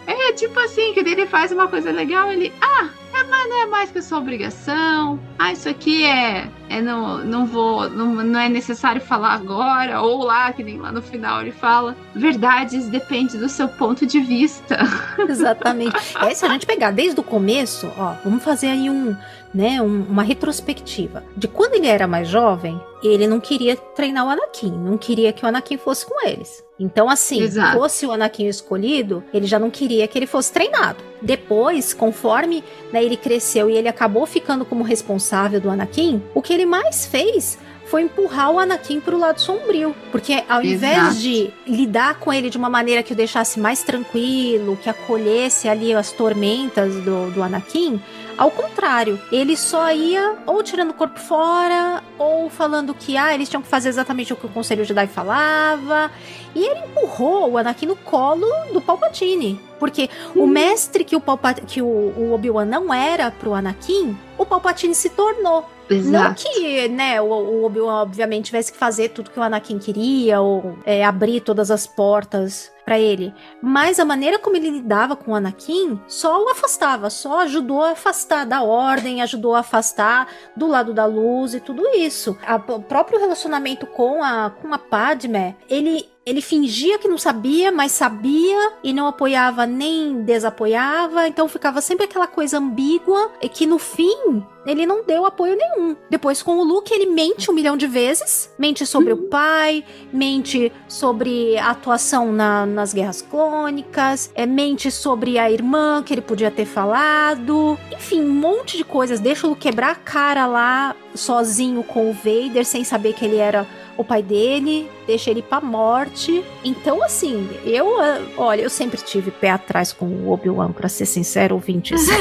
é, 0.07 0.11
É 0.29 0.33
tipo 0.33 0.57
assim, 0.59 0.93
que 0.93 0.99
ele 0.99 1.25
faz 1.25 1.51
uma 1.51 1.67
coisa 1.67 1.91
legal, 1.91 2.31
ele. 2.31 2.53
Ah, 2.61 2.89
é, 3.21 3.23
mas 3.23 3.49
não 3.49 3.61
é 3.61 3.65
mais 3.65 3.91
que 3.91 4.01
sua 4.01 4.17
obrigação. 4.17 5.19
Ah, 5.37 5.51
isso 5.51 5.69
aqui 5.69 6.03
é. 6.03 6.49
é 6.69 6.81
não, 6.81 7.19
não 7.19 7.45
vou. 7.45 7.89
Não, 7.89 8.13
não 8.15 8.39
é 8.39 8.49
necessário 8.49 9.01
falar 9.01 9.33
agora. 9.33 10.01
Ou 10.01 10.23
lá, 10.23 10.51
que 10.51 10.63
nem 10.63 10.79
lá 10.79 10.91
no 10.91 11.01
final 11.01 11.41
ele 11.41 11.51
fala. 11.51 11.95
Verdades 12.15 12.87
depende 12.87 13.37
do 13.37 13.47
seu 13.47 13.67
ponto 13.67 14.05
de 14.05 14.19
vista. 14.19 14.79
Exatamente. 15.27 15.95
É, 16.19 16.33
se 16.33 16.45
a 16.45 16.49
gente 16.49 16.65
pegar 16.65 16.91
desde 16.91 17.19
o 17.19 17.23
começo, 17.23 17.91
ó, 17.97 18.15
vamos 18.23 18.43
fazer 18.43 18.67
aí 18.67 18.89
um 18.89 19.15
né, 19.53 19.81
um, 19.81 20.03
uma 20.03 20.23
retrospectiva 20.23 21.23
de 21.35 21.47
quando 21.47 21.75
ele 21.75 21.87
era 21.87 22.07
mais 22.07 22.27
jovem, 22.27 22.79
ele 23.03 23.27
não 23.27 23.39
queria 23.39 23.75
treinar 23.75 24.25
o 24.25 24.29
Anakin, 24.29 24.71
não 24.71 24.97
queria 24.97 25.33
que 25.33 25.43
o 25.43 25.47
Anakin 25.47 25.77
fosse 25.77 26.05
com 26.05 26.25
eles. 26.27 26.63
Então, 26.79 27.09
assim, 27.09 27.41
Exato. 27.41 27.77
fosse 27.77 28.05
o 28.05 28.11
Anakin 28.11 28.47
escolhido, 28.47 29.23
ele 29.33 29.45
já 29.45 29.59
não 29.59 29.69
queria 29.69 30.07
que 30.07 30.17
ele 30.17 30.25
fosse 30.25 30.51
treinado. 30.51 31.03
Depois, 31.21 31.93
conforme 31.93 32.63
né, 32.91 33.03
ele 33.03 33.17
cresceu 33.17 33.69
e 33.69 33.75
ele 33.75 33.87
acabou 33.87 34.25
ficando 34.25 34.65
como 34.65 34.83
responsável 34.83 35.59
do 35.59 35.69
Anakin, 35.69 36.21
o 36.33 36.41
que 36.41 36.53
ele 36.53 36.65
mais 36.65 37.05
fez 37.05 37.57
foi 37.91 38.03
empurrar 38.03 38.49
o 38.49 38.57
Anakin 38.57 39.01
pro 39.01 39.17
lado 39.17 39.41
sombrio. 39.41 39.93
Porque 40.13 40.41
ao 40.47 40.63
invés 40.63 40.97
Exato. 40.97 41.15
de 41.15 41.51
lidar 41.67 42.15
com 42.15 42.31
ele 42.31 42.49
de 42.49 42.57
uma 42.57 42.69
maneira 42.69 43.03
que 43.03 43.11
o 43.11 43.15
deixasse 43.15 43.59
mais 43.59 43.83
tranquilo, 43.83 44.79
que 44.81 44.89
acolhesse 44.89 45.67
ali 45.67 45.93
as 45.93 46.09
tormentas 46.13 46.95
do, 47.03 47.29
do 47.31 47.43
Anakin, 47.43 48.01
ao 48.37 48.49
contrário, 48.49 49.19
ele 49.29 49.57
só 49.57 49.91
ia 49.91 50.37
ou 50.47 50.63
tirando 50.63 50.91
o 50.91 50.93
corpo 50.93 51.19
fora, 51.19 52.01
ou 52.17 52.49
falando 52.49 52.93
que 52.93 53.17
ah, 53.17 53.35
eles 53.35 53.49
tinham 53.49 53.61
que 53.61 53.67
fazer 53.67 53.89
exatamente 53.89 54.31
o 54.31 54.37
que 54.37 54.45
o 54.45 54.49
Conselho 54.49 54.85
Jedi 54.85 55.07
falava. 55.07 56.09
E 56.55 56.65
ele 56.65 56.79
empurrou 56.79 57.51
o 57.51 57.57
Anakin 57.57 57.87
no 57.87 57.95
colo 57.97 58.47
do 58.71 58.81
Palpatine. 58.81 59.59
Porque 59.77 60.09
o 60.33 60.47
mestre 60.47 61.03
que 61.03 61.15
o, 61.15 61.21
que 61.67 61.81
o, 61.81 61.85
o 61.85 62.33
Obi-Wan 62.33 62.65
não 62.65 62.93
era 62.93 63.29
pro 63.31 63.53
Anakin, 63.53 64.17
o 64.37 64.45
Palpatine 64.45 64.95
se 64.95 65.09
tornou. 65.09 65.65
Exato. 65.93 66.27
Não 66.27 66.33
que, 66.33 66.87
né, 66.87 67.21
o, 67.21 67.25
o 67.25 67.65
Obi-Wan 67.65 68.01
obviamente 68.01 68.45
tivesse 68.45 68.71
que 68.71 68.77
fazer 68.77 69.09
tudo 69.09 69.31
que 69.31 69.39
o 69.39 69.43
Anakin 69.43 69.79
queria, 69.79 70.41
ou 70.41 70.77
é, 70.85 71.03
abrir 71.03 71.41
todas 71.41 71.71
as 71.71 71.85
portas 71.87 72.71
para 72.85 72.99
ele. 72.99 73.33
Mas 73.61 73.99
a 73.99 74.05
maneira 74.05 74.39
como 74.39 74.55
ele 74.55 74.69
lidava 74.69 75.15
com 75.15 75.31
o 75.31 75.35
Anakin 75.35 75.99
só 76.07 76.43
o 76.43 76.49
afastava, 76.49 77.09
só 77.09 77.41
ajudou 77.41 77.81
a 77.81 77.91
afastar 77.91 78.45
da 78.45 78.61
ordem, 78.63 79.21
ajudou 79.21 79.55
a 79.55 79.59
afastar 79.59 80.27
do 80.55 80.67
lado 80.67 80.93
da 80.93 81.05
luz 81.05 81.53
e 81.53 81.59
tudo 81.59 81.87
isso. 81.95 82.37
A, 82.45 82.55
o 82.55 82.81
próprio 82.81 83.19
relacionamento 83.19 83.85
com 83.85 84.23
a, 84.23 84.49
com 84.49 84.73
a 84.73 84.77
Padme, 84.77 85.55
ele 85.69 86.10
ele 86.25 86.41
fingia 86.41 86.99
que 86.99 87.07
não 87.07 87.17
sabia, 87.17 87.71
mas 87.71 87.91
sabia 87.93 88.73
e 88.83 88.93
não 88.93 89.07
apoiava 89.07 89.65
nem 89.65 90.21
desapoiava, 90.21 91.27
então 91.27 91.47
ficava 91.47 91.81
sempre 91.81 92.05
aquela 92.05 92.27
coisa 92.27 92.59
ambígua 92.59 93.31
e 93.41 93.49
que 93.49 93.65
no 93.65 93.79
fim 93.79 94.43
ele 94.65 94.85
não 94.85 95.03
deu 95.03 95.25
apoio 95.25 95.57
nenhum. 95.57 95.95
Depois, 96.09 96.43
com 96.43 96.59
o 96.59 96.63
Luke, 96.63 96.93
ele 96.93 97.07
mente 97.07 97.49
um 97.49 97.53
milhão 97.53 97.75
de 97.75 97.87
vezes. 97.87 98.53
Mente 98.59 98.85
sobre 98.85 99.11
uhum. 99.11 99.21
o 99.21 99.23
pai, 99.23 99.83
mente 100.13 100.71
sobre 100.87 101.57
a 101.57 101.71
atuação 101.71 102.31
na, 102.31 102.65
nas 102.65 102.93
guerras 102.93 103.23
clônicas, 103.23 104.31
é, 104.35 104.45
mente 104.45 104.91
sobre 104.91 105.39
a 105.39 105.49
irmã 105.49 106.03
que 106.03 106.13
ele 106.13 106.21
podia 106.21 106.51
ter 106.51 106.65
falado. 106.65 107.77
Enfim, 107.91 108.21
um 108.21 108.33
monte 108.33 108.77
de 108.77 108.83
coisas. 108.83 109.19
Deixa 109.19 109.47
o 109.47 109.49
Luke 109.49 109.61
quebrar 109.61 109.91
a 109.91 109.95
cara 109.95 110.45
lá, 110.45 110.95
sozinho 111.15 111.83
com 111.83 112.11
o 112.11 112.13
Vader, 112.13 112.63
sem 112.63 112.83
saber 112.83 113.13
que 113.13 113.25
ele 113.25 113.37
era 113.37 113.67
o 114.01 114.05
pai 114.05 114.21
dele, 114.21 114.89
deixa 115.07 115.29
ele 115.29 115.41
pra 115.41 115.61
morte. 115.61 116.43
Então, 116.63 117.03
assim, 117.03 117.49
eu, 117.63 117.99
ah, 117.99 118.19
olha, 118.37 118.61
eu 118.61 118.69
sempre 118.69 119.01
tive 119.01 119.31
pé 119.31 119.51
atrás 119.51 119.93
com 119.93 120.05
o 120.05 120.31
Obi-Wan, 120.31 120.71
pra 120.71 120.89
ser 120.89 121.05
sincero, 121.05 121.55
ouvintes. 121.55 122.01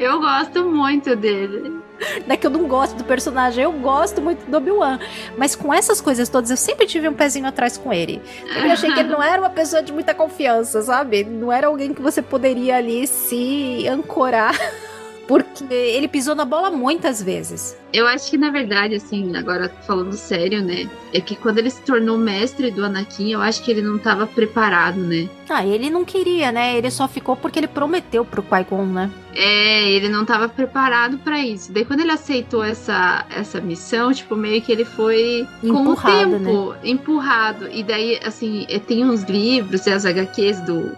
Eu 0.00 0.18
gosto 0.18 0.64
muito 0.64 1.14
dele. 1.14 1.78
Não 2.26 2.32
é 2.32 2.36
que 2.38 2.46
eu 2.46 2.50
não 2.50 2.66
gosto 2.66 2.96
do 2.96 3.04
personagem, 3.04 3.62
eu 3.62 3.70
gosto 3.70 4.22
muito 4.22 4.50
do 4.50 4.56
Obi-Wan. 4.56 4.98
Mas 5.36 5.54
com 5.54 5.74
essas 5.74 6.00
coisas 6.00 6.26
todas, 6.30 6.50
eu 6.50 6.56
sempre 6.56 6.86
tive 6.86 7.06
um 7.06 7.12
pezinho 7.12 7.46
atrás 7.46 7.76
com 7.76 7.92
ele. 7.92 8.22
Eu 8.56 8.70
achei 8.70 8.90
que 8.90 8.98
ele 8.98 9.10
não 9.10 9.22
era 9.22 9.42
uma 9.42 9.50
pessoa 9.50 9.82
de 9.82 9.92
muita 9.92 10.14
confiança, 10.14 10.80
sabe? 10.80 11.22
Não 11.22 11.52
era 11.52 11.66
alguém 11.66 11.92
que 11.92 12.00
você 12.00 12.22
poderia 12.22 12.76
ali 12.76 13.06
se 13.06 13.86
ancorar. 13.86 14.58
Porque 15.30 15.72
ele 15.72 16.08
pisou 16.08 16.34
na 16.34 16.44
bola 16.44 16.72
muitas 16.72 17.22
vezes. 17.22 17.76
Eu 17.92 18.04
acho 18.08 18.28
que, 18.28 18.36
na 18.36 18.50
verdade, 18.50 18.96
assim, 18.96 19.36
agora 19.36 19.72
falando 19.86 20.12
sério, 20.14 20.60
né? 20.60 20.90
É 21.14 21.20
que 21.20 21.36
quando 21.36 21.58
ele 21.58 21.70
se 21.70 21.80
tornou 21.82 22.18
mestre 22.18 22.72
do 22.72 22.84
Anakin, 22.84 23.30
eu 23.32 23.40
acho 23.40 23.62
que 23.62 23.70
ele 23.70 23.80
não 23.80 23.94
estava 23.94 24.26
preparado, 24.26 24.98
né? 24.98 25.28
Ah, 25.48 25.64
ele 25.64 25.88
não 25.88 26.04
queria, 26.04 26.50
né? 26.50 26.76
Ele 26.76 26.90
só 26.90 27.06
ficou 27.06 27.36
porque 27.36 27.60
ele 27.60 27.68
prometeu 27.68 28.24
pro 28.24 28.42
Qui-Gon, 28.42 28.86
né? 28.86 29.08
É, 29.32 29.88
ele 29.88 30.08
não 30.08 30.22
estava 30.22 30.48
preparado 30.48 31.16
para 31.18 31.38
isso. 31.38 31.72
Daí 31.72 31.84
quando 31.84 32.00
ele 32.00 32.10
aceitou 32.10 32.64
essa, 32.64 33.24
essa 33.30 33.60
missão, 33.60 34.12
tipo, 34.12 34.34
meio 34.34 34.60
que 34.60 34.72
ele 34.72 34.84
foi 34.84 35.46
empurrado, 35.62 35.84
com 35.84 35.92
o 35.92 36.40
tempo 36.42 36.72
né? 36.72 36.78
empurrado. 36.82 37.68
E 37.70 37.84
daí, 37.84 38.18
assim, 38.24 38.66
tem 38.88 39.04
uns 39.04 39.22
livros 39.22 39.86
e 39.86 39.92
as 39.92 40.04
HQs 40.04 40.60
do, 40.62 40.90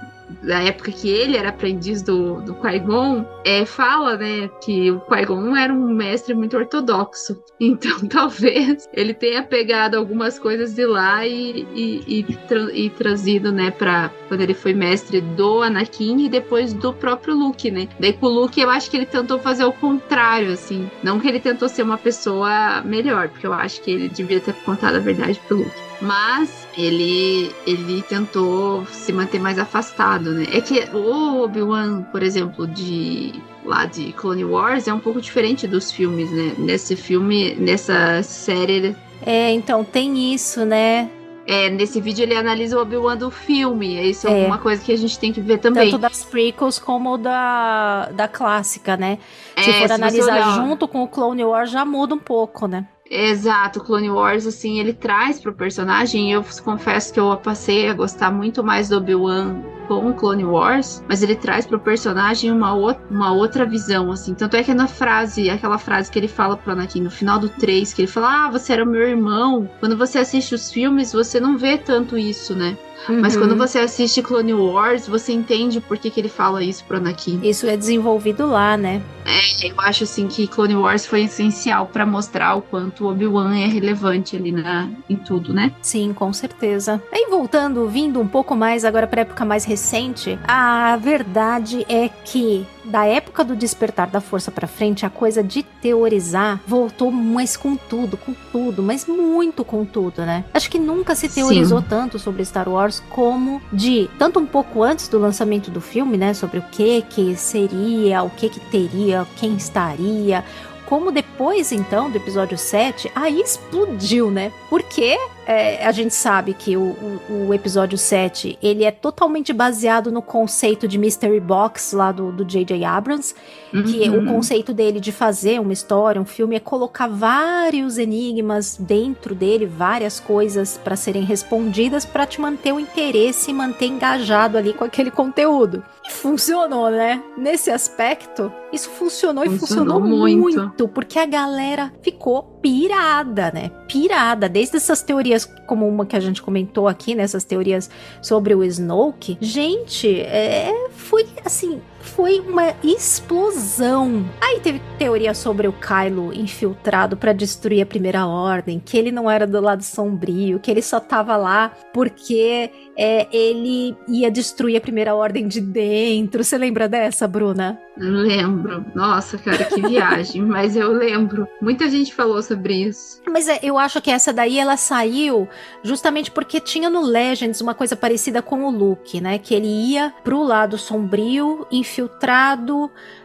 da 0.42 0.62
época 0.62 0.90
que 0.92 1.08
ele 1.08 1.36
era 1.36 1.50
aprendiz 1.50 2.02
do, 2.02 2.40
do 2.42 2.54
Qui-Gon, 2.54 3.24
é, 3.44 3.64
fala, 3.64 4.16
né, 4.16 4.48
que 4.62 4.90
o 4.90 5.00
Qui-Gon 5.00 5.56
era 5.56 5.72
um 5.72 5.88
mestre 5.94 6.34
muito 6.34 6.56
ortodoxo. 6.56 7.42
Então, 7.62 7.96
talvez 8.08 8.88
ele 8.92 9.14
tenha 9.14 9.40
pegado 9.40 9.96
algumas 9.96 10.36
coisas 10.36 10.74
de 10.74 10.84
lá 10.84 11.24
e, 11.24 11.64
e, 11.72 12.18
e, 12.18 12.22
tra 12.48 12.60
e 12.74 12.90
trazido, 12.90 13.52
né, 13.52 13.70
pra 13.70 14.10
quando 14.26 14.40
ele 14.40 14.52
foi 14.52 14.74
mestre 14.74 15.20
do 15.20 15.62
Anakin 15.62 16.24
e 16.24 16.28
depois 16.28 16.72
do 16.72 16.92
próprio 16.92 17.36
Luke, 17.36 17.70
né. 17.70 17.88
Daí 18.00 18.12
com 18.12 18.26
o 18.26 18.30
Luke, 18.30 18.60
eu 18.60 18.68
acho 18.68 18.90
que 18.90 18.96
ele 18.96 19.06
tentou 19.06 19.38
fazer 19.38 19.64
o 19.64 19.72
contrário, 19.72 20.52
assim. 20.52 20.90
Não 21.04 21.20
que 21.20 21.28
ele 21.28 21.38
tentou 21.38 21.68
ser 21.68 21.84
uma 21.84 21.96
pessoa 21.96 22.82
melhor, 22.82 23.28
porque 23.28 23.46
eu 23.46 23.52
acho 23.52 23.80
que 23.80 23.92
ele 23.92 24.08
devia 24.08 24.40
ter 24.40 24.54
contado 24.64 24.96
a 24.96 25.00
verdade 25.00 25.40
pro 25.46 25.58
Luke 25.58 25.91
mas 26.02 26.66
ele 26.76 27.54
ele 27.64 28.02
tentou 28.02 28.84
se 28.86 29.12
manter 29.12 29.38
mais 29.38 29.58
afastado, 29.58 30.32
né? 30.32 30.46
É 30.52 30.60
que 30.60 30.84
o 30.92 31.42
Obi-Wan, 31.42 32.02
por 32.10 32.22
exemplo, 32.22 32.66
de 32.66 33.32
lá 33.64 33.86
de 33.86 34.12
Clone 34.12 34.44
Wars 34.44 34.88
é 34.88 34.92
um 34.92 34.98
pouco 34.98 35.20
diferente 35.20 35.66
dos 35.68 35.92
filmes, 35.92 36.30
né? 36.30 36.54
Nesse 36.58 36.96
filme, 36.96 37.54
nessa 37.54 38.22
série. 38.22 38.96
É, 39.24 39.52
então 39.52 39.84
tem 39.84 40.34
isso, 40.34 40.64
né? 40.64 41.08
É, 41.46 41.68
nesse 41.70 42.00
vídeo 42.00 42.22
ele 42.22 42.36
analisa 42.36 42.76
o 42.76 42.82
Obi-Wan 42.82 43.16
do 43.16 43.30
filme. 43.30 44.00
Isso 44.08 44.28
é, 44.28 44.42
é 44.42 44.46
uma 44.46 44.58
coisa 44.58 44.82
que 44.82 44.92
a 44.92 44.98
gente 44.98 45.18
tem 45.18 45.32
que 45.32 45.40
ver 45.40 45.58
também. 45.58 45.90
Tanto 45.90 46.00
das 46.00 46.24
prequels 46.24 46.78
como 46.78 47.16
da, 47.16 48.10
da 48.12 48.26
clássica, 48.26 48.96
né? 48.96 49.18
Se 49.56 49.70
é, 49.70 49.72
for 49.74 49.88
se 49.88 49.94
analisar 49.94 50.56
junto 50.56 50.88
com 50.88 51.02
o 51.02 51.08
Clone 51.08 51.44
Wars, 51.44 51.70
já 51.70 51.84
muda 51.84 52.14
um 52.14 52.18
pouco, 52.18 52.66
né? 52.66 52.86
Exato, 53.14 53.84
Clone 53.84 54.08
Wars, 54.08 54.46
assim, 54.46 54.80
ele 54.80 54.94
traz 54.94 55.38
pro 55.38 55.52
personagem. 55.52 56.32
Eu 56.32 56.42
confesso 56.64 57.12
que 57.12 57.20
eu 57.20 57.36
passei 57.36 57.90
a 57.90 57.92
gostar 57.92 58.30
muito 58.30 58.64
mais 58.64 58.88
do 58.88 58.96
Obi-Wan 58.96 59.60
com 59.86 60.14
Clone 60.14 60.46
Wars, 60.46 61.04
mas 61.06 61.22
ele 61.22 61.36
traz 61.36 61.66
pro 61.66 61.78
personagem 61.78 62.50
uma, 62.50 62.74
o, 62.74 62.90
uma 63.10 63.30
outra 63.34 63.66
visão, 63.66 64.10
assim. 64.10 64.32
Tanto 64.32 64.56
é 64.56 64.62
que 64.62 64.72
na 64.72 64.86
frase, 64.86 65.50
aquela 65.50 65.76
frase 65.76 66.10
que 66.10 66.18
ele 66.18 66.26
fala 66.26 66.56
pro 66.56 66.72
Anakin 66.72 67.02
no 67.02 67.10
final 67.10 67.38
do 67.38 67.50
3, 67.50 67.92
que 67.92 68.00
ele 68.00 68.10
fala: 68.10 68.46
Ah, 68.46 68.50
você 68.50 68.72
era 68.72 68.86
meu 68.86 69.06
irmão. 69.06 69.68
Quando 69.78 69.94
você 69.94 70.18
assiste 70.18 70.54
os 70.54 70.72
filmes, 70.72 71.12
você 71.12 71.38
não 71.38 71.58
vê 71.58 71.76
tanto 71.76 72.16
isso, 72.16 72.54
né? 72.54 72.78
Uhum. 73.08 73.20
Mas 73.20 73.36
quando 73.36 73.52
uhum. 73.52 73.58
você 73.58 73.78
assiste 73.78 74.22
Clone 74.22 74.54
Wars, 74.54 75.06
você 75.06 75.32
entende 75.32 75.80
por 75.80 75.98
que, 75.98 76.10
que 76.10 76.20
ele 76.20 76.28
fala 76.28 76.62
isso 76.62 76.84
pro 76.84 76.96
Anakin. 76.96 77.40
Isso 77.42 77.66
é 77.66 77.76
desenvolvido 77.76 78.46
lá, 78.46 78.76
né? 78.76 79.02
É, 79.24 79.66
eu 79.68 79.74
acho 79.78 80.04
assim 80.04 80.26
que 80.26 80.46
Clone 80.46 80.74
Wars 80.74 81.06
foi 81.06 81.22
essencial 81.22 81.86
para 81.86 82.04
mostrar 82.04 82.56
o 82.56 82.62
quanto 82.62 83.08
Obi-Wan 83.08 83.56
é 83.56 83.66
relevante 83.66 84.36
ali 84.36 84.52
na, 84.52 84.88
em 85.08 85.16
tudo, 85.16 85.52
né? 85.52 85.72
Sim, 85.80 86.12
com 86.12 86.32
certeza. 86.32 87.02
E 87.12 87.30
voltando, 87.30 87.88
vindo 87.88 88.20
um 88.20 88.26
pouco 88.26 88.56
mais 88.56 88.84
agora 88.84 89.06
pra 89.06 89.22
época 89.22 89.44
mais 89.44 89.64
recente, 89.64 90.38
a 90.46 90.96
verdade 90.96 91.86
é 91.88 92.08
que 92.08 92.66
da 92.84 93.04
época 93.04 93.44
do 93.44 93.54
despertar 93.54 94.08
da 94.08 94.20
força 94.20 94.50
para 94.50 94.66
frente, 94.66 95.06
a 95.06 95.10
coisa 95.10 95.42
de 95.42 95.62
teorizar 95.62 96.60
voltou 96.66 97.12
mais 97.12 97.56
com 97.56 97.76
tudo, 97.76 98.16
com 98.16 98.34
tudo, 98.50 98.82
mas 98.82 99.06
muito 99.06 99.64
com 99.64 99.84
tudo, 99.84 100.22
né? 100.22 100.44
Acho 100.52 100.70
que 100.70 100.78
nunca 100.78 101.14
se 101.14 101.28
teorizou 101.28 101.80
Sim. 101.80 101.86
tanto 101.88 102.18
sobre 102.18 102.44
Star 102.44 102.68
Wars 102.68 102.91
como 103.00 103.62
de 103.72 104.08
tanto 104.18 104.40
um 104.40 104.46
pouco 104.46 104.82
antes 104.82 105.08
do 105.08 105.18
lançamento 105.18 105.70
do 105.70 105.80
filme, 105.80 106.16
né, 106.16 106.34
sobre 106.34 106.58
o 106.58 106.62
que 106.62 107.02
que 107.02 107.36
seria, 107.36 108.22
o 108.22 108.30
que 108.30 108.48
que 108.48 108.60
teria, 108.60 109.26
quem 109.36 109.54
estaria, 109.54 110.44
como 110.86 111.10
depois 111.10 111.72
então 111.72 112.10
do 112.10 112.16
episódio 112.16 112.58
7, 112.58 113.10
aí 113.14 113.40
explodiu, 113.40 114.30
né? 114.30 114.52
Porque 114.68 115.16
é, 115.46 115.84
a 115.84 115.90
gente 115.90 116.14
sabe 116.14 116.54
que 116.54 116.76
o, 116.76 116.80
o, 117.28 117.48
o, 117.48 117.54
episódio 117.54 117.98
7, 117.98 118.58
ele 118.62 118.84
é 118.84 118.90
totalmente 118.90 119.52
baseado 119.52 120.12
no 120.12 120.22
conceito 120.22 120.86
de 120.86 120.98
Mystery 120.98 121.40
Box 121.40 121.94
lá 121.94 122.12
do 122.12 122.44
J.J. 122.44 122.84
Abrams, 122.84 123.34
uhum. 123.74 123.82
que 123.82 124.08
o 124.08 124.24
conceito 124.26 124.72
dele 124.72 125.00
de 125.00 125.10
fazer 125.10 125.60
uma 125.60 125.72
história, 125.72 126.20
um 126.20 126.24
filme, 126.24 126.54
é 126.54 126.60
colocar 126.60 127.08
vários 127.08 127.98
enigmas 127.98 128.76
dentro 128.78 129.34
dele, 129.34 129.66
várias 129.66 130.20
coisas 130.20 130.78
para 130.82 130.94
serem 130.94 131.24
respondidas 131.24 132.04
para 132.04 132.24
te 132.24 132.40
manter 132.40 132.72
o 132.72 132.78
interesse 132.78 133.50
e 133.50 133.54
manter 133.54 133.86
engajado 133.86 134.56
ali 134.56 134.72
com 134.72 134.84
aquele 134.84 135.10
conteúdo. 135.10 135.82
E 136.06 136.12
funcionou, 136.12 136.90
né? 136.90 137.22
Nesse 137.36 137.70
aspecto, 137.70 138.52
isso 138.72 138.88
funcionou, 138.90 139.44
funcionou 139.44 139.44
e 139.44 139.58
funcionou 139.58 140.00
muito. 140.00 140.60
muito, 140.60 140.88
porque 140.88 141.18
a 141.18 141.26
galera 141.26 141.92
ficou 142.00 142.51
pirada, 142.62 143.50
né? 143.52 143.70
Pirada. 143.88 144.48
Desde 144.48 144.76
essas 144.76 145.02
teorias, 145.02 145.44
como 145.66 145.86
uma 145.86 146.06
que 146.06 146.16
a 146.16 146.20
gente 146.20 146.40
comentou 146.40 146.86
aqui, 146.86 147.14
nessas 147.14 147.44
né? 147.44 147.48
teorias 147.48 147.90
sobre 148.22 148.54
o 148.54 148.62
Snoke. 148.62 149.36
Gente, 149.40 150.20
é, 150.20 150.72
foi 150.92 151.26
assim, 151.44 151.82
foi 152.02 152.40
uma 152.40 152.74
explosão. 152.82 154.24
Aí 154.40 154.60
teve 154.60 154.80
teoria 154.98 155.32
sobre 155.32 155.66
o 155.66 155.72
Kylo 155.72 156.32
infiltrado 156.34 157.16
para 157.16 157.32
destruir 157.32 157.82
a 157.82 157.86
Primeira 157.86 158.26
Ordem, 158.26 158.80
que 158.84 158.98
ele 158.98 159.10
não 159.10 159.30
era 159.30 159.46
do 159.46 159.60
lado 159.60 159.82
sombrio, 159.82 160.60
que 160.60 160.70
ele 160.70 160.82
só 160.82 161.00
tava 161.00 161.36
lá 161.36 161.72
porque 161.94 162.70
é, 162.96 163.26
ele 163.34 163.96
ia 164.08 164.30
destruir 164.30 164.76
a 164.76 164.80
Primeira 164.80 165.14
Ordem 165.14 165.48
de 165.48 165.60
dentro. 165.60 166.44
Você 166.44 166.58
lembra 166.58 166.88
dessa, 166.88 167.26
Bruna? 167.26 167.78
Lembro. 167.96 168.84
Nossa, 168.94 169.36
cara, 169.38 169.64
que 169.64 169.80
viagem. 169.80 170.42
Mas 170.46 170.76
eu 170.76 170.92
lembro. 170.92 171.46
Muita 171.60 171.88
gente 171.88 172.14
falou 172.14 172.42
sobre 172.42 172.74
isso. 172.74 173.20
Mas 173.28 173.48
é, 173.48 173.60
eu 173.62 173.78
acho 173.78 174.00
que 174.00 174.10
essa 174.10 174.32
daí 174.32 174.58
ela 174.58 174.76
saiu 174.76 175.48
justamente 175.82 176.30
porque 176.30 176.58
tinha 176.60 176.88
no 176.88 177.02
Legends 177.02 177.60
uma 177.60 177.74
coisa 177.74 177.94
parecida 177.94 178.40
com 178.40 178.64
o 178.64 178.70
Luke, 178.70 179.20
né? 179.20 179.38
Que 179.38 179.54
ele 179.54 179.68
ia 179.68 180.12
pro 180.24 180.42
lado 180.42 180.78
sombrio, 180.78 181.66
infiltrado 181.70 181.91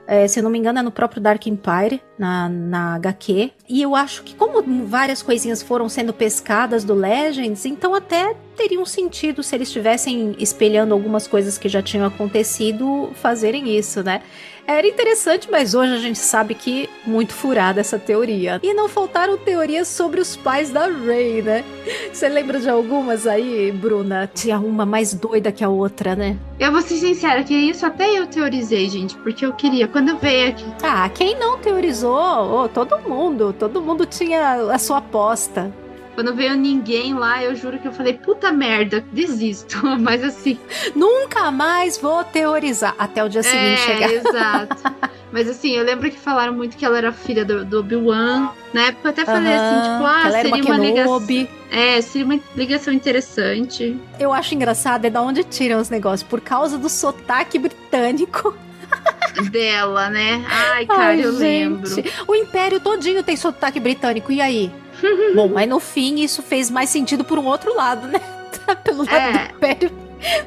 é, 0.07 0.27
se 0.27 0.39
eu 0.39 0.43
não 0.43 0.49
me 0.49 0.57
engano, 0.57 0.79
é 0.79 0.81
no 0.81 0.91
próprio 0.91 1.21
Dark 1.21 1.45
Empire, 1.45 2.01
na, 2.17 2.47
na 2.47 2.95
HQ. 2.95 3.51
E 3.67 3.81
eu 3.81 3.95
acho 3.95 4.23
que, 4.23 4.33
como 4.35 4.85
várias 4.85 5.21
coisinhas 5.21 5.61
foram 5.61 5.89
sendo 5.89 6.13
pescadas 6.13 6.83
do 6.83 6.93
Legends, 6.93 7.65
então 7.65 7.93
até 7.93 8.35
teria 8.55 8.79
um 8.79 8.85
sentido 8.85 9.43
se 9.43 9.55
eles 9.55 9.67
estivessem 9.67 10.35
espelhando 10.39 10.93
algumas 10.93 11.27
coisas 11.27 11.57
que 11.57 11.69
já 11.69 11.81
tinham 11.81 12.05
acontecido, 12.05 13.11
fazerem 13.15 13.77
isso, 13.77 14.01
né? 14.01 14.21
Era 14.67 14.85
interessante, 14.85 15.49
mas 15.49 15.73
hoje 15.73 15.93
a 15.93 15.97
gente 15.97 16.19
sabe 16.19 16.53
que 16.53 16.89
muito 17.05 17.33
furada 17.33 17.79
essa 17.79 17.97
teoria. 17.97 18.59
E 18.61 18.73
não 18.73 18.89
faltaram 18.89 19.37
teorias 19.37 19.87
sobre 19.87 20.19
os 20.19 20.35
pais 20.35 20.69
da 20.69 20.87
Rey, 20.87 21.41
né? 21.41 21.63
Você 22.11 22.27
lembra 22.27 22.59
de 22.59 22.69
algumas 22.69 23.25
aí, 23.25 23.71
Bruna? 23.71 24.29
Tinha 24.31 24.59
uma 24.59 24.85
mais 24.85 25.13
doida 25.13 25.53
que 25.53 25.63
a 25.63 25.69
outra, 25.69 26.17
né? 26.17 26.37
Eu 26.59 26.73
vou 26.73 26.81
ser 26.81 26.97
sincera, 26.97 27.45
que 27.45 27.53
isso 27.53 27.85
até 27.85 28.09
eu 28.09 28.27
teorizei, 28.27 28.89
gente, 28.89 29.15
porque 29.19 29.45
eu 29.45 29.53
queria. 29.53 29.87
Quando 29.87 30.09
eu 30.09 30.17
veio 30.17 30.49
aqui. 30.49 30.65
Ah, 30.83 31.07
quem 31.07 31.39
não 31.39 31.57
teorizou? 31.57 32.63
Oh, 32.63 32.67
todo 32.67 32.99
mundo. 32.99 33.55
Todo 33.57 33.81
mundo 33.81 34.05
tinha 34.05 34.71
a 34.73 34.77
sua 34.77 34.97
aposta. 34.97 35.71
Quando 36.17 36.33
veio 36.33 36.55
ninguém 36.55 37.13
lá, 37.13 37.43
eu 37.43 37.55
juro 37.55 37.77
que 37.77 37.87
eu 37.87 37.91
falei, 37.91 38.13
puta 38.13 38.51
merda, 38.51 39.05
desisto. 39.13 39.85
Mas 40.01 40.23
assim. 40.23 40.57
Nunca 40.95 41.51
mais 41.51 41.99
vou 41.99 42.23
teorizar. 42.23 42.95
Até 42.97 43.23
o 43.23 43.29
dia 43.29 43.43
seguinte 43.43 43.73
é, 43.73 43.85
chegar. 43.85 44.09
Exato. 44.25 44.95
Mas 45.31 45.47
assim, 45.47 45.75
eu 45.75 45.83
lembro 45.83 46.09
que 46.09 46.17
falaram 46.17 46.53
muito 46.53 46.75
que 46.75 46.83
ela 46.83 46.97
era 46.97 47.11
filha 47.11 47.45
do, 47.45 47.63
do 47.63 47.81
Obi-Wan. 47.81 48.49
Na 48.73 48.87
época 48.87 49.09
eu 49.09 49.11
até 49.11 49.25
falei 49.25 49.53
assim, 49.53 49.81
tipo, 49.81 50.05
ah, 50.07 50.31
seria 50.31 50.55
uma, 50.55 50.75
uma 50.75 50.77
ligação. 50.79 51.47
É, 51.69 52.01
seria 52.01 52.25
uma 52.25 52.39
ligação 52.55 52.91
interessante. 52.91 53.95
Eu 54.19 54.33
acho 54.33 54.55
engraçado 54.55 55.05
é 55.05 55.11
da 55.11 55.21
onde 55.21 55.43
tiram 55.43 55.79
os 55.79 55.91
negócios. 55.91 56.27
Por 56.27 56.41
causa 56.41 56.79
do 56.79 56.89
sotaque 56.89 57.59
britânico 57.59 58.57
dela, 59.51 60.09
né? 60.09 60.43
Ai, 60.49 60.87
cara, 60.87 61.03
Ai, 61.09 61.23
eu 61.23 61.33
gente. 61.33 61.41
lembro. 61.41 61.89
O 62.27 62.33
Império 62.33 62.79
todinho 62.79 63.21
tem 63.21 63.37
sotaque 63.37 63.79
britânico, 63.79 64.31
e 64.31 64.41
aí? 64.41 64.71
Bom, 65.35 65.49
mas 65.49 65.67
no 65.67 65.79
fim 65.79 66.19
isso 66.21 66.41
fez 66.41 66.69
mais 66.69 66.89
sentido 66.89 67.23
por 67.23 67.37
um 67.39 67.45
outro 67.45 67.75
lado, 67.75 68.07
né? 68.07 68.19
pelo 68.83 68.99
lado 68.99 69.11
é. 69.11 69.31
do 69.31 69.55
Império. 69.55 69.91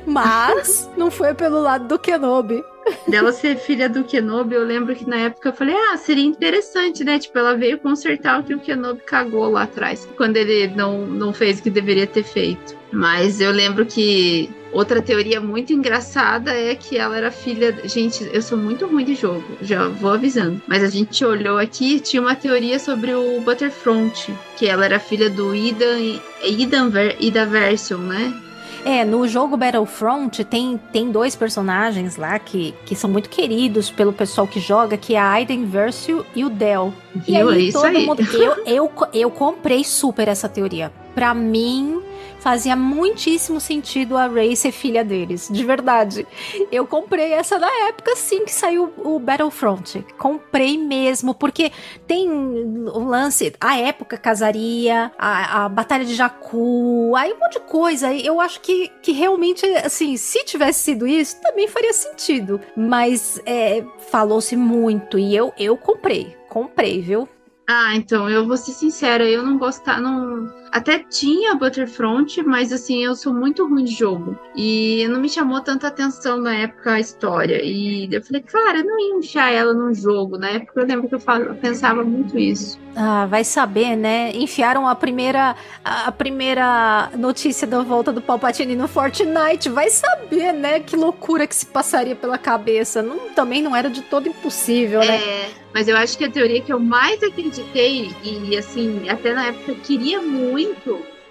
Mas 0.07 0.91
não 0.97 1.11
foi 1.11 1.35
pelo 1.35 1.61
lado 1.61 1.87
do 1.87 1.99
Kenobi. 1.99 2.65
Dela 3.07 3.31
ser 3.33 3.57
filha 3.57 3.89
do 3.89 4.03
Kenobi, 4.03 4.55
eu 4.55 4.65
lembro 4.65 4.95
que 4.95 5.09
na 5.09 5.17
época 5.17 5.51
eu 5.51 5.53
falei, 5.53 5.75
ah, 5.77 5.97
seria 5.97 6.25
interessante, 6.25 7.05
né? 7.05 7.19
Tipo, 7.19 7.39
ela 7.39 7.55
veio 7.55 7.79
consertar 7.79 8.41
o 8.41 8.43
que 8.43 8.55
o 8.55 8.59
Kenobi 8.59 9.03
cagou 9.03 9.49
lá 9.51 9.63
atrás, 9.63 10.09
quando 10.17 10.37
ele 10.37 10.75
não, 10.75 11.07
não 11.07 11.33
fez 11.33 11.61
o 11.61 11.63
que 11.63 11.71
deveria 11.71 12.07
ter 12.07 12.25
feito. 12.25 12.80
Mas 12.93 13.41
eu 13.41 13.51
lembro 13.51 13.87
que 13.87 14.51
outra 14.73 15.01
teoria 15.01 15.41
muito 15.41 15.73
engraçada 15.73 16.53
é 16.53 16.75
que 16.75 16.97
ela 16.97 17.17
era 17.17 17.31
filha. 17.31 17.77
Gente, 17.85 18.29
eu 18.33 18.43
sou 18.43 18.59
muito 18.59 18.87
ruim 18.87 19.05
de 19.05 19.15
jogo, 19.15 19.45
já 19.63 19.89
vou 19.89 20.13
avisando. 20.13 20.61
Mas 20.67 20.83
a 20.83 20.89
gente 20.89 21.25
olhou 21.25 21.59
aqui, 21.59 22.01
tinha 22.01 22.21
uma 22.21 22.35
teoria 22.35 22.79
sobre 22.79 23.15
o 23.15 23.41
Butterfront, 23.41 24.33
que 24.57 24.67
ela 24.67 24.85
era 24.85 24.99
filha 24.99 25.31
do 25.31 25.55
Idan, 25.55 26.19
Idan, 26.45 26.91
Ida 27.19 27.47
Version, 27.47 27.99
né? 27.99 28.33
É, 28.85 29.05
no 29.05 29.29
jogo 29.29 29.57
Battlefront 29.57 30.43
tem, 30.45 30.81
tem 30.91 31.11
dois 31.11 31.37
personagens 31.37 32.17
lá 32.17 32.39
que, 32.39 32.75
que 32.87 32.97
são 32.97 33.11
muito 33.11 33.29
queridos 33.29 33.91
pelo 33.91 34.13
pessoal 34.13 34.47
que 34.47 34.59
joga, 34.59 34.97
que 34.97 35.15
é 35.15 35.19
a 35.19 35.31
Aiden 35.33 35.67
Versio 35.67 36.25
e 36.35 36.45
o 36.45 36.49
Del. 36.49 36.93
E 37.29 37.37
aí 37.37 37.69
é 37.69 37.73
todo 37.73 37.85
aí. 37.85 38.07
mundo. 38.07 38.23
Eu, 38.33 38.65
eu, 38.67 38.93
eu 39.13 39.31
comprei 39.31 39.85
super 39.85 40.29
essa 40.29 40.49
teoria. 40.49 40.91
Pra 41.15 41.35
mim, 41.35 42.01
fazia 42.41 42.75
muitíssimo 42.75 43.61
sentido 43.61 44.17
a 44.17 44.27
Ray 44.27 44.57
ser 44.57 44.73
filha 44.73 45.05
deles, 45.05 45.49
de 45.51 45.65
verdade. 45.65 46.27
Eu 46.73 46.87
comprei 46.87 47.33
essa 47.33 47.59
na 47.59 47.71
época, 47.89 48.17
sim, 48.17 48.45
que 48.45 48.53
saiu 48.53 48.93
o 48.99 49.19
Battlefront. 49.19 50.05
Comprei 50.19 50.77
mesmo, 50.77 51.35
porque 51.35 51.71
tem 52.07 52.29
o 52.29 53.05
lance, 53.05 53.55
a 53.61 53.79
época 53.79 54.17
casaria, 54.17 55.13
a, 55.19 55.65
a 55.65 55.69
Batalha 55.69 56.05
de 56.05 56.15
Jakku, 56.15 57.15
aí 57.17 57.33
um 57.33 57.39
monte 57.39 57.55
de 57.55 57.61
coisa. 57.61 58.13
Eu 58.15 58.41
acho 58.41 58.61
que, 58.61 58.91
que 59.03 59.13
realmente, 59.13 59.65
assim, 59.77 60.17
se 60.17 60.45
tivesse 60.45 60.81
sido 60.81 61.07
isso, 61.07 61.41
também 61.41 61.69
faria 61.69 61.93
sentido. 61.93 62.61
Mas 62.77 63.41
é, 63.47 63.85
falou-se 64.11 64.57
muito 64.57 65.19
e 65.19 65.35
eu, 65.35 65.53
eu 65.59 65.77
comprei. 65.77 66.37
Comprei, 66.49 67.01
viu? 67.01 67.29
Ah, 67.73 67.95
então, 67.95 68.29
eu 68.29 68.49
vou 68.49 68.57
ser 68.57 68.73
sincera, 68.73 69.23
eu 69.23 69.45
não 69.45 69.57
gostava, 69.57 70.01
não... 70.01 70.53
Até 70.73 70.99
tinha 70.99 71.55
Butterfront, 71.55 72.43
mas 72.43 72.73
assim, 72.73 73.03
eu 73.05 73.15
sou 73.15 73.35
muito 73.35 73.67
ruim 73.67 73.85
de 73.85 73.95
jogo. 73.95 74.39
E 74.55 75.07
não 75.09 75.21
me 75.21 75.29
chamou 75.29 75.61
tanta 75.61 75.89
atenção 75.89 76.41
na 76.41 76.55
época 76.55 76.93
a 76.93 77.01
história. 77.01 77.61
E 77.63 78.09
eu 78.13 78.23
falei, 78.23 78.43
cara, 78.43 78.79
eu 78.79 78.85
não 78.85 79.01
ia 79.01 79.15
enfiar 79.17 79.53
ela 79.53 79.75
num 79.75 79.93
jogo. 79.95 80.39
Na 80.39 80.51
época 80.51 80.81
eu 80.81 80.87
lembro 80.87 81.09
que 81.09 81.15
eu, 81.15 81.23
eu 81.41 81.55
pensava 81.57 82.05
muito 82.05 82.39
isso. 82.39 82.79
Ah, 82.95 83.27
vai 83.27 83.45
saber, 83.45 83.97
né? 83.97 84.33
Enfiaram 84.35 84.87
a 84.87 84.95
primeira, 84.95 85.57
a 85.85 86.13
primeira 86.13 87.11
notícia 87.17 87.67
da 87.67 87.83
volta 87.83 88.13
do 88.13 88.21
Palpatine 88.21 88.77
no 88.77 88.89
Fortnite. 88.89 89.69
Vai 89.69 89.91
saber, 89.91 90.53
né? 90.53 90.81
Que 90.81 90.97
loucura 90.97 91.47
que 91.47 91.55
se 91.55 91.67
passaria 91.67 92.17
pela 92.17 92.39
cabeça. 92.39 93.03
Não, 93.03 93.31
também 93.31 93.63
não 93.63 93.75
era 93.75 93.89
de 93.89 94.03
todo 94.03 94.29
impossível, 94.29 95.01
né? 95.01 95.17
É, 95.17 95.51
mas 95.73 95.87
eu 95.87 95.97
acho 95.97 96.19
que 96.19 96.25
a 96.25 96.31
teoria 96.31 96.61
que 96.61 96.73
eu 96.73 96.81
mais 96.81 97.23
acreditei, 97.23 98.11
e 98.25 98.57
assim, 98.57 99.09
até 99.09 99.33
na 99.33 99.47
época 99.47 99.73
eu 99.73 99.77
queria 99.77 100.21
muito, 100.21 100.60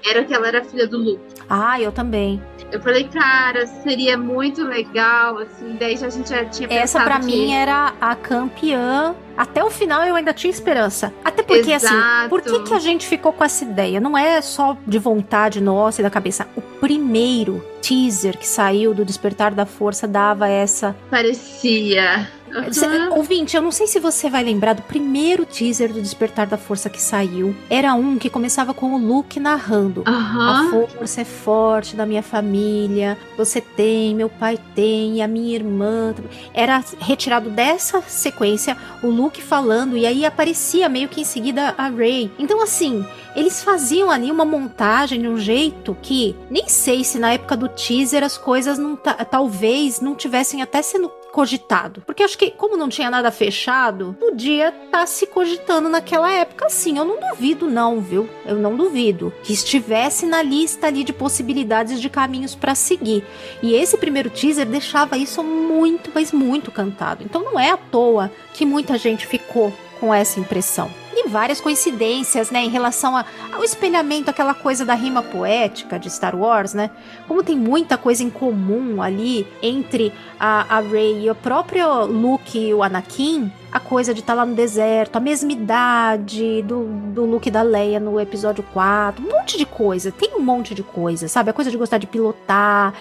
era 0.05 0.23
que 0.23 0.33
ela 0.33 0.47
era 0.47 0.63
filha 0.63 0.87
do 0.87 0.97
Luke. 0.97 1.21
Ah, 1.49 1.79
eu 1.79 1.91
também. 1.91 2.41
Eu 2.71 2.79
falei, 2.81 3.05
cara, 3.05 3.65
seria 3.65 4.15
muito 4.15 4.63
legal, 4.63 5.39
assim, 5.39 5.75
daí 5.79 5.97
já, 5.97 6.05
a 6.05 6.09
gente 6.09 6.29
já 6.29 6.45
tinha 6.45 6.67
Essa 6.71 7.03
para 7.03 7.19
que... 7.19 7.25
mim 7.25 7.51
era 7.51 7.93
a 7.99 8.15
campeã. 8.15 9.15
Até 9.35 9.63
o 9.63 9.71
final 9.71 10.03
eu 10.03 10.15
ainda 10.15 10.33
tinha 10.33 10.51
esperança. 10.51 11.11
Até 11.23 11.41
porque, 11.41 11.71
Exato. 11.71 11.95
assim, 11.95 12.29
por 12.29 12.41
que, 12.41 12.59
que 12.59 12.73
a 12.73 12.79
gente 12.79 13.07
ficou 13.07 13.33
com 13.33 13.43
essa 13.43 13.63
ideia? 13.63 13.99
Não 13.99 14.17
é 14.17 14.39
só 14.41 14.77
de 14.85 14.99
vontade 14.99 15.61
nossa 15.61 16.01
e 16.01 16.03
da 16.03 16.09
cabeça. 16.09 16.47
O 16.55 16.61
primeiro 16.61 17.65
teaser 17.81 18.37
que 18.37 18.47
saiu 18.47 18.93
do 18.93 19.03
Despertar 19.03 19.53
da 19.53 19.65
Força 19.65 20.07
dava 20.07 20.47
essa. 20.47 20.95
Parecia. 21.09 22.29
Uhum. 22.53 23.17
Ouvinte, 23.17 23.55
eu 23.55 23.61
não 23.61 23.71
sei 23.71 23.87
se 23.87 23.99
você 23.99 24.29
vai 24.29 24.43
lembrar 24.43 24.73
do 24.73 24.81
primeiro 24.81 25.45
teaser 25.45 25.91
do 25.93 26.01
Despertar 26.01 26.47
da 26.47 26.57
Força 26.57 26.89
que 26.89 27.01
saiu. 27.01 27.55
Era 27.69 27.93
um 27.93 28.17
que 28.17 28.29
começava 28.29 28.73
com 28.73 28.93
o 28.93 28.97
Luke 28.97 29.39
narrando. 29.39 30.03
Uhum. 30.07 30.41
A 30.41 30.69
força 30.69 31.21
é 31.21 31.25
forte 31.25 31.95
da 31.95 32.05
minha 32.05 32.23
família. 32.23 33.17
Você 33.37 33.61
tem, 33.61 34.15
meu 34.15 34.29
pai 34.29 34.59
tem, 34.75 35.21
a 35.21 35.27
minha 35.27 35.55
irmã. 35.55 36.13
Era 36.53 36.83
retirado 36.99 37.49
dessa 37.49 38.01
sequência 38.01 38.77
o 39.01 39.07
Luke 39.07 39.41
falando, 39.41 39.97
e 39.97 40.05
aí 40.05 40.25
aparecia 40.25 40.89
meio 40.89 41.07
que 41.07 41.21
em 41.21 41.25
seguida 41.25 41.73
a 41.77 41.89
Rey. 41.89 42.31
Então, 42.37 42.61
assim, 42.61 43.05
eles 43.35 43.63
faziam 43.63 44.09
ali 44.09 44.31
uma 44.31 44.45
montagem 44.45 45.21
de 45.21 45.27
um 45.27 45.37
jeito 45.37 45.95
que 46.01 46.35
nem 46.49 46.67
sei 46.67 47.03
se 47.03 47.19
na 47.19 47.33
época 47.33 47.55
do 47.55 47.67
teaser 47.69 48.23
as 48.23 48.37
coisas 48.37 48.77
não 48.77 48.95
talvez 48.95 50.01
não 50.01 50.15
tivessem 50.15 50.61
até 50.61 50.81
sendo 50.81 51.11
cogitado. 51.31 52.01
Porque 52.05 52.23
acho 52.23 52.37
que, 52.37 52.51
como 52.51 52.77
não 52.77 52.89
tinha 52.89 53.09
nada 53.09 53.31
fechado, 53.31 54.15
podia 54.19 54.69
estar 54.69 54.89
tá 54.91 55.05
se 55.05 55.25
cogitando 55.25 55.89
naquela 55.89 56.31
época 56.31 56.69
sim. 56.69 56.97
Eu 56.97 57.05
não 57.05 57.19
duvido, 57.19 57.67
não, 57.67 57.99
viu? 58.01 58.29
Eu 58.45 58.55
não 58.55 58.75
duvido 58.75 59.33
que 59.43 59.53
estivesse 59.53 60.25
na 60.25 60.41
lista 60.41 60.87
ali 60.87 61.03
de 61.03 61.13
possibilidades 61.13 62.01
de 62.01 62.09
caminhos 62.09 62.55
para 62.55 62.75
seguir. 62.75 63.23
E 63.61 63.73
esse 63.73 63.97
primeiro 63.97 64.29
teaser 64.29 64.65
deixava 64.65 65.17
isso 65.17 65.43
muito, 65.43 66.11
mas 66.13 66.31
muito 66.31 66.71
cantado. 66.71 67.23
Então 67.23 67.43
não 67.43 67.59
é 67.59 67.71
à 67.71 67.77
toa 67.77 68.31
que 68.53 68.65
muita 68.65 68.97
gente 68.97 69.25
ficou 69.25 69.73
com 69.99 70.13
essa 70.13 70.39
impressão 70.39 70.89
e 71.25 71.29
várias 71.29 71.59
coincidências, 71.59 72.51
né, 72.51 72.63
em 72.63 72.69
relação 72.69 73.15
a, 73.15 73.25
ao 73.51 73.63
espelhamento, 73.63 74.29
aquela 74.29 74.53
coisa 74.53 74.85
da 74.85 74.93
rima 74.93 75.21
poética 75.21 75.99
de 75.99 76.09
Star 76.09 76.35
Wars, 76.35 76.73
né? 76.73 76.89
Como 77.27 77.43
tem 77.43 77.57
muita 77.57 77.97
coisa 77.97 78.23
em 78.23 78.29
comum 78.29 79.01
ali 79.01 79.47
entre 79.61 80.13
a, 80.39 80.77
a 80.77 80.79
Rey 80.79 81.25
e 81.25 81.29
o 81.29 81.35
próprio 81.35 82.05
Luke 82.05 82.57
e 82.57 82.73
o 82.73 82.81
Anakin, 82.81 83.51
a 83.71 83.79
coisa 83.79 84.13
de 84.13 84.21
estar 84.21 84.33
tá 84.33 84.37
lá 84.37 84.45
no 84.45 84.55
deserto, 84.55 85.15
a 85.17 85.19
mesma 85.19 85.51
idade 85.51 86.63
do, 86.63 86.85
do 87.13 87.25
Luke 87.25 87.51
da 87.51 87.61
Leia 87.61 87.99
no 87.99 88.19
episódio 88.19 88.63
4, 88.73 89.23
um 89.23 89.29
monte 89.29 89.57
de 89.57 89.65
coisa, 89.65 90.11
tem 90.11 90.35
um 90.35 90.41
monte 90.41 90.73
de 90.73 90.81
coisa, 90.81 91.27
sabe? 91.27 91.49
A 91.49 91.53
coisa 91.53 91.69
de 91.69 91.77
gostar 91.77 91.97
de 91.97 92.07
pilotar, 92.07 92.93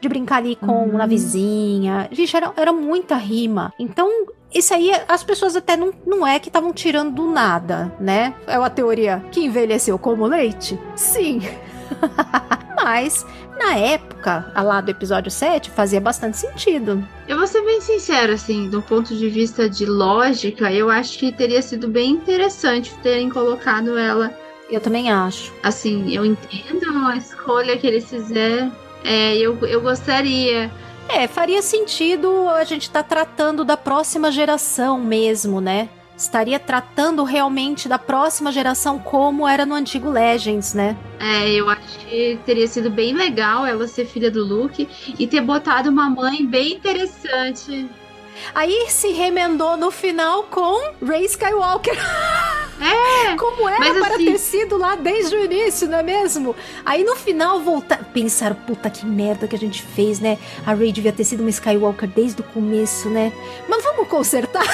de 0.00 0.08
brincar 0.08 0.36
ali 0.36 0.56
com 0.56 0.86
uhum. 0.86 1.08
vizinha. 1.08 2.08
Gente, 2.12 2.36
era, 2.36 2.52
era 2.56 2.72
muita 2.72 3.16
rima. 3.16 3.72
Então, 3.78 4.10
isso 4.52 4.72
aí, 4.72 4.92
as 5.08 5.22
pessoas 5.22 5.56
até 5.56 5.76
não, 5.76 5.92
não 6.06 6.26
é 6.26 6.38
que 6.38 6.48
estavam 6.48 6.72
tirando 6.72 7.14
do 7.14 7.30
nada, 7.30 7.92
né? 8.00 8.34
É 8.46 8.58
uma 8.58 8.70
teoria 8.70 9.24
que 9.30 9.44
envelheceu 9.44 9.98
como 9.98 10.26
leite? 10.26 10.78
Sim. 10.94 11.40
Mas, 12.82 13.24
na 13.58 13.74
época, 13.76 14.52
lá 14.54 14.80
do 14.80 14.90
episódio 14.90 15.30
7, 15.30 15.70
fazia 15.70 16.00
bastante 16.00 16.36
sentido. 16.36 17.06
Eu 17.26 17.38
vou 17.38 17.46
ser 17.46 17.62
bem 17.64 17.80
sincera, 17.80 18.34
assim, 18.34 18.68
do 18.68 18.82
ponto 18.82 19.14
de 19.14 19.28
vista 19.28 19.68
de 19.68 19.86
lógica, 19.86 20.70
eu 20.72 20.90
acho 20.90 21.18
que 21.18 21.32
teria 21.32 21.62
sido 21.62 21.88
bem 21.88 22.10
interessante 22.12 22.94
terem 23.02 23.28
colocado 23.28 23.98
ela. 23.98 24.36
Eu 24.70 24.80
também 24.80 25.10
acho. 25.10 25.52
Assim, 25.62 26.12
eu 26.14 26.24
entendo 26.24 26.86
a 27.06 27.16
escolha 27.16 27.76
que 27.76 27.86
eles 27.86 28.08
fizeram. 28.08 28.72
É, 29.06 29.36
eu, 29.36 29.56
eu 29.66 29.80
gostaria 29.80 30.70
é, 31.08 31.26
faria 31.28 31.62
sentido 31.62 32.48
a 32.48 32.64
gente 32.64 32.82
estar 32.82 33.02
tá 33.02 33.08
tratando 33.08 33.64
da 33.64 33.76
próxima 33.76 34.30
geração 34.32 34.98
mesmo, 34.98 35.60
né? 35.60 35.88
Estaria 36.16 36.58
tratando 36.58 37.22
realmente 37.24 37.88
da 37.88 37.98
próxima 37.98 38.50
geração 38.50 38.98
como 38.98 39.46
era 39.46 39.66
no 39.66 39.74
antigo 39.74 40.10
Legends, 40.10 40.72
né? 40.72 40.96
É, 41.20 41.50
eu 41.50 41.68
acho 41.68 41.98
que 42.00 42.38
teria 42.44 42.66
sido 42.66 42.90
bem 42.90 43.12
legal 43.12 43.66
ela 43.66 43.86
ser 43.86 44.06
filha 44.06 44.30
do 44.30 44.42
Luke 44.42 44.88
e 45.18 45.26
ter 45.26 45.42
botado 45.42 45.90
uma 45.90 46.08
mãe 46.08 46.44
bem 46.44 46.72
interessante. 46.72 47.86
Aí 48.54 48.86
se 48.88 49.08
remendou 49.08 49.76
no 49.76 49.90
final 49.90 50.44
com 50.44 50.92
Rey 51.04 51.24
Skywalker. 51.24 51.96
É, 52.80 53.36
como 53.38 53.68
era 53.68 53.94
para 53.94 54.14
assim... 54.14 54.26
ter 54.26 54.38
sido 54.38 54.76
lá 54.76 54.94
desde 54.94 55.36
o 55.36 55.44
início, 55.44 55.88
não 55.88 55.98
é 55.98 56.02
mesmo? 56.02 56.54
Aí 56.84 57.04
no 57.04 57.16
final 57.16 57.60
voltar, 57.60 58.02
pensaram, 58.12 58.56
puta 58.56 58.90
que 58.90 59.06
merda 59.06 59.48
que 59.48 59.56
a 59.56 59.58
gente 59.58 59.82
fez, 59.82 60.20
né? 60.20 60.38
A 60.66 60.74
Rey 60.74 60.92
devia 60.92 61.12
ter 61.12 61.24
sido 61.24 61.40
uma 61.40 61.50
Skywalker 61.50 62.08
desde 62.08 62.40
o 62.40 62.44
começo, 62.44 63.08
né? 63.08 63.32
Mas 63.68 63.82
vamos 63.82 64.08
consertar. 64.08 64.64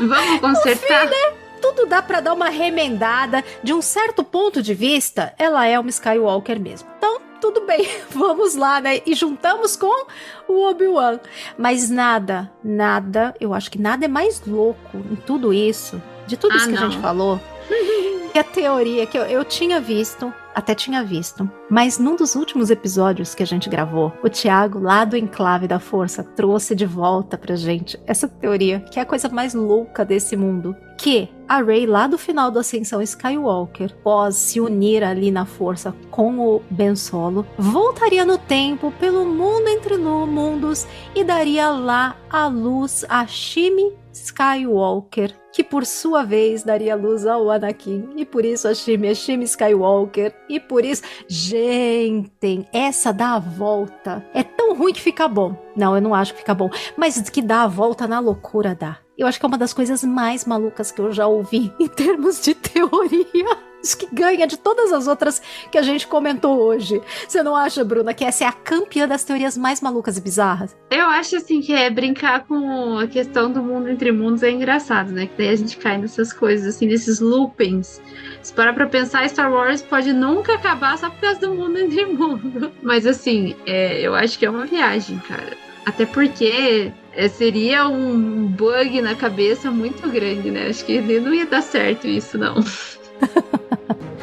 Vamos 0.00 0.40
consertar. 0.40 1.08
Fim, 1.08 1.10
né? 1.10 1.43
Tudo 1.64 1.86
dá 1.86 2.02
para 2.02 2.20
dar 2.20 2.34
uma 2.34 2.50
remendada. 2.50 3.42
De 3.62 3.72
um 3.72 3.80
certo 3.80 4.22
ponto 4.22 4.60
de 4.60 4.74
vista, 4.74 5.32
ela 5.38 5.66
é 5.66 5.80
uma 5.80 5.88
Skywalker 5.88 6.60
mesmo. 6.60 6.86
Então, 6.98 7.22
tudo 7.40 7.62
bem, 7.62 7.88
vamos 8.12 8.54
lá, 8.54 8.82
né? 8.82 9.00
E 9.06 9.14
juntamos 9.14 9.74
com 9.74 10.06
o 10.46 10.68
Obi-Wan. 10.68 11.20
Mas 11.56 11.88
nada, 11.88 12.52
nada, 12.62 13.34
eu 13.40 13.54
acho 13.54 13.70
que 13.70 13.80
nada 13.80 14.04
é 14.04 14.08
mais 14.08 14.44
louco 14.46 14.98
em 15.10 15.16
tudo 15.16 15.54
isso, 15.54 16.02
de 16.26 16.36
tudo 16.36 16.52
ah, 16.52 16.56
isso 16.58 16.66
que 16.66 16.72
não. 16.72 16.82
a 16.82 16.90
gente 16.90 17.00
falou, 17.00 17.40
que 18.30 18.38
a 18.38 18.44
teoria 18.44 19.06
que 19.06 19.16
eu, 19.16 19.22
eu 19.22 19.42
tinha 19.42 19.80
visto 19.80 20.30
até 20.54 20.74
tinha 20.74 21.02
visto. 21.02 21.50
Mas 21.68 21.98
num 21.98 22.14
dos 22.14 22.34
últimos 22.34 22.70
episódios 22.70 23.34
que 23.34 23.42
a 23.42 23.46
gente 23.46 23.68
gravou, 23.68 24.12
o 24.22 24.28
Thiago, 24.28 24.78
lá 24.78 25.04
do 25.04 25.16
Enclave 25.16 25.66
da 25.66 25.80
Força, 25.80 26.22
trouxe 26.22 26.74
de 26.74 26.86
volta 26.86 27.36
pra 27.36 27.56
gente 27.56 27.98
essa 28.06 28.28
teoria, 28.28 28.80
que 28.80 28.98
é 28.98 29.02
a 29.02 29.06
coisa 29.06 29.28
mais 29.28 29.54
louca 29.54 30.04
desse 30.04 30.36
mundo. 30.36 30.76
Que 30.96 31.28
a 31.48 31.62
Rey, 31.62 31.86
lá 31.86 32.06
do 32.06 32.18
final 32.18 32.50
da 32.50 32.60
Ascensão 32.60 33.02
Skywalker, 33.02 33.94
pós 34.02 34.36
se 34.36 34.60
unir 34.60 35.02
ali 35.04 35.30
na 35.30 35.44
força 35.44 35.94
com 36.10 36.38
o 36.38 36.62
Ben 36.70 36.96
Solo, 36.96 37.46
voltaria 37.58 38.24
no 38.24 38.38
tempo 38.38 38.92
pelo 38.98 39.24
mundo 39.24 39.68
entre 39.68 39.96
mundos 39.96 40.86
e 41.14 41.22
daria 41.22 41.70
lá 41.70 42.16
a 42.30 42.46
luz 42.46 43.04
a 43.08 43.26
Shimi 43.26 43.92
Skywalker, 44.12 45.34
que 45.52 45.62
por 45.62 45.84
sua 45.84 46.24
vez 46.24 46.62
daria 46.62 46.94
luz 46.94 47.26
ao 47.26 47.50
Anakin, 47.50 48.10
e 48.16 48.24
por 48.24 48.44
isso 48.44 48.68
a 48.68 48.74
Shimi 48.74 49.08
é 49.08 49.14
Shimi 49.14 49.44
Skywalker, 49.44 50.34
e 50.48 50.58
por 50.60 50.84
isso, 50.84 51.02
gente, 51.28 52.66
essa 52.72 53.12
dá 53.12 53.34
a 53.34 53.38
volta. 53.38 54.24
É 54.32 54.42
tão 54.42 54.74
ruim 54.74 54.92
que 54.92 55.00
fica 55.00 55.26
bom. 55.28 55.56
Não, 55.76 55.94
eu 55.94 56.00
não 56.00 56.14
acho 56.14 56.32
que 56.32 56.40
fica 56.40 56.54
bom, 56.54 56.70
mas 56.96 57.28
que 57.28 57.42
dá 57.42 57.62
a 57.62 57.68
volta 57.68 58.06
na 58.06 58.20
loucura 58.20 58.74
dá. 58.74 59.03
Eu 59.16 59.28
acho 59.28 59.38
que 59.38 59.46
é 59.46 59.48
uma 59.48 59.58
das 59.58 59.72
coisas 59.72 60.02
mais 60.02 60.44
malucas 60.44 60.90
que 60.90 61.00
eu 61.00 61.12
já 61.12 61.26
ouvi 61.26 61.72
em 61.78 61.86
termos 61.86 62.42
de 62.42 62.54
teoria 62.54 63.74
que 63.98 64.08
ganha 64.10 64.46
de 64.46 64.56
todas 64.56 64.94
as 64.94 65.06
outras 65.06 65.42
que 65.70 65.76
a 65.76 65.82
gente 65.82 66.06
comentou 66.06 66.58
hoje. 66.58 67.02
Você 67.28 67.42
não 67.42 67.54
acha, 67.54 67.84
Bruna, 67.84 68.14
que 68.14 68.24
essa 68.24 68.44
é 68.44 68.46
a 68.46 68.52
campeã 68.52 69.06
das 69.06 69.24
teorias 69.24 69.58
mais 69.58 69.82
malucas 69.82 70.16
e 70.16 70.22
bizarras? 70.22 70.74
Eu 70.90 71.04
acho, 71.06 71.36
assim, 71.36 71.60
que 71.60 71.74
é 71.74 71.90
brincar 71.90 72.44
com 72.46 72.98
a 72.98 73.06
questão 73.06 73.52
do 73.52 73.62
mundo 73.62 73.90
entre 73.90 74.10
mundos 74.10 74.42
é 74.42 74.50
engraçado, 74.50 75.12
né? 75.12 75.26
Que 75.26 75.36
daí 75.36 75.48
a 75.50 75.56
gente 75.56 75.76
cai 75.76 75.98
nessas 75.98 76.32
coisas, 76.32 76.74
assim, 76.74 76.86
nesses 76.86 77.20
loopings. 77.20 78.00
Se 78.40 78.54
parar 78.54 78.72
pra 78.72 78.86
pensar, 78.86 79.28
Star 79.28 79.52
Wars 79.52 79.82
pode 79.82 80.14
nunca 80.14 80.54
acabar 80.54 80.96
só 80.96 81.10
por 81.10 81.20
causa 81.20 81.40
do 81.40 81.54
mundo 81.54 81.78
entre 81.78 82.06
mundo. 82.06 82.72
Mas, 82.82 83.06
assim, 83.06 83.54
é, 83.66 84.00
eu 84.00 84.14
acho 84.14 84.38
que 84.38 84.46
é 84.46 84.50
uma 84.50 84.64
viagem, 84.64 85.18
cara. 85.18 85.58
Até 85.84 86.06
porque 86.06 86.90
é, 87.16 87.28
seria 87.28 87.88
um 87.88 88.46
bug 88.46 89.00
na 89.00 89.14
cabeça 89.14 89.70
muito 89.70 90.08
grande, 90.10 90.50
né? 90.50 90.68
Acho 90.68 90.84
que 90.84 91.00
não 91.00 91.32
ia 91.32 91.46
dar 91.46 91.62
certo 91.62 92.06
isso, 92.06 92.36
não. 92.38 92.56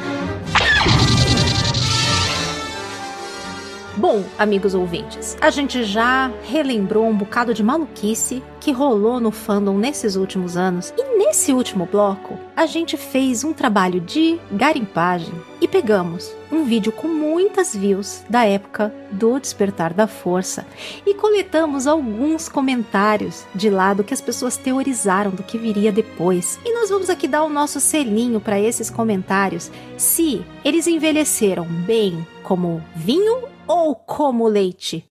Bom, 4.02 4.24
amigos 4.36 4.74
ouvintes, 4.74 5.38
a 5.40 5.48
gente 5.48 5.84
já 5.84 6.28
relembrou 6.42 7.06
um 7.06 7.16
bocado 7.16 7.54
de 7.54 7.62
maluquice 7.62 8.42
que 8.58 8.72
rolou 8.72 9.20
no 9.20 9.30
fandom 9.30 9.78
nesses 9.78 10.16
últimos 10.16 10.56
anos, 10.56 10.92
e 10.98 11.16
nesse 11.16 11.52
último 11.52 11.86
bloco, 11.86 12.36
a 12.56 12.66
gente 12.66 12.96
fez 12.96 13.44
um 13.44 13.52
trabalho 13.52 14.00
de 14.00 14.40
garimpagem 14.50 15.32
e 15.60 15.68
pegamos 15.68 16.34
um 16.50 16.64
vídeo 16.64 16.90
com 16.90 17.06
muitas 17.06 17.76
views 17.76 18.24
da 18.28 18.44
época 18.44 18.92
do 19.12 19.38
Despertar 19.38 19.94
da 19.94 20.08
Força 20.08 20.66
e 21.06 21.14
coletamos 21.14 21.86
alguns 21.86 22.48
comentários 22.48 23.44
de 23.54 23.70
lado 23.70 24.02
que 24.02 24.12
as 24.12 24.20
pessoas 24.20 24.56
teorizaram 24.56 25.30
do 25.30 25.44
que 25.44 25.56
viria 25.56 25.92
depois. 25.92 26.58
E 26.64 26.74
nós 26.74 26.90
vamos 26.90 27.08
aqui 27.08 27.28
dar 27.28 27.44
o 27.44 27.48
nosso 27.48 27.78
selinho 27.78 28.40
para 28.40 28.58
esses 28.58 28.90
comentários, 28.90 29.70
se 29.96 30.44
eles 30.64 30.88
envelheceram 30.88 31.64
bem 31.64 32.26
como 32.42 32.82
vinho 32.96 33.51
ou 33.72 33.96
como 33.96 34.46
leite? 34.46 35.04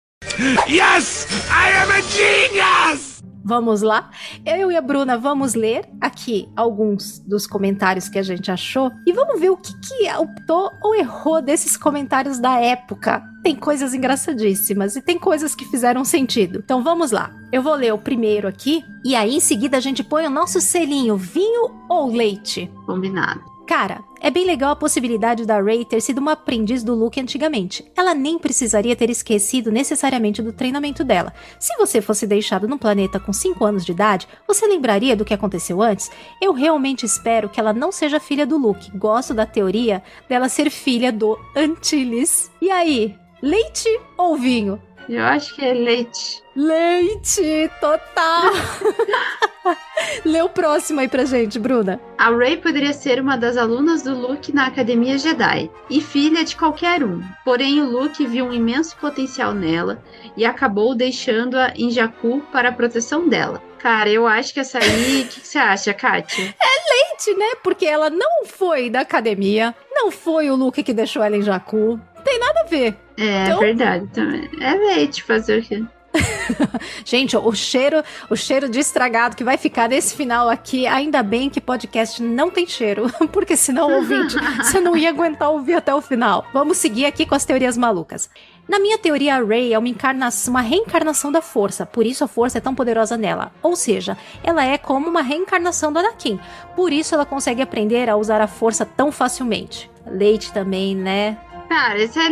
Yes! 0.69 1.27
I 1.49 1.73
am 1.83 1.91
a 1.91 2.01
genius! 2.03 3.23
Vamos 3.43 3.81
lá? 3.81 4.11
Eu 4.45 4.71
e 4.71 4.77
a 4.77 4.83
Bruna 4.83 5.17
vamos 5.17 5.55
ler 5.55 5.89
aqui 5.99 6.47
alguns 6.55 7.19
dos 7.21 7.47
comentários 7.47 8.07
que 8.07 8.19
a 8.19 8.23
gente 8.23 8.51
achou 8.51 8.93
e 9.07 9.13
vamos 9.15 9.41
ver 9.41 9.49
o 9.49 9.57
que, 9.57 9.73
que 9.81 10.13
optou 10.13 10.71
ou 10.83 10.95
errou 10.95 11.41
desses 11.41 11.75
comentários 11.75 12.39
da 12.39 12.61
época. 12.61 13.25
Tem 13.43 13.57
coisas 13.57 13.95
engraçadíssimas 13.95 14.95
e 14.95 15.01
tem 15.01 15.19
coisas 15.19 15.55
que 15.55 15.65
fizeram 15.65 16.05
sentido. 16.05 16.61
Então 16.63 16.85
vamos 16.85 17.11
lá. 17.11 17.33
Eu 17.51 17.63
vou 17.63 17.75
ler 17.75 17.95
o 17.95 17.99
primeiro 17.99 18.47
aqui 18.47 18.85
e 19.03 19.17
aí 19.17 19.35
em 19.35 19.41
seguida 19.41 19.79
a 19.79 19.81
gente 19.81 20.05
põe 20.05 20.27
o 20.27 20.31
nosso 20.31 20.61
selinho: 20.61 21.17
vinho 21.17 21.87
ou 21.89 22.13
leite? 22.13 22.71
Combinado. 22.85 23.50
Cara, 23.71 24.03
é 24.21 24.33
bem 24.33 24.45
legal 24.45 24.73
a 24.73 24.77
possibilidade 24.77 25.47
da 25.47 25.63
Rey 25.63 25.85
ter 25.85 26.01
sido 26.01 26.19
uma 26.19 26.33
aprendiz 26.33 26.83
do 26.83 26.93
Luke 26.93 27.21
antigamente. 27.21 27.89
Ela 27.97 28.17
nem 28.17 28.37
precisaria 28.37 28.97
ter 28.97 29.09
esquecido 29.11 29.71
necessariamente 29.71 30.43
do 30.43 30.53
treinamento 30.53 31.05
dela. 31.05 31.33
Se 31.57 31.77
você 31.77 32.03
fosse 32.03 32.27
deixado 32.27 32.67
num 32.67 32.77
planeta 32.77 33.21
com 33.21 33.33
5 33.33 33.65
anos 33.65 33.87
de 33.87 33.93
idade, 33.93 34.27
você 34.45 34.67
lembraria 34.67 35.15
do 35.15 35.25
que 35.25 35.33
aconteceu 35.33 35.81
antes? 35.81 36.11
Eu 36.43 36.53
realmente 36.53 37.07
espero 37.07 37.49
que 37.49 37.61
ela 37.61 37.73
não 37.73 37.93
seja 37.93 38.19
filha 38.19 38.45
do 38.45 38.59
Luke. 38.59 38.91
Gosto 38.99 39.33
da 39.33 39.47
teoria 39.47 40.03
dela 40.29 40.49
ser 40.49 40.69
filha 40.69 41.13
do 41.13 41.39
Antilles. 41.55 42.51
E 42.61 42.73
aí, 42.73 43.15
leite 43.41 43.89
ou 44.19 44.37
vinho? 44.37 44.83
Eu 45.11 45.25
acho 45.25 45.57
que 45.57 45.65
é 45.65 45.75
leite. 45.75 46.41
Leite, 46.55 47.69
total. 47.81 48.53
Lê 50.25 50.41
o 50.41 50.49
próximo 50.49 51.01
aí 51.01 51.09
pra 51.09 51.25
gente, 51.25 51.59
Bruna. 51.59 52.01
A 52.17 52.31
Rey 52.31 52.57
poderia 52.57 52.93
ser 52.93 53.21
uma 53.21 53.37
das 53.37 53.57
alunas 53.57 54.03
do 54.03 54.15
Luke 54.15 54.55
na 54.55 54.67
Academia 54.67 55.19
Jedi 55.19 55.69
e 55.91 56.01
filha 56.01 56.45
de 56.45 56.55
qualquer 56.55 57.03
um. 57.03 57.21
Porém, 57.45 57.81
o 57.81 57.91
Luke 57.91 58.25
viu 58.25 58.47
um 58.47 58.53
imenso 58.53 58.97
potencial 58.99 59.53
nela 59.53 60.01
e 60.37 60.45
acabou 60.45 60.95
deixando-a 60.95 61.73
em 61.75 61.91
Jakku 61.91 62.41
para 62.53 62.69
a 62.69 62.73
proteção 62.73 63.29
dela. 63.29 63.61
Cara, 63.81 64.11
eu 64.11 64.29
acho 64.29 64.55
que 64.55 64.61
essa 64.61 64.79
aí. 64.79 65.23
O 65.23 65.29
que, 65.29 65.41
que, 65.41 65.47
você 65.47 65.59
acha, 65.59 65.93
Kátia? 65.93 66.55
É 66.61 67.11
leite, 67.11 67.35
né? 67.35 67.57
Porque 67.63 67.87
ela 67.87 68.11
não 68.11 68.45
foi 68.45 68.91
da 68.91 69.01
academia, 69.01 69.75
não 69.91 70.11
foi 70.11 70.51
o 70.51 70.57
Luke 70.57 70.83
que 70.83 70.93
deixou 70.93 71.23
ela 71.23 71.37
em 71.37 71.43
Jakku. 71.43 72.01
Tem 72.25 72.39
nada 72.39 72.61
a 72.61 72.65
ver. 72.65 72.97
É, 73.17 73.45
então... 73.45 73.59
verdade 73.61 74.07
também. 74.09 74.49
É 74.61 74.75
leite 74.75 75.23
fazer 75.23 75.61
o 75.61 75.63
quê? 75.63 75.85
Gente, 77.05 77.37
o 77.37 77.53
cheiro, 77.53 78.03
o 78.29 78.37
cheiro 78.37 78.69
de 78.69 78.79
estragado 78.79 79.37
que 79.37 79.45
vai 79.45 79.57
ficar 79.57 79.89
nesse 79.89 80.15
final 80.15 80.49
aqui, 80.49 80.87
ainda 80.87 81.23
bem 81.23 81.49
que 81.49 81.61
podcast 81.61 82.23
não 82.23 82.51
tem 82.51 82.67
cheiro, 82.67 83.11
porque 83.33 83.57
senão 83.57 83.93
ouvinte, 83.93 84.37
você 84.59 84.81
não 84.81 84.97
ia 84.97 85.11
aguentar 85.11 85.51
ouvir 85.51 85.75
até 85.75 85.95
o 85.95 86.01
final. 86.01 86.47
Vamos 86.53 86.79
seguir 86.79 87.07
aqui 87.07 87.25
com 87.25 87.35
as 87.35 87.45
teorias 87.45 87.77
malucas. 87.77 88.29
Na 88.69 88.79
minha 88.79 88.99
teoria, 88.99 89.37
a 89.37 89.45
Rey 89.45 89.73
é 89.73 89.79
uma 89.79 89.89
encarnação, 89.89 90.55
uma 90.55 90.61
reencarnação 90.61 91.33
da 91.33 91.43
força, 91.43 91.85
por 91.85 92.07
isso 92.07 92.23
a 92.23 92.29
força 92.29 92.59
é 92.59 92.61
tão 92.61 92.75
poderosa 92.75 93.17
nela. 93.17 93.53
Ou 93.63 93.75
seja, 93.75 94.17
ela 94.45 94.65
é 94.65 94.79
como 94.79 95.09
uma 95.09 95.23
reencarnação 95.23 95.93
do 95.93 95.99
Anakin, 95.99 96.39
por 96.77 96.93
isso 96.93 97.15
ela 97.15 97.27
consegue 97.27 97.63
aprender 97.63 98.09
a 98.09 98.17
usar 98.17 98.41
a 98.41 98.47
força 98.47 98.87
tão 98.87 99.11
facilmente. 99.11 99.91
Leite 100.07 100.53
também, 100.53 100.95
né? 100.95 101.37
Cara, 101.71 102.03
isso 102.03 102.19
é 102.19 102.29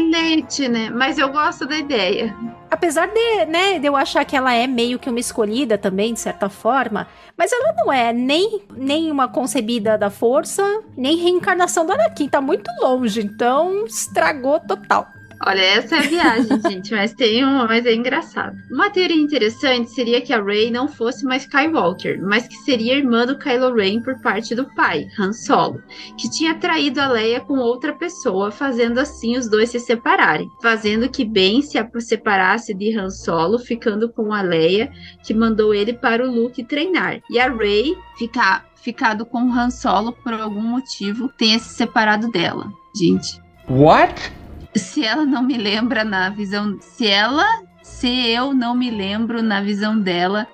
né? 0.69 0.91
Mas 0.91 1.17
eu 1.17 1.31
gosto 1.31 1.65
da 1.65 1.77
ideia. 1.79 2.37
Apesar 2.69 3.07
de, 3.07 3.47
né, 3.47 3.79
de 3.79 3.87
eu 3.87 3.95
achar 3.95 4.25
que 4.25 4.37
ela 4.37 4.53
é 4.53 4.67
meio 4.67 4.99
que 4.99 5.09
uma 5.09 5.21
escolhida 5.21 5.79
também, 5.79 6.13
de 6.13 6.19
certa 6.19 6.49
forma, 6.49 7.07
mas 7.37 7.53
ela 7.53 7.73
não 7.77 7.93
é 7.93 8.13
nem, 8.13 8.63
nem 8.77 9.13
uma 9.13 9.29
concebida 9.29 9.97
da 9.97 10.11
força, 10.11 10.83
nem 10.97 11.17
reencarnação 11.17 11.87
do 11.87 11.93
Anakin, 11.93 12.29
tá 12.29 12.41
muito 12.41 12.69
longe, 12.83 13.21
então 13.21 13.85
estragou 13.87 14.59
total. 14.59 15.07
Olha, 15.49 15.63
essa 15.63 15.97
é 15.97 15.99
a 16.01 16.03
viagem, 16.03 16.61
gente, 16.69 16.93
mas 16.93 17.15
tem 17.15 17.43
uma, 17.43 17.67
mas 17.67 17.87
é 17.87 17.95
engraçado. 17.95 18.55
Uma 18.71 18.91
teoria 18.91 19.17
interessante 19.17 19.89
seria 19.89 20.21
que 20.21 20.31
a 20.31 20.45
Rey 20.45 20.71
não 20.71 20.87
fosse 20.87 21.25
mais 21.25 21.45
Skywalker, 21.45 22.21
mas 22.23 22.47
que 22.47 22.55
seria 22.57 22.99
irmã 22.99 23.25
do 23.25 23.39
Kylo 23.39 23.75
Ren 23.75 24.03
por 24.03 24.21
parte 24.21 24.55
do 24.55 24.67
pai, 24.75 25.07
Han 25.19 25.33
Solo, 25.33 25.83
que 26.19 26.29
tinha 26.29 26.57
traído 26.57 27.01
a 27.01 27.09
Leia 27.09 27.41
com 27.41 27.55
outra 27.55 27.95
pessoa, 27.95 28.51
fazendo 28.51 28.99
assim 28.99 29.39
os 29.39 29.49
dois 29.49 29.71
se 29.71 29.81
separarem, 29.81 30.47
fazendo 30.61 31.09
que 31.09 31.25
Ben 31.25 31.63
se 31.63 31.79
separasse 32.01 32.75
de 32.75 32.95
Han 32.99 33.09
Solo, 33.09 33.59
ficando 33.59 34.13
com 34.13 34.35
a 34.35 34.43
Leia, 34.43 34.93
que 35.25 35.33
mandou 35.33 35.73
ele 35.73 35.95
para 35.95 36.29
o 36.29 36.31
Luke 36.31 36.63
treinar, 36.65 37.21
e 37.31 37.41
a 37.41 37.49
Rey 37.49 37.97
ficar 38.19 38.67
ficado 38.77 39.25
com 39.25 39.51
Han 39.51 39.71
Solo 39.71 40.13
por 40.13 40.35
algum 40.35 40.61
motivo, 40.61 41.33
tenha 41.39 41.59
se 41.59 41.73
separado 41.73 42.31
dela. 42.31 42.71
Gente. 42.95 43.41
What? 43.67 44.31
Se 44.75 45.05
ela 45.05 45.25
não 45.25 45.43
me 45.43 45.57
lembra 45.57 46.05
na 46.05 46.31
visão. 46.31 46.79
Se 46.81 47.07
ela. 47.07 47.45
Se 47.83 48.09
eu 48.09 48.53
não 48.53 48.75
me 48.75 48.91
lembro 48.91 49.43
na 49.43 49.63
visão 49.63 49.99
dela, 49.99 50.47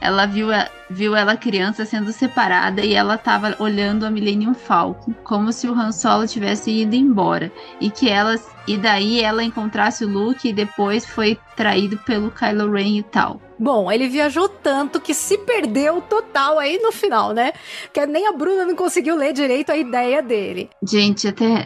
ela 0.00 0.26
viu, 0.26 0.48
viu 0.90 1.16
ela 1.16 1.36
criança 1.36 1.84
sendo 1.84 2.12
separada 2.12 2.82
e 2.82 2.94
ela 2.94 3.14
estava 3.14 3.56
olhando 3.58 4.04
a 4.04 4.10
Millennium 4.10 4.54
Falcon, 4.54 5.12
como 5.24 5.52
se 5.52 5.66
o 5.66 5.74
Han 5.74 5.92
Solo 5.92 6.26
tivesse 6.26 6.70
ido 6.70 6.94
embora. 6.94 7.50
E 7.80 7.90
que 7.90 8.08
ela. 8.08 8.36
E 8.66 8.76
daí 8.76 9.20
ela 9.20 9.44
encontrasse 9.44 10.04
o 10.04 10.08
Luke 10.08 10.48
e 10.48 10.52
depois 10.52 11.06
foi 11.06 11.38
traído 11.56 11.96
pelo 11.98 12.32
Kylo 12.32 12.70
Ren 12.70 12.98
e 12.98 13.02
tal. 13.02 13.40
Bom, 13.58 13.90
ele 13.90 14.08
viajou 14.08 14.48
tanto 14.48 15.00
que 15.00 15.14
se 15.14 15.38
perdeu 15.38 16.02
total 16.02 16.58
aí 16.58 16.78
no 16.78 16.92
final, 16.92 17.32
né? 17.32 17.52
Que 17.92 18.04
nem 18.06 18.26
a 18.26 18.32
Bruna 18.32 18.66
não 18.66 18.74
conseguiu 18.74 19.16
ler 19.16 19.32
direito 19.32 19.70
a 19.70 19.76
ideia 19.76 20.20
dele. 20.20 20.68
Gente, 20.82 21.28
até. 21.28 21.64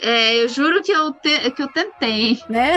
É, 0.00 0.42
eu 0.42 0.48
juro 0.48 0.82
que 0.82 0.92
eu, 0.92 1.12
te... 1.12 1.50
que 1.50 1.62
eu 1.62 1.68
tentei. 1.68 2.38
Né? 2.48 2.76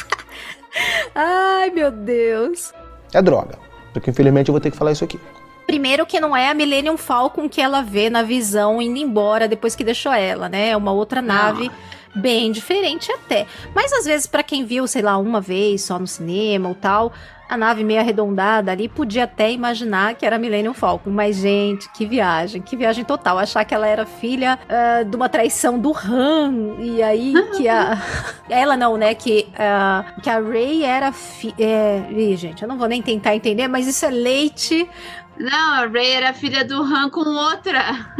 Ai, 1.14 1.70
meu 1.70 1.90
Deus. 1.90 2.72
É 3.14 3.22
droga. 3.22 3.69
Porque 3.92 4.10
infelizmente 4.10 4.48
eu 4.48 4.52
vou 4.52 4.60
ter 4.60 4.70
que 4.70 4.76
falar 4.76 4.92
isso 4.92 5.04
aqui. 5.04 5.18
Primeiro 5.66 6.04
que 6.04 6.18
não 6.18 6.36
é 6.36 6.48
a 6.50 6.54
Millennium 6.54 6.96
Falcon 6.96 7.48
que 7.48 7.60
ela 7.60 7.80
vê 7.82 8.10
na 8.10 8.22
visão 8.22 8.82
indo 8.82 8.98
embora 8.98 9.46
depois 9.46 9.76
que 9.76 9.84
deixou 9.84 10.12
ela, 10.12 10.48
né? 10.48 10.70
É 10.70 10.76
uma 10.76 10.92
outra 10.92 11.22
nave. 11.22 11.68
Não 11.68 11.74
bem 12.14 12.50
diferente 12.50 13.10
até. 13.12 13.46
Mas 13.74 13.92
às 13.92 14.04
vezes, 14.04 14.26
para 14.26 14.42
quem 14.42 14.64
viu, 14.64 14.86
sei 14.86 15.02
lá, 15.02 15.16
uma 15.16 15.40
vez 15.40 15.82
só 15.82 15.98
no 15.98 16.06
cinema 16.06 16.68
ou 16.68 16.74
tal, 16.74 17.12
a 17.50 17.56
nave 17.56 17.82
meio 17.82 17.98
arredondada 17.98 18.70
ali, 18.70 18.88
podia 18.88 19.24
até 19.24 19.50
imaginar 19.50 20.14
que 20.14 20.24
era 20.24 20.38
Millennium 20.38 20.72
Falcon. 20.72 21.10
Mas, 21.10 21.38
gente, 21.38 21.90
que 21.90 22.06
viagem, 22.06 22.62
que 22.62 22.76
viagem 22.76 23.04
total. 23.04 23.40
Achar 23.40 23.64
que 23.64 23.74
ela 23.74 23.88
era 23.88 24.06
filha 24.06 24.56
uh, 24.68 25.04
de 25.04 25.16
uma 25.16 25.28
traição 25.28 25.76
do 25.76 25.92
Han. 25.92 26.76
E 26.78 27.02
aí 27.02 27.34
que 27.56 27.68
a. 27.68 28.00
ela 28.48 28.76
não, 28.76 28.96
né? 28.96 29.14
Que, 29.16 29.48
uh, 29.54 30.20
que 30.20 30.30
a 30.30 30.38
Rey 30.38 30.84
era. 30.84 31.10
Fi... 31.10 31.52
É... 31.58 32.04
Ih, 32.12 32.36
gente, 32.36 32.62
eu 32.62 32.68
não 32.68 32.78
vou 32.78 32.86
nem 32.86 33.02
tentar 33.02 33.34
entender, 33.34 33.66
mas 33.66 33.88
isso 33.88 34.06
é 34.06 34.10
leite. 34.10 34.88
Não, 35.36 35.74
a 35.74 35.86
Rey 35.86 36.12
era 36.12 36.32
filha 36.32 36.64
do 36.64 36.80
Han 36.80 37.10
com 37.10 37.28
outra. 37.28 38.14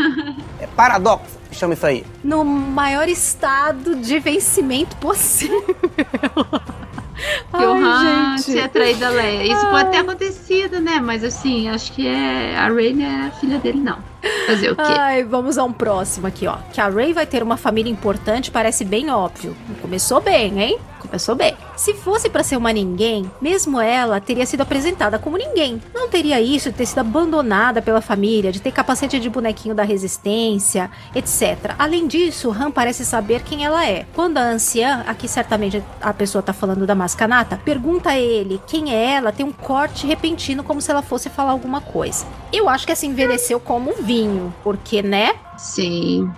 é 0.58 0.66
paradoxo, 0.66 1.38
chama 1.52 1.74
isso 1.74 1.86
aí. 1.86 2.04
No 2.24 2.44
maior 2.44 3.08
estado 3.08 3.94
de 3.94 4.18
vencimento 4.18 4.96
possível. 4.96 5.64
Que 7.50 7.56
Ai, 7.56 7.66
o 7.66 7.72
Han 7.72 8.36
gente. 8.36 8.52
tinha 8.52 8.68
traído 8.68 9.04
a 9.04 9.08
Leia. 9.10 9.52
Isso 9.52 9.66
Ai. 9.66 9.70
pode 9.70 9.90
ter 9.90 9.98
acontecido, 9.98 10.80
né? 10.80 11.00
Mas 11.00 11.22
assim, 11.22 11.68
acho 11.68 11.92
que 11.92 12.06
é... 12.06 12.56
a 12.56 12.68
Rey 12.68 12.94
não 12.94 13.04
é 13.04 13.30
filha 13.32 13.58
dele, 13.58 13.80
não. 13.80 13.98
Fazer 14.46 14.70
o 14.70 14.76
quê? 14.76 14.82
Ai, 14.82 15.24
vamos 15.24 15.58
a 15.58 15.64
um 15.64 15.72
próximo 15.72 16.26
aqui, 16.26 16.46
ó. 16.46 16.56
Que 16.72 16.80
a 16.80 16.88
Rey 16.88 17.12
vai 17.12 17.26
ter 17.26 17.42
uma 17.42 17.56
família 17.56 17.90
importante 17.90 18.50
parece 18.50 18.84
bem 18.84 19.10
óbvio. 19.10 19.56
Começou 19.80 20.20
bem, 20.20 20.60
hein? 20.60 20.78
Começou 21.11 21.34
bem. 21.34 21.56
Se 21.76 21.92
fosse 21.92 22.30
para 22.30 22.44
ser 22.44 22.56
uma 22.56 22.72
ninguém, 22.72 23.28
mesmo 23.40 23.80
ela 23.80 24.20
teria 24.20 24.46
sido 24.46 24.61
apresentada 24.61 25.18
como 25.18 25.36
ninguém. 25.36 25.82
Não 25.92 26.08
teria 26.08 26.40
isso 26.40 26.70
de 26.70 26.76
ter 26.76 26.86
sido 26.86 27.00
abandonada 27.00 27.82
pela 27.82 28.00
família, 28.00 28.52
de 28.52 28.62
ter 28.62 28.70
capacete 28.70 29.18
de 29.18 29.28
bonequinho 29.28 29.74
da 29.74 29.82
resistência, 29.82 30.88
etc. 31.12 31.74
Além 31.76 32.06
disso, 32.06 32.52
Han 32.52 32.70
parece 32.70 33.04
saber 33.04 33.42
quem 33.42 33.64
ela 33.64 33.84
é. 33.84 34.06
Quando 34.14 34.38
a 34.38 34.42
anciã, 34.42 35.02
aqui 35.04 35.26
certamente 35.26 35.82
a 36.00 36.14
pessoa 36.14 36.42
tá 36.42 36.52
falando 36.52 36.86
da 36.86 36.94
Mascanata, 36.94 37.61
pergunta 37.64 38.11
a 38.11 38.18
ele 38.18 38.61
quem 38.68 38.94
é 38.94 39.14
ela, 39.14 39.32
tem 39.32 39.44
um 39.44 39.50
corte 39.50 40.06
repentino 40.06 40.62
como 40.62 40.80
se 40.80 40.92
ela 40.92 41.02
fosse 41.02 41.28
falar 41.28 41.50
alguma 41.50 41.80
coisa. 41.80 42.24
Eu 42.52 42.68
acho 42.68 42.86
que 42.86 42.92
essa 42.92 43.04
envelheceu 43.04 43.58
como 43.58 43.94
vinho, 43.94 44.54
porque, 44.62 45.02
né? 45.02 45.34
Sim 45.58 46.30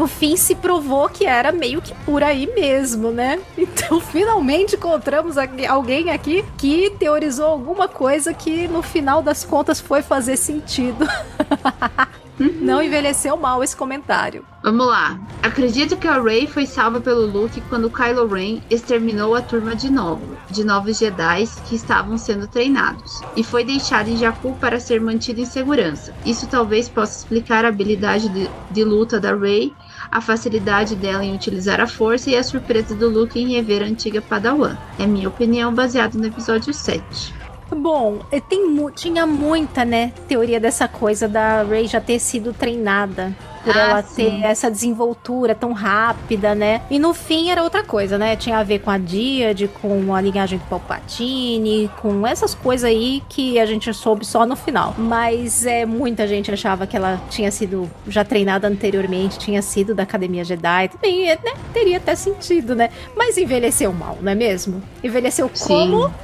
no 0.00 0.06
fim 0.06 0.34
se 0.34 0.54
provou 0.54 1.10
que 1.10 1.26
era 1.26 1.52
meio 1.52 1.82
que 1.82 1.94
por 2.06 2.22
aí 2.22 2.46
mesmo, 2.54 3.10
né? 3.10 3.38
Então 3.60 4.00
finalmente 4.00 4.76
encontramos 4.76 5.36
alguém 5.68 6.10
aqui 6.10 6.42
que 6.56 6.90
teorizou 6.98 7.46
alguma 7.46 7.86
coisa 7.86 8.32
que 8.32 8.66
no 8.66 8.82
final 8.82 9.22
das 9.22 9.44
contas 9.44 9.78
foi 9.78 10.00
fazer 10.00 10.36
sentido. 10.36 11.06
Não 12.38 12.82
envelheceu 12.82 13.36
mal 13.36 13.62
esse 13.62 13.76
comentário. 13.76 14.46
Vamos 14.62 14.86
lá. 14.86 15.20
Acredito 15.42 15.96
que 15.96 16.08
a 16.08 16.20
Rey 16.20 16.46
foi 16.46 16.64
salva 16.64 17.00
pelo 17.00 17.26
Luke 17.26 17.60
quando 17.62 17.90
Kylo 17.90 18.26
Ren 18.26 18.60
exterminou 18.70 19.34
a 19.34 19.42
turma 19.42 19.74
de 19.76 19.90
novo, 19.90 20.36
de 20.50 20.64
novos 20.64 20.98
Jedi 20.98 21.44
que 21.68 21.74
estavam 21.74 22.16
sendo 22.16 22.46
treinados, 22.46 23.20
e 23.36 23.44
foi 23.44 23.64
deixado 23.64 24.08
em 24.08 24.16
Jakku 24.16 24.54
para 24.54 24.80
ser 24.80 25.00
mantido 25.00 25.40
em 25.40 25.46
segurança. 25.46 26.14
Isso 26.24 26.46
talvez 26.46 26.88
possa 26.88 27.18
explicar 27.18 27.64
a 27.64 27.68
habilidade 27.68 28.28
de, 28.30 28.48
de 28.70 28.84
luta 28.84 29.20
da 29.20 29.34
Rey, 29.34 29.74
a 30.10 30.20
facilidade 30.20 30.94
dela 30.94 31.24
em 31.24 31.34
utilizar 31.34 31.80
a 31.80 31.86
força 31.86 32.30
e 32.30 32.36
a 32.36 32.42
surpresa 32.42 32.94
do 32.94 33.08
Luke 33.08 33.38
em 33.38 33.54
rever 33.54 33.82
a 33.82 33.86
antiga 33.86 34.22
Padawan. 34.22 34.76
É 34.98 35.06
minha 35.06 35.28
opinião 35.28 35.74
baseada 35.74 36.18
no 36.18 36.26
episódio 36.26 36.72
7. 36.72 37.34
Bom, 37.76 38.18
tem, 38.48 38.62
tinha 38.94 39.26
muita, 39.26 39.84
né, 39.84 40.12
teoria 40.26 40.58
dessa 40.58 40.88
coisa 40.88 41.28
da 41.28 41.62
Rey 41.62 41.86
já 41.86 42.00
ter 42.00 42.18
sido 42.18 42.52
treinada. 42.52 43.34
Por 43.64 43.76
ah, 43.76 43.80
ela 43.80 44.02
sim. 44.02 44.24
ter 44.24 44.44
essa 44.44 44.70
desenvoltura 44.70 45.54
tão 45.54 45.72
rápida, 45.72 46.54
né? 46.54 46.82
E 46.90 46.98
no 46.98 47.12
fim 47.12 47.50
era 47.50 47.62
outra 47.62 47.82
coisa, 47.82 48.16
né? 48.16 48.36
Tinha 48.36 48.58
a 48.58 48.62
ver 48.62 48.80
com 48.80 48.90
a 48.90 48.98
Díade, 48.98 49.68
com 49.68 50.14
a 50.14 50.20
linhagem 50.20 50.58
do 50.58 50.64
Palpatine, 50.64 51.90
com 52.00 52.26
essas 52.26 52.54
coisas 52.54 52.84
aí 52.84 53.22
que 53.28 53.58
a 53.58 53.66
gente 53.66 53.92
soube 53.92 54.24
só 54.24 54.46
no 54.46 54.56
final. 54.56 54.94
Mas 54.96 55.66
é, 55.66 55.84
muita 55.84 56.26
gente 56.26 56.50
achava 56.50 56.86
que 56.86 56.96
ela 56.96 57.20
tinha 57.28 57.50
sido 57.50 57.90
já 58.08 58.24
treinada 58.24 58.66
anteriormente, 58.66 59.38
tinha 59.38 59.62
sido 59.62 59.94
da 59.94 60.02
Academia 60.02 60.44
Jedi. 60.44 60.88
Também, 60.88 61.26
né? 61.26 61.52
Teria 61.72 61.98
até 61.98 62.14
sentido, 62.14 62.74
né? 62.74 62.90
Mas 63.16 63.36
envelheceu 63.36 63.92
mal, 63.92 64.18
não 64.20 64.32
é 64.32 64.34
mesmo? 64.34 64.82
Envelheceu 65.02 65.50
como? 65.66 66.08
Sim 66.08 66.14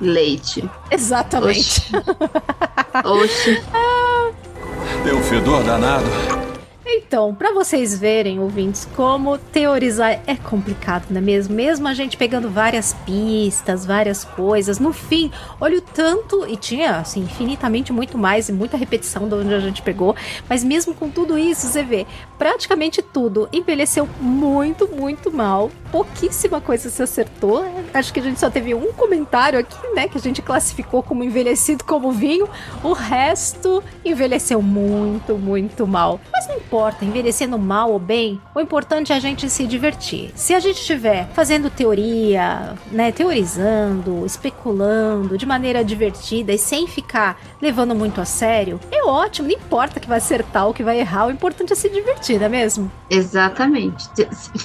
leite. 0.00 0.68
Exatamente. 0.90 1.82
Oxi. 3.04 3.52
Oxi. 3.54 3.62
Deu 5.04 5.16
um 5.16 5.22
fedor 5.22 5.62
danado. 5.62 6.39
Então, 7.10 7.34
para 7.34 7.52
vocês 7.52 7.98
verem, 7.98 8.38
ouvintes, 8.38 8.86
como 8.94 9.36
teorizar 9.36 10.22
é 10.28 10.36
complicado, 10.36 11.06
não 11.10 11.18
é 11.18 11.20
mesmo? 11.20 11.56
Mesmo 11.56 11.88
a 11.88 11.92
gente 11.92 12.16
pegando 12.16 12.48
várias 12.48 12.92
pistas, 13.04 13.84
várias 13.84 14.24
coisas, 14.24 14.78
no 14.78 14.92
fim, 14.92 15.28
olha 15.60 15.78
o 15.78 15.80
tanto, 15.80 16.46
e 16.46 16.56
tinha, 16.56 16.98
assim, 16.98 17.22
infinitamente 17.22 17.92
muito 17.92 18.16
mais 18.16 18.48
e 18.48 18.52
muita 18.52 18.76
repetição 18.76 19.28
de 19.28 19.34
onde 19.34 19.52
a 19.52 19.58
gente 19.58 19.82
pegou, 19.82 20.14
mas 20.48 20.62
mesmo 20.62 20.94
com 20.94 21.10
tudo 21.10 21.36
isso, 21.36 21.66
você 21.66 21.82
vê, 21.82 22.06
praticamente 22.38 23.02
tudo 23.02 23.48
envelheceu 23.52 24.08
muito, 24.20 24.86
muito 24.86 25.32
mal, 25.32 25.68
pouquíssima 25.90 26.60
coisa 26.60 26.88
se 26.88 27.02
acertou. 27.02 27.64
Acho 27.92 28.12
que 28.12 28.20
a 28.20 28.22
gente 28.22 28.38
só 28.38 28.48
teve 28.48 28.72
um 28.72 28.92
comentário 28.92 29.58
aqui, 29.58 29.94
né, 29.96 30.06
que 30.06 30.16
a 30.16 30.20
gente 30.20 30.40
classificou 30.40 31.02
como 31.02 31.24
envelhecido 31.24 31.82
como 31.82 32.12
vinho, 32.12 32.48
o 32.84 32.92
resto 32.92 33.82
envelheceu 34.04 34.62
muito, 34.62 35.36
muito 35.36 35.88
mal. 35.88 36.20
Mas 36.32 36.46
não 36.46 36.54
importa, 36.54 36.99
envelhecendo 37.04 37.58
mal 37.58 37.90
ou 37.90 37.98
bem, 37.98 38.40
o 38.54 38.60
importante 38.60 39.12
é 39.12 39.16
a 39.16 39.20
gente 39.20 39.48
se 39.48 39.66
divertir. 39.66 40.30
Se 40.34 40.54
a 40.54 40.60
gente 40.60 40.80
estiver 40.80 41.28
fazendo 41.32 41.70
teoria, 41.70 42.74
né, 42.90 43.12
teorizando, 43.12 44.24
especulando 44.26 45.36
de 45.36 45.46
maneira 45.46 45.84
divertida 45.84 46.52
e 46.52 46.58
sem 46.58 46.86
ficar 46.86 47.40
levando 47.60 47.94
muito 47.94 48.20
a 48.20 48.24
sério, 48.24 48.80
é 48.90 49.04
ótimo, 49.04 49.48
não 49.48 49.54
importa 49.54 50.00
que 50.00 50.08
vai 50.08 50.18
acertar 50.18 50.66
ou 50.66 50.74
que 50.74 50.82
vai 50.82 50.98
errar, 50.98 51.26
o 51.26 51.30
importante 51.30 51.72
é 51.72 51.76
se 51.76 51.88
divertir, 51.88 52.38
não 52.38 52.46
é 52.46 52.48
mesmo? 52.48 52.90
Exatamente. 53.08 54.08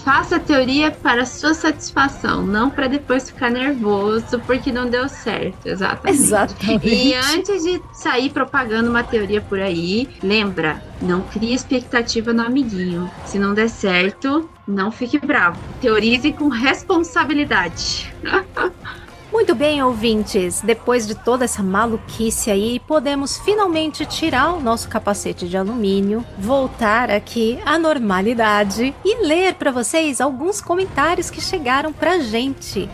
Faça 0.03 0.37
a 0.37 0.39
teoria 0.39 0.91
para 0.91 1.25
sua 1.25 1.53
satisfação, 1.53 2.45
não 2.45 2.69
para 2.69 2.87
depois 2.87 3.29
ficar 3.29 3.49
nervoso 3.49 4.39
porque 4.45 4.71
não 4.71 4.89
deu 4.89 5.07
certo. 5.07 5.65
Exatamente. 5.65 6.17
Exatamente. 6.17 6.87
E 6.87 7.13
antes 7.13 7.63
de 7.63 7.81
sair 7.93 8.29
propagando 8.29 8.89
uma 8.89 9.03
teoria 9.03 9.41
por 9.41 9.59
aí, 9.59 10.07
lembra, 10.21 10.81
não 11.01 11.21
crie 11.21 11.53
expectativa 11.53 12.24
no 12.33 12.43
amiguinho. 12.43 13.09
Se 13.25 13.39
não 13.39 13.53
der 13.53 13.69
certo, 13.69 14.49
não 14.67 14.91
fique 14.91 15.19
bravo. 15.19 15.59
Teorize 15.81 16.31
com 16.33 16.47
responsabilidade. 16.47 18.13
Muito 19.35 19.53
bem, 19.53 19.83
ouvintes. 19.83 20.61
Depois 20.61 21.05
de 21.05 21.13
toda 21.13 21.43
essa 21.43 21.61
maluquice 21.61 22.49
aí, 22.49 22.79
podemos 22.79 23.37
finalmente 23.39 24.05
tirar 24.05 24.53
o 24.53 24.61
nosso 24.61 24.87
capacete 24.87 25.49
de 25.49 25.57
alumínio, 25.57 26.23
voltar 26.37 27.11
aqui 27.11 27.59
à 27.65 27.77
normalidade 27.77 28.95
e 29.03 29.25
ler 29.25 29.55
para 29.55 29.71
vocês 29.71 30.21
alguns 30.21 30.61
comentários 30.61 31.29
que 31.29 31.41
chegaram 31.41 31.91
pra 31.91 32.19
gente. 32.19 32.89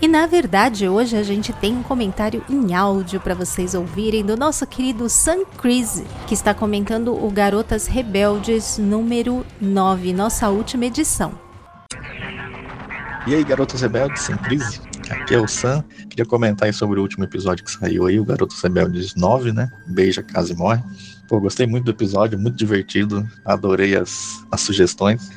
E 0.00 0.06
na 0.06 0.26
verdade, 0.26 0.86
hoje 0.86 1.16
a 1.16 1.22
gente 1.22 1.54
tem 1.54 1.74
um 1.74 1.82
comentário 1.82 2.44
em 2.50 2.74
áudio 2.74 3.18
para 3.18 3.34
vocês 3.34 3.74
ouvirem 3.74 4.24
do 4.24 4.36
nosso 4.36 4.66
querido 4.66 5.08
Sam 5.08 5.44
Chris, 5.56 6.02
que 6.26 6.34
está 6.34 6.52
comentando 6.52 7.14
o 7.14 7.30
Garotas 7.30 7.86
Rebeldes 7.86 8.76
número 8.76 9.44
9, 9.58 10.12
nossa 10.12 10.50
última 10.50 10.84
edição. 10.84 11.32
E 13.26 13.34
aí, 13.34 13.42
Garotas 13.42 13.80
Rebeldes, 13.80 14.22
sem 14.22 14.36
crise? 14.36 14.80
Aqui 15.10 15.34
é 15.34 15.40
o 15.40 15.48
Sam. 15.48 15.82
Queria 16.10 16.26
comentar 16.26 16.72
sobre 16.74 17.00
o 17.00 17.02
último 17.02 17.24
episódio 17.24 17.64
que 17.64 17.70
saiu 17.70 18.06
aí, 18.06 18.20
o 18.20 18.24
Garotos 18.24 18.60
Rebeldes 18.60 19.14
9, 19.14 19.50
né? 19.52 19.70
Beija, 19.86 20.22
casa 20.22 20.52
e 20.52 20.56
morre. 20.56 20.82
Pô, 21.28 21.40
gostei 21.40 21.66
muito 21.66 21.84
do 21.84 21.90
episódio, 21.90 22.38
muito 22.38 22.56
divertido. 22.56 23.26
Adorei 23.44 23.96
as, 23.96 24.44
as 24.50 24.60
sugestões. 24.60 25.28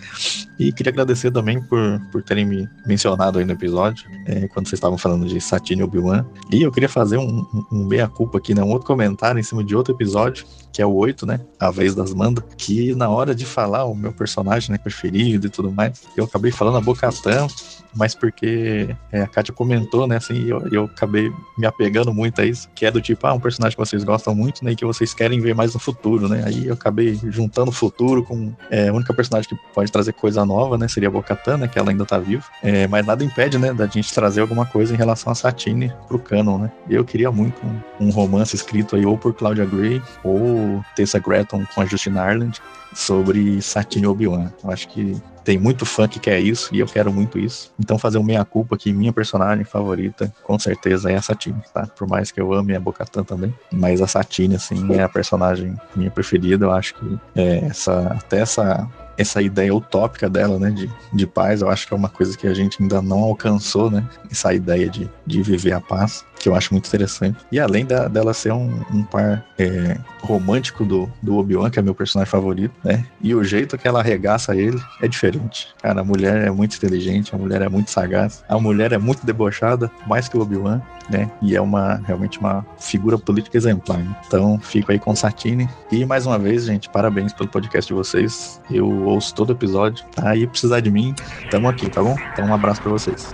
E 0.59 0.71
queria 0.71 0.91
agradecer 0.91 1.31
também 1.31 1.61
por, 1.61 1.99
por 2.11 2.21
terem 2.21 2.45
me 2.45 2.69
mencionado 2.85 3.39
aí 3.39 3.45
no 3.45 3.53
episódio, 3.53 4.05
é, 4.25 4.47
quando 4.49 4.67
vocês 4.67 4.77
estavam 4.77 4.97
falando 4.97 5.25
de 5.25 5.39
Satine 5.39 5.81
Obi-Wan. 5.81 6.25
E 6.51 6.61
eu 6.61 6.71
queria 6.71 6.89
fazer 6.89 7.17
um, 7.17 7.45
um, 7.71 7.85
meia-culpa 7.85 8.37
aqui, 8.37 8.53
né? 8.53 8.61
Um 8.61 8.69
outro 8.69 8.85
comentário 8.85 9.39
em 9.39 9.43
cima 9.43 9.63
de 9.63 9.75
outro 9.75 9.93
episódio, 9.93 10.45
que 10.73 10.81
é 10.81 10.85
o 10.85 10.93
8, 10.93 11.25
né? 11.25 11.39
A 11.59 11.71
vez 11.71 11.95
das 11.95 12.13
Manda. 12.13 12.43
Que 12.57 12.93
na 12.93 13.09
hora 13.09 13.33
de 13.33 13.45
falar 13.45 13.85
o 13.85 13.95
meu 13.95 14.11
personagem 14.11 14.71
né, 14.71 14.77
preferido 14.77 15.47
e 15.47 15.49
tudo 15.49 15.71
mais, 15.71 16.03
eu 16.15 16.25
acabei 16.25 16.51
falando 16.51 16.77
a 16.77 16.81
Bocatã, 16.81 17.47
mas 17.95 18.13
porque 18.13 18.95
é, 19.11 19.21
a 19.21 19.27
Kátia 19.27 19.53
comentou, 19.53 20.07
né? 20.07 20.17
Assim, 20.17 20.45
eu, 20.45 20.67
eu 20.71 20.83
acabei 20.85 21.31
me 21.57 21.65
apegando 21.65 22.13
muito 22.13 22.41
a 22.41 22.45
isso, 22.45 22.69
que 22.75 22.85
é 22.85 22.91
do 22.91 23.01
tipo, 23.01 23.25
ah, 23.25 23.33
um 23.33 23.39
personagem 23.39 23.77
que 23.77 23.83
vocês 23.83 24.03
gostam 24.03 24.35
muito, 24.35 24.63
né? 24.63 24.73
E 24.73 24.75
que 24.75 24.85
vocês 24.85 25.13
querem 25.13 25.39
ver 25.39 25.55
mais 25.55 25.73
futuro, 25.79 26.27
né? 26.27 26.43
Aí 26.45 26.67
eu 26.67 26.73
acabei 26.73 27.19
juntando 27.29 27.69
o 27.69 27.73
futuro 27.73 28.23
com 28.23 28.53
é, 28.69 28.89
a 28.89 28.93
única 28.93 29.13
personagem 29.13 29.49
que 29.49 29.55
pode 29.73 29.91
trazer 29.91 30.13
coisa 30.13 30.45
nova, 30.45 30.77
né? 30.77 30.87
Seria 30.87 31.09
a 31.09 31.11
Bocatã, 31.11 31.57
né? 31.57 31.67
Que 31.67 31.79
ela 31.79 31.89
ainda 31.89 32.05
tá 32.05 32.17
viva. 32.17 32.43
É, 32.61 32.87
mas 32.87 33.05
nada 33.05 33.23
impede, 33.23 33.57
né? 33.57 33.73
Da 33.73 33.87
gente 33.87 34.13
trazer 34.13 34.41
alguma 34.41 34.65
coisa 34.65 34.93
em 34.93 34.97
relação 34.97 35.31
a 35.31 35.35
Satine 35.35 35.93
pro 36.07 36.19
canon, 36.19 36.57
né? 36.57 36.71
Eu 36.89 37.03
queria 37.03 37.31
muito 37.31 37.59
um, 37.65 38.07
um 38.07 38.09
romance 38.09 38.55
escrito 38.55 38.95
aí 38.95 39.05
ou 39.05 39.17
por 39.17 39.33
Claudia 39.33 39.65
Gray 39.65 40.01
ou 40.23 40.83
Tessa 40.95 41.19
Gretton 41.19 41.63
com 41.73 41.81
a 41.81 41.85
Justina 41.85 42.29
Ireland 42.29 42.61
sobre 42.93 43.61
Satine 43.61 44.07
Obi-Wan. 44.07 44.51
Eu 44.63 44.71
acho 44.71 44.87
que 44.87 45.15
tem 45.43 45.57
muito 45.57 45.85
fã 45.85 46.07
que 46.07 46.19
quer 46.19 46.39
isso 46.39 46.73
e 46.75 46.79
eu 46.79 46.85
quero 46.85 47.11
muito 47.11 47.39
isso. 47.39 47.71
Então 47.79 47.97
fazer 47.97 48.17
um 48.17 48.23
meia-culpa 48.23 48.77
que 48.77 48.93
minha 48.93 49.11
personagem 49.11 49.63
favorita, 49.63 50.31
com 50.43 50.59
certeza, 50.59 51.11
é 51.11 51.15
a 51.15 51.21
Satine, 51.21 51.61
tá? 51.73 51.87
Por 51.87 52.07
mais 52.07 52.31
que 52.31 52.39
eu 52.39 52.53
ame 52.53 52.75
a 52.75 52.79
Bocatan 52.79 53.23
também, 53.23 53.53
mas 53.71 54.01
a 54.01 54.07
Satine, 54.07 54.55
assim, 54.55 54.93
é 54.93 55.01
a 55.01 55.09
personagem 55.09 55.75
minha 55.95 56.11
preferida. 56.11 56.65
Eu 56.65 56.71
acho 56.71 56.93
que 56.95 57.19
é, 57.35 57.65
essa, 57.65 58.07
até 58.09 58.41
essa 58.41 58.87
essa 59.19 59.41
ideia 59.41 59.75
utópica 59.75 60.29
dela, 60.29 60.57
né, 60.57 60.71
de, 60.71 60.89
de 61.11 61.27
paz, 61.27 61.61
eu 61.61 61.69
acho 61.69 61.85
que 61.85 61.93
é 61.93 61.97
uma 61.97 62.07
coisa 62.07 62.37
que 62.37 62.47
a 62.47 62.53
gente 62.53 62.81
ainda 62.81 63.01
não 63.01 63.19
alcançou, 63.19 63.91
né, 63.91 64.07
essa 64.31 64.53
ideia 64.53 64.89
de, 64.89 65.09
de 65.25 65.43
viver 65.43 65.73
a 65.73 65.81
paz, 65.81 66.23
que 66.39 66.47
eu 66.47 66.55
acho 66.55 66.73
muito 66.73 66.87
interessante. 66.87 67.37
E 67.51 67.59
além 67.59 67.85
da, 67.85 68.07
dela 68.07 68.33
ser 68.33 68.53
um, 68.53 68.81
um 68.93 69.03
par 69.03 69.45
é, 69.57 69.97
romântico 70.21 70.85
do, 70.85 71.11
do 71.21 71.35
Obi-Wan, 71.37 71.69
que 71.69 71.77
é 71.77 71.81
meu 71.81 71.93
personagem 71.93 72.31
favorito, 72.31 72.73
né, 72.81 73.05
e 73.21 73.35
o 73.35 73.43
jeito 73.43 73.77
que 73.77 73.87
ela 73.87 73.99
arregaça 73.99 74.55
ele 74.55 74.81
é 75.01 75.07
diferente. 75.07 75.67
Cara, 75.81 75.99
a 75.99 76.03
mulher 76.03 76.47
é 76.47 76.49
muito 76.49 76.77
inteligente, 76.77 77.35
a 77.35 77.37
mulher 77.37 77.61
é 77.61 77.67
muito 77.67 77.91
sagaz, 77.91 78.41
a 78.47 78.57
mulher 78.57 78.93
é 78.93 78.97
muito 78.97 79.25
debochada, 79.25 79.91
mais 80.07 80.29
que 80.29 80.37
o 80.37 80.41
Obi-Wan, 80.41 80.81
né, 81.09 81.29
e 81.41 81.55
é 81.55 81.61
uma, 81.61 81.95
realmente 82.05 82.39
uma 82.39 82.65
figura 82.79 83.17
política 83.17 83.57
exemplar. 83.57 83.97
Né? 83.97 84.15
Então, 84.27 84.59
fico 84.59 84.91
aí 84.91 84.99
com 84.99 85.15
Satine. 85.15 85.67
E 85.91 86.05
mais 86.05 86.25
uma 86.25 86.37
vez, 86.37 86.65
gente, 86.65 86.87
parabéns 86.89 87.33
pelo 87.33 87.49
podcast 87.49 87.87
de 87.87 87.93
vocês. 87.93 88.61
Eu 88.69 89.08
ouço 89.09 89.33
todo 89.33 89.51
episódio, 89.53 90.05
tá? 90.15 90.35
E 90.35 90.47
precisar 90.47 90.79
de 90.79 90.91
mim, 90.91 91.13
tamo 91.49 91.67
aqui, 91.67 91.89
tá 91.89 92.01
bom? 92.01 92.15
Então 92.33 92.45
um 92.45 92.53
abraço 92.53 92.81
para 92.81 92.91
vocês. 92.91 93.33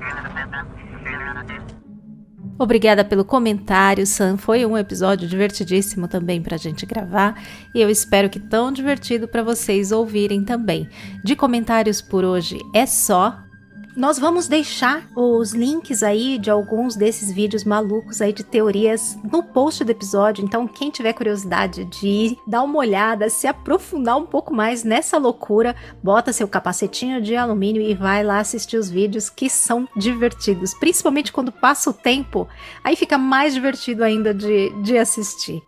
Obrigada 2.57 3.03
pelo 3.03 3.25
comentário, 3.25 4.07
Sam. 4.07 4.37
Foi 4.37 4.65
um 4.65 4.77
episódio 4.77 5.27
divertidíssimo 5.27 6.07
também 6.07 6.41
para 6.41 6.55
a 6.55 6.59
gente 6.59 6.85
gravar 6.85 7.35
e 7.73 7.81
eu 7.81 7.89
espero 7.89 8.29
que 8.29 8.39
tão 8.39 8.71
divertido 8.71 9.27
para 9.27 9.43
vocês 9.43 9.91
ouvirem 9.91 10.43
também. 10.43 10.87
De 11.23 11.35
comentários 11.35 12.01
por 12.01 12.23
hoje 12.23 12.57
é 12.73 12.85
só. 12.85 13.44
Nós 13.95 14.19
vamos 14.19 14.49
deixar 14.49 15.09
os 15.15 15.53
links 15.53 16.03
aí 16.03 16.37
de 16.37 16.49
alguns 16.51 16.97
desses 16.97 17.31
vídeos 17.31 17.63
malucos 17.63 18.21
aí 18.21 18.33
de 18.33 18.43
teorias 18.43 19.17
no 19.31 19.41
post 19.41 19.85
do 19.85 19.89
episódio. 19.89 20.43
Então, 20.43 20.67
quem 20.67 20.91
tiver 20.91 21.13
curiosidade 21.13 21.85
de 21.85 22.37
dar 22.45 22.63
uma 22.63 22.77
olhada, 22.79 23.29
se 23.29 23.47
aprofundar 23.47 24.17
um 24.17 24.25
pouco 24.25 24.53
mais 24.53 24.83
nessa 24.83 25.17
loucura, 25.17 25.73
bota 26.03 26.33
seu 26.33 26.45
capacetinho 26.45 27.21
de 27.21 27.37
alumínio 27.37 27.81
e 27.81 27.93
vai 27.93 28.21
lá 28.21 28.39
assistir 28.39 28.75
os 28.75 28.89
vídeos 28.89 29.29
que 29.29 29.49
são 29.49 29.87
divertidos. 29.95 30.73
Principalmente 30.73 31.31
quando 31.31 31.51
passa 31.51 31.89
o 31.89 31.93
tempo, 31.93 32.49
aí 32.83 32.97
fica 32.97 33.17
mais 33.17 33.53
divertido 33.53 34.03
ainda 34.03 34.33
de, 34.33 34.71
de 34.83 34.97
assistir. 34.97 35.63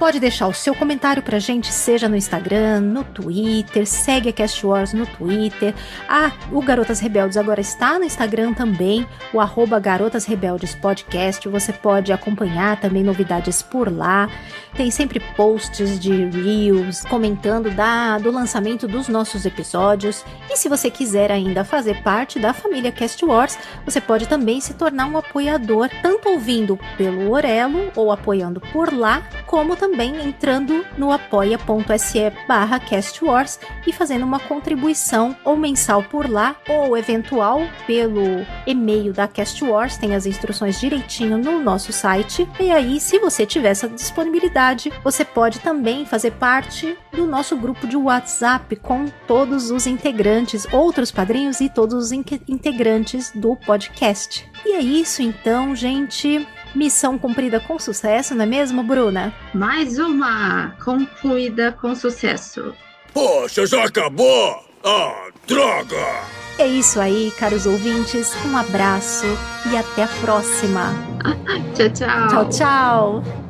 Pode 0.00 0.18
deixar 0.18 0.48
o 0.48 0.54
seu 0.54 0.74
comentário 0.74 1.22
pra 1.22 1.38
gente, 1.38 1.70
seja 1.70 2.08
no 2.08 2.16
Instagram, 2.16 2.80
no 2.80 3.04
Twitter, 3.04 3.86
segue 3.86 4.30
a 4.30 4.32
Cast 4.32 4.64
Wars 4.64 4.94
no 4.94 5.04
Twitter. 5.04 5.74
Ah, 6.08 6.32
o 6.50 6.62
Garotas 6.62 7.00
Rebeldes 7.00 7.36
agora 7.36 7.60
está 7.60 7.98
no 7.98 8.06
Instagram 8.06 8.54
também, 8.54 9.06
o 9.30 9.38
arroba 9.38 9.78
Garotas 9.78 10.24
Rebeldes 10.24 10.74
Podcast. 10.74 11.46
Você 11.46 11.70
pode 11.70 12.14
acompanhar 12.14 12.80
também 12.80 13.04
novidades 13.04 13.60
por 13.60 13.94
lá. 13.94 14.30
Tem 14.74 14.90
sempre 14.90 15.20
posts 15.36 16.00
de 16.00 16.30
Reels 16.30 17.02
comentando 17.02 17.70
da, 17.70 18.16
do 18.16 18.30
lançamento 18.30 18.88
dos 18.88 19.06
nossos 19.06 19.44
episódios. 19.44 20.24
E 20.48 20.56
se 20.56 20.66
você 20.66 20.90
quiser 20.90 21.30
ainda 21.30 21.62
fazer 21.62 22.02
parte 22.02 22.38
da 22.38 22.54
família 22.54 22.90
Cast 22.90 23.22
Wars, 23.22 23.58
você 23.84 24.00
pode 24.00 24.26
também 24.26 24.62
se 24.62 24.72
tornar 24.72 25.04
um 25.04 25.18
apoiador, 25.18 25.90
tanto 26.00 26.30
ouvindo 26.30 26.78
pelo 26.96 27.30
Orelo 27.30 27.92
ou 27.94 28.10
apoiando 28.10 28.62
por 28.72 28.94
lá, 28.94 29.22
como 29.44 29.76
também 29.76 29.89
entrando 29.98 30.84
no 30.96 31.12
apoia.se 31.12 32.32
barra 32.46 32.78
castwars 32.78 33.58
e 33.86 33.92
fazendo 33.92 34.24
uma 34.24 34.40
contribuição 34.40 35.36
ou 35.44 35.56
mensal 35.56 36.02
por 36.02 36.28
lá 36.28 36.56
ou 36.68 36.96
eventual 36.96 37.60
pelo 37.86 38.46
e-mail 38.66 39.12
da 39.12 39.26
Cast 39.26 39.62
Wars, 39.64 39.96
tem 39.96 40.14
as 40.14 40.26
instruções 40.26 40.80
direitinho 40.80 41.38
no 41.38 41.60
nosso 41.60 41.92
site. 41.92 42.48
E 42.58 42.70
aí, 42.70 43.00
se 43.00 43.18
você 43.18 43.46
tiver 43.46 43.70
essa 43.70 43.88
disponibilidade, 43.88 44.92
você 45.02 45.24
pode 45.24 45.60
também 45.60 46.04
fazer 46.06 46.32
parte 46.32 46.96
do 47.12 47.26
nosso 47.26 47.56
grupo 47.56 47.86
de 47.86 47.96
WhatsApp 47.96 48.76
com 48.76 49.06
todos 49.26 49.70
os 49.70 49.86
integrantes, 49.86 50.66
outros 50.72 51.10
padrinhos 51.10 51.60
e 51.60 51.68
todos 51.68 51.94
os 52.06 52.12
integrantes 52.12 53.32
do 53.34 53.56
podcast. 53.56 54.48
E 54.64 54.72
é 54.72 54.80
isso 54.80 55.22
então, 55.22 55.74
gente. 55.74 56.46
Missão 56.74 57.18
cumprida 57.18 57.58
com 57.60 57.78
sucesso, 57.78 58.34
não 58.34 58.44
é 58.44 58.46
mesmo, 58.46 58.82
Bruna? 58.82 59.32
Mais 59.52 59.98
uma 59.98 60.76
concluída 60.84 61.72
com 61.72 61.94
sucesso. 61.94 62.74
Poxa, 63.12 63.66
já 63.66 63.84
acabou! 63.84 64.64
Ah, 64.84 65.28
droga! 65.46 66.40
É 66.58 66.66
isso 66.66 67.00
aí, 67.00 67.32
caros 67.38 67.66
ouvintes. 67.66 68.34
Um 68.44 68.56
abraço 68.56 69.26
e 69.72 69.76
até 69.76 70.04
a 70.04 70.08
próxima. 70.20 70.94
tchau, 71.74 71.90
tchau. 71.90 72.28
Tchau, 72.28 72.48
tchau. 72.50 73.49